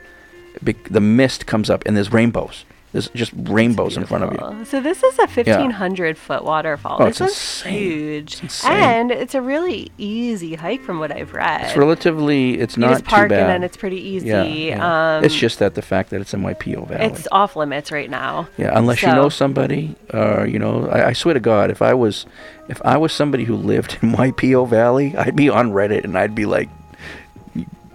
[0.62, 2.64] bec- the mist comes up, and there's rainbows.
[2.94, 4.64] There's just rainbows in front of you.
[4.64, 6.98] so this is a 1500 foot waterfall.
[7.00, 7.72] Oh, this it's insane.
[7.72, 8.40] huge.
[8.40, 8.70] insane.
[8.72, 11.62] And it's a really easy hike from what I've read.
[11.62, 13.40] It's relatively, it's You not just park too bad.
[13.40, 14.28] and then it's pretty easy.
[14.28, 15.16] Yeah, yeah.
[15.16, 17.06] Um, it's just that the fact that it's in Waipio Valley.
[17.06, 18.46] It's off limits right now.
[18.56, 21.94] Yeah, unless you know somebody, or you know, I, I swear to God, if I
[21.94, 22.26] was,
[22.68, 26.36] if I was somebody who lived in Waipio Valley, I'd be on Reddit and I'd
[26.36, 26.68] be like,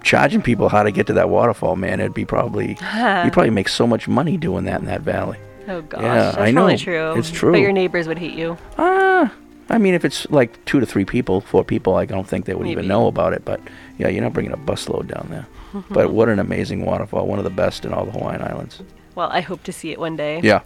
[0.04, 1.76] charging people how to get to that waterfall.
[1.76, 2.70] Man, it'd be probably,
[3.24, 5.38] you'd probably make so much money doing that in that valley.
[5.68, 6.78] Oh gosh, Yeah, that's I probably know.
[6.78, 7.14] true.
[7.18, 7.52] It's true.
[7.52, 8.58] But your neighbors would hate you.
[8.78, 9.32] Ah,
[9.70, 12.56] I mean, if it's like two to three people, four people, I don't think they
[12.56, 13.46] would even know about it.
[13.46, 13.62] But
[14.00, 15.46] yeah, you're not bringing a busload down there.
[15.92, 17.28] but what an amazing waterfall!
[17.28, 18.82] One of the best in all the Hawaiian Islands.
[19.14, 20.40] Well, I hope to see it one day.
[20.42, 20.62] Yeah.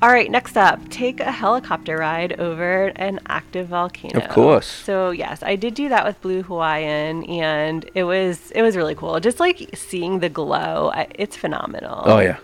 [0.00, 4.20] All right, next up, take a helicopter ride over an active volcano.
[4.20, 4.66] Of course.
[4.66, 8.94] So yes, I did do that with Blue Hawaiian, and it was it was really
[8.94, 9.18] cool.
[9.18, 12.02] Just like seeing the glow, I, it's phenomenal.
[12.04, 12.38] Oh yeah,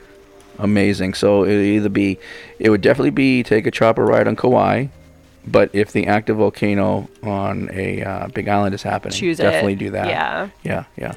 [0.58, 1.14] amazing.
[1.14, 2.18] So it would either be,
[2.58, 4.86] it would definitely be take a chopper ride on Kauai,
[5.46, 9.44] but if the active volcano on a uh, Big Island is happening, Choose it.
[9.44, 10.08] definitely do that.
[10.08, 10.48] Yeah.
[10.64, 11.14] yeah, yeah.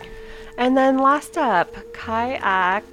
[0.59, 2.84] And then last up, kayak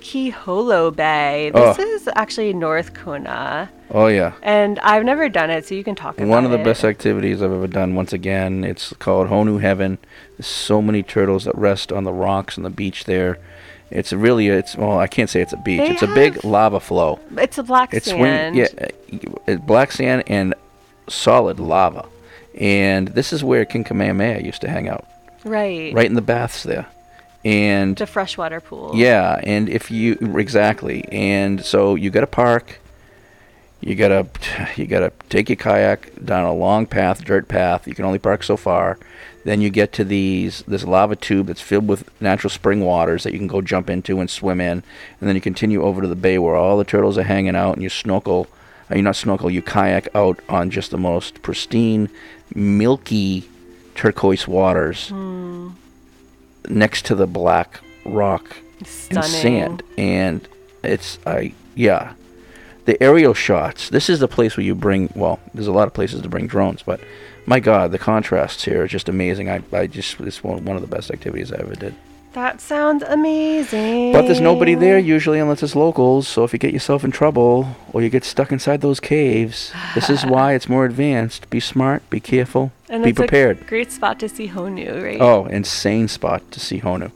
[0.00, 1.50] Kiholo Bay.
[1.54, 1.82] This Oh.
[1.82, 3.70] is actually North Kona.
[3.92, 4.32] Oh yeah.
[4.42, 6.28] And I've never done it, so you can talk about it.
[6.30, 7.94] One of the best activities I've ever done.
[7.94, 9.98] Once again, it's called Honu Heaven.
[10.36, 13.38] There's so many turtles that rest on the rocks on the beach there.
[13.90, 15.80] It's really it's well I can't say it's a beach.
[15.80, 17.18] They it's a big lava flow.
[17.36, 18.54] It's a black It's sand.
[18.54, 20.54] swing, yeah, uh, it's black sand and
[21.08, 22.06] solid lava.
[22.58, 25.04] And this is where King Kamehameha used to hang out,
[25.44, 25.92] Right.
[25.94, 26.86] right in the baths there.
[27.44, 28.92] And The freshwater pool.
[28.94, 32.80] yeah, and if you exactly, and so you got to park.
[33.80, 34.26] You gotta
[34.76, 37.88] you gotta take your kayak down a long path, dirt path.
[37.88, 38.98] You can only park so far.
[39.46, 43.32] Then you get to these this lava tube that's filled with natural spring waters that
[43.32, 44.82] you can go jump into and swim in.
[45.18, 47.72] And then you continue over to the bay where all the turtles are hanging out,
[47.72, 48.48] and you snorkel.
[48.90, 52.10] Uh, you not snorkel, you kayak out on just the most pristine,
[52.54, 53.48] milky
[53.94, 55.68] turquoise waters Hmm.
[56.68, 58.56] Next to the black rock
[59.10, 59.82] and sand.
[59.96, 60.46] And
[60.82, 62.14] it's i yeah.
[62.86, 65.94] The aerial shots this is the place where you bring well there's a lot of
[65.94, 67.00] places to bring drones but
[67.46, 69.48] my god the contrasts here are just amazing.
[69.48, 71.94] I, I just it's one, one of the best activities i ever did
[72.32, 74.12] That sounds amazing.
[74.12, 77.76] but there's nobody there usually unless it's locals so if you get yourself in trouble
[77.92, 82.08] or you get stuck inside those caves this is why it's more advanced be smart
[82.08, 85.20] be careful And be prepared a great spot to see Honu, right?
[85.20, 87.10] Oh, insane spot to see Honu.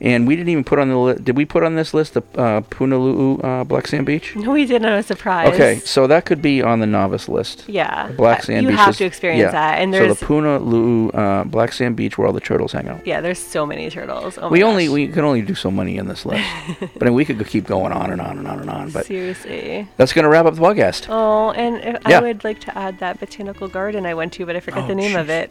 [0.00, 1.24] And we didn't even put on the list.
[1.24, 4.36] Did we put on this list the uh, Punalu'u uh, Black Sand Beach?
[4.36, 4.86] No, we didn't.
[4.86, 5.54] I was surprised.
[5.54, 7.64] Okay, so that could be on the novice list.
[7.68, 8.78] Yeah, The Black Sand you Beach.
[8.78, 9.50] have is- to experience yeah.
[9.50, 12.86] that, and there's so the Punalu'u uh, Black Sand Beach where all the turtles hang
[12.88, 13.04] out.
[13.06, 14.38] yeah, there's so many turtles.
[14.40, 16.44] Oh we only we can only do so many in this list,
[16.98, 18.90] but we could keep going on and on and on and on.
[18.90, 19.88] But seriously.
[19.96, 21.06] that's gonna wrap up the podcast.
[21.08, 22.18] Oh, and Yeah.
[22.18, 24.86] I would like to add that botanical garden I went to, but I forget Oh,
[24.86, 25.50] the name of it.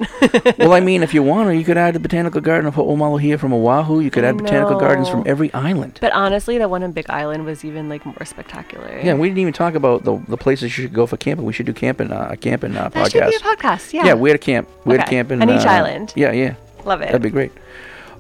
[0.58, 3.40] well, I mean, if you want to, you could add the botanical garden of Ho'omaluhia
[3.40, 4.00] from Oahu.
[4.00, 5.98] You could add botanical gardens from every island.
[6.02, 9.00] But honestly, the one in Big Island was even like more spectacular.
[9.04, 11.46] Yeah, we didn't even talk about the the places you should go for camping.
[11.46, 13.12] We should do camping uh, a camping uh, that podcast.
[13.12, 13.94] should be a podcast.
[13.94, 14.06] Yeah.
[14.06, 14.68] Yeah, where a camp.
[14.84, 15.12] Where to Okay.
[15.18, 16.14] camp in On each uh, island.
[16.16, 16.56] Yeah, yeah.
[16.86, 17.08] Love it.
[17.08, 17.52] That'd be great.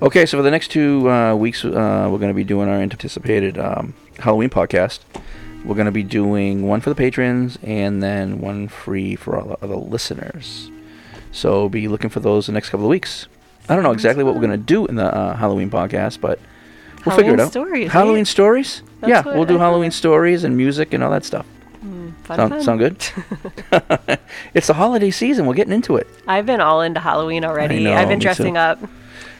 [0.01, 2.75] Okay, so for the next two uh, weeks, uh, we're going to be doing our
[2.75, 4.99] anticipated um, Halloween podcast.
[5.65, 9.47] We're going to be doing one for the patrons and then one free for all
[9.47, 10.69] the other listeners.
[11.31, 13.27] So be looking for those the next couple of weeks.
[13.69, 16.39] I don't know exactly what we're going to do in the uh, Halloween podcast, but
[17.05, 17.51] we'll figure it out.
[17.51, 18.27] stories, Halloween right?
[18.27, 18.81] stories?
[19.01, 19.63] That's yeah, we'll do I thought.
[19.65, 21.45] Halloween stories and music and all that stuff.
[21.85, 22.61] Mm, fun, Sound, fun.
[22.63, 22.97] sound good?
[24.53, 25.45] it's the holiday season.
[25.45, 26.07] We're getting into it.
[26.27, 27.83] I've been all into Halloween already.
[27.83, 28.59] know, I've been dressing too.
[28.59, 28.81] up,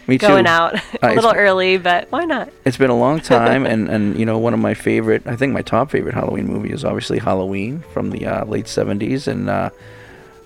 [0.08, 0.28] Me too.
[0.28, 2.50] going out Uh, a it's- little early, but why not?
[2.66, 5.54] It's been a long time, and, and you know, one of my favorite, I think
[5.54, 9.28] my top favorite Halloween movie is obviously Halloween from the uh, late 70s.
[9.28, 9.70] And uh,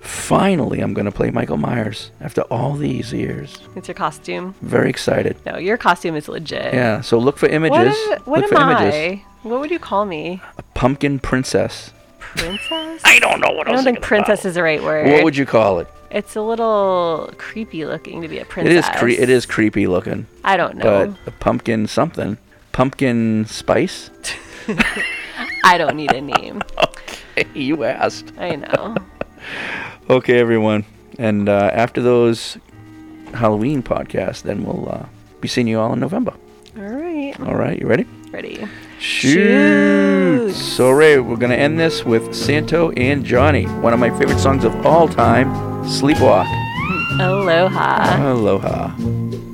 [0.02, 3.58] finally, I'm going to play Michael Myers after all these years.
[3.76, 4.54] It's your costume.
[4.60, 5.36] Very excited.
[5.46, 6.74] No, your costume is legit.
[6.74, 7.96] Yeah, so look for images.
[8.08, 8.94] What, what look am for images.
[8.94, 9.24] I?
[9.42, 10.40] What would you call me?
[10.58, 11.92] A pumpkin Princess.
[12.20, 13.02] Princess?
[13.04, 15.10] I don't know what I I don't think princess is the right word.
[15.10, 15.88] What would you call it?
[16.10, 18.86] It's a little creepy looking to be a princess.
[18.86, 20.26] is cre- it is creepy looking.
[20.44, 21.14] I don't know.
[21.24, 22.38] But a pumpkin something.
[22.72, 24.10] Pumpkin spice?
[25.64, 26.62] I don't need a name.
[27.34, 28.30] Hey, you asked.
[28.36, 28.94] I know.
[30.10, 30.84] Okay, everyone.
[31.18, 32.58] And uh, after those
[33.34, 35.06] Halloween podcasts, then we'll uh,
[35.40, 36.34] be seeing you all in November.
[36.76, 37.38] All right.
[37.40, 38.06] All right, you ready?
[38.30, 38.66] Ready.
[38.98, 40.52] Shoot.
[40.52, 44.38] So, Ray, we're going to end this with Santo and Johnny, one of my favorite
[44.38, 45.48] songs of all time,
[45.84, 46.46] Sleepwalk.
[47.20, 48.32] Aloha.
[48.32, 49.51] Aloha.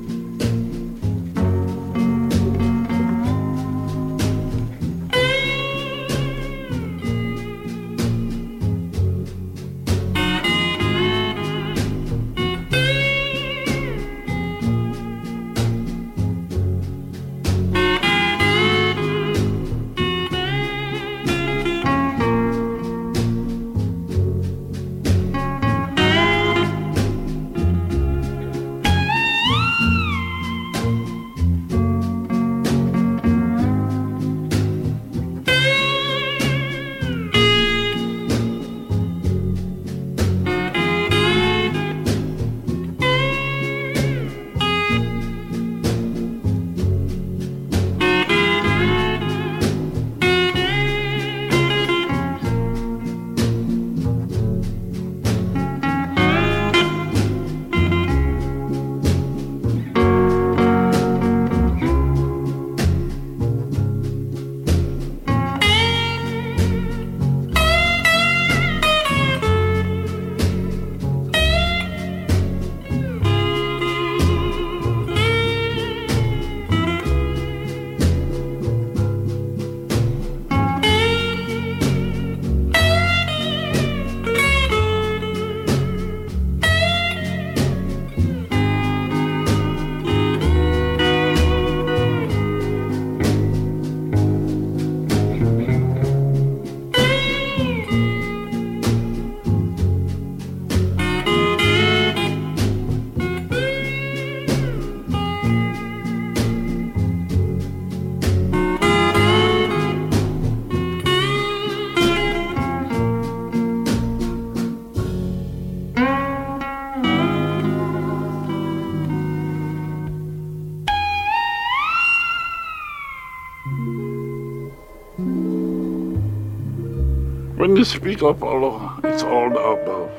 [127.89, 130.11] Speak of Allah, it's all the above,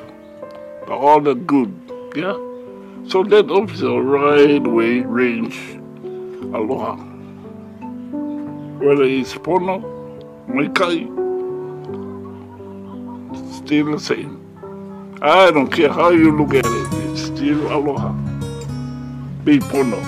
[0.87, 1.73] the, all the good,
[2.15, 2.33] yeah?
[3.07, 5.57] So that officer right way range
[6.53, 6.97] aloha.
[8.77, 9.79] Whether it's pono,
[10.49, 11.07] maikai,
[13.55, 14.37] still the same.
[15.21, 18.11] I don't care how you look at it, it's still aloha.
[19.45, 20.01] Be pono,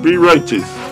[0.00, 0.83] be righteous.